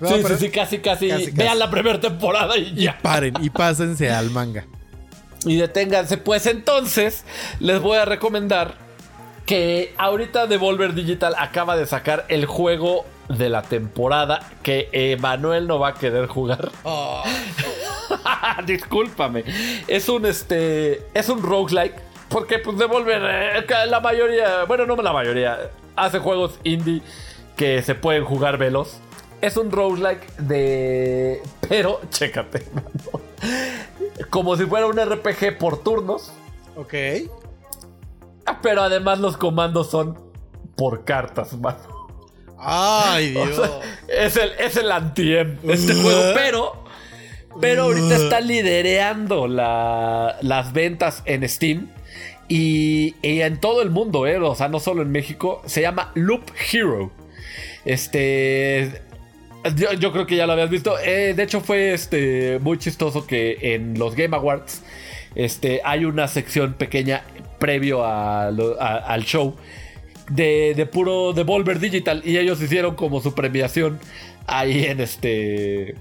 [0.00, 1.30] No, sí, sí, sí, casi, casi, Casi, casi.
[1.36, 2.98] Vean la primera temporada y Y ya.
[3.00, 4.64] paren, y pásense al manga.
[5.44, 6.16] Y deténganse.
[6.16, 7.24] Pues entonces,
[7.60, 8.76] les voy a recomendar
[9.44, 15.78] que ahorita Devolver Digital acaba de sacar el juego de la temporada que Emanuel no
[15.78, 16.70] va a querer jugar.
[18.66, 19.44] Discúlpame.
[19.86, 21.06] Es un este.
[21.14, 21.94] Es un roguelike.
[22.28, 24.64] Porque pues Devolver, eh, la mayoría.
[24.64, 25.70] Bueno, no la mayoría.
[25.96, 27.02] Hace juegos indie
[27.56, 28.98] que se pueden jugar veloz.
[29.40, 31.42] Es un roguelike de.
[31.68, 33.20] Pero, chécate, mano.
[34.30, 36.32] Como si fuera un RPG por turnos.
[36.76, 36.94] Ok.
[38.62, 40.18] Pero además los comandos son
[40.76, 41.93] por cartas, mano.
[42.64, 43.56] Ay, O Dios.
[43.56, 46.84] sea, es el, es el anti-em este juego, pero.
[47.60, 51.88] Pero ahorita está lidereando la- las ventas en Steam.
[52.48, 54.38] Y, y en todo el mundo, ¿eh?
[54.38, 55.62] O sea, no solo en México.
[55.66, 56.42] Se llama Loop
[56.72, 57.12] Hero.
[57.84, 59.00] Este.
[59.76, 60.98] Yo, yo creo que ya lo habías visto.
[60.98, 64.82] Eh, de hecho, fue este, muy chistoso que en los Game Awards
[65.34, 67.22] este, hay una sección pequeña
[67.58, 69.56] previo a lo- a- al show
[70.28, 72.22] de, de puro Devolver Digital.
[72.24, 73.98] Y ellos hicieron como su premiación
[74.46, 75.94] ahí en este.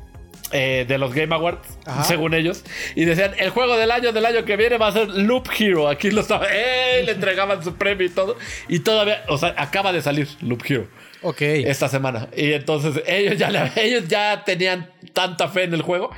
[0.52, 2.04] eh, de los Game Awards, Ajá.
[2.04, 2.64] según ellos.
[2.96, 5.88] Y decían: el juego del año del año que viene va a ser Loop Hero.
[5.90, 6.46] Aquí lo estaba.
[6.52, 7.04] ¡Eh!
[7.06, 8.38] Le entregaban su premio y todo.
[8.68, 10.88] Y todavía, o sea, acaba de salir Loop Hero
[11.24, 11.42] Ok.
[11.42, 12.30] esta semana.
[12.36, 16.12] Y entonces ellos ya, ellos ya tenían tanta fe en el juego.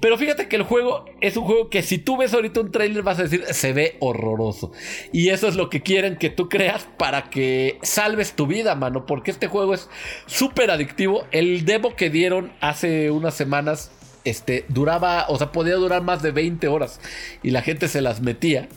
[0.00, 3.02] Pero fíjate que el juego es un juego que si tú ves ahorita un trailer
[3.02, 4.72] vas a decir, se ve horroroso.
[5.12, 9.06] Y eso es lo que quieren que tú creas para que salves tu vida, mano.
[9.06, 9.88] Porque este juego es
[10.26, 11.26] súper adictivo.
[11.30, 13.90] El demo que dieron hace unas semanas,
[14.24, 17.00] este, duraba, o sea, podía durar más de 20 horas.
[17.42, 18.68] Y la gente se las metía.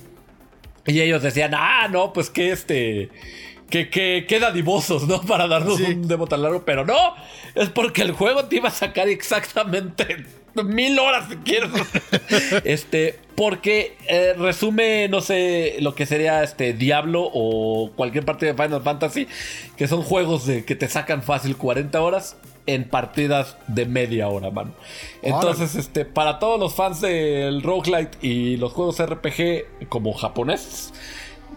[0.87, 3.09] Y ellos decían, ah, no, pues que este.
[3.69, 5.21] Que, que, que dadivosos, ¿no?
[5.27, 5.83] Para darnos Sí.
[5.85, 6.63] un demo tan largo.
[6.65, 6.95] Pero no,
[7.55, 10.25] es porque el juego te iba a sacar exactamente
[10.63, 11.69] mil horas si quieres.
[12.63, 18.53] este, porque eh, resume, no sé, lo que sería este Diablo o cualquier parte de
[18.53, 19.27] Final Fantasy,
[19.77, 22.37] que son juegos de que te sacan fácil 40 horas
[22.67, 24.71] en partidas de media hora, mano.
[25.21, 30.91] Entonces, este, para todos los fans del roguelite y los juegos RPG como japoneses,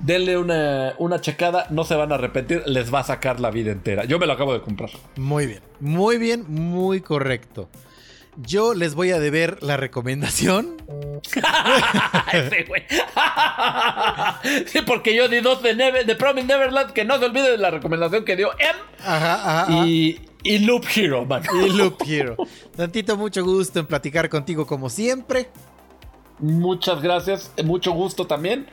[0.01, 3.73] denle una, una checada, no se van a arrepentir, les va a sacar la vida
[3.73, 4.05] entera.
[4.05, 4.91] Yo me lo acabo de comprar.
[5.17, 5.61] Muy bien.
[5.81, 7.69] Muy bien, muy correcto.
[8.41, 10.77] Yo les voy a deber la recomendación.
[12.33, 12.85] Ese güey.
[14.67, 17.59] sí, porque yo di dos de, Never, de Promise Neverland, que no se olvide de
[17.59, 19.63] la recomendación que dio M Ajá, ajá.
[19.63, 19.87] ajá.
[19.87, 21.43] y, y Loop Hero, man.
[21.65, 22.37] Y Loop Hero.
[22.77, 25.49] Tantito, mucho gusto en platicar contigo como siempre.
[26.41, 28.67] Muchas gracias, mucho gusto también.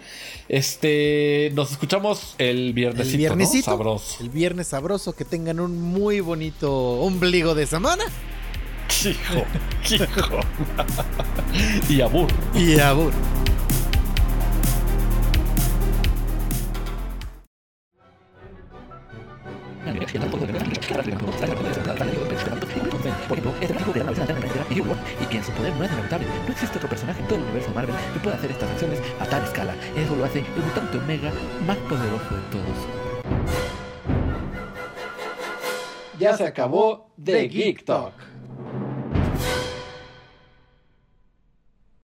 [0.48, 3.72] Este, nos escuchamos el viernesito, El viernesito.
[3.72, 3.78] ¿no?
[3.78, 4.24] Sabroso.
[4.24, 5.14] El viernes sabroso.
[5.14, 8.04] Que tengan un muy bonito ombligo de semana.
[9.04, 9.46] Hijo,
[9.90, 10.40] hijo.
[11.90, 12.28] y abur.
[12.54, 13.12] Y abur.
[23.28, 25.84] Por ejemplo, este tipo de la alterna de Hero y que en su poder no
[25.84, 26.28] es inevitable.
[26.46, 29.26] No existe otro personaje en todo el universo Marvel que pueda hacer estas acciones a
[29.26, 29.76] tal escala.
[29.96, 31.32] Eso lo hace el mutante Omega
[31.66, 33.06] más poderoso de todos.
[36.20, 38.14] Ya se acabó The Geek Talk.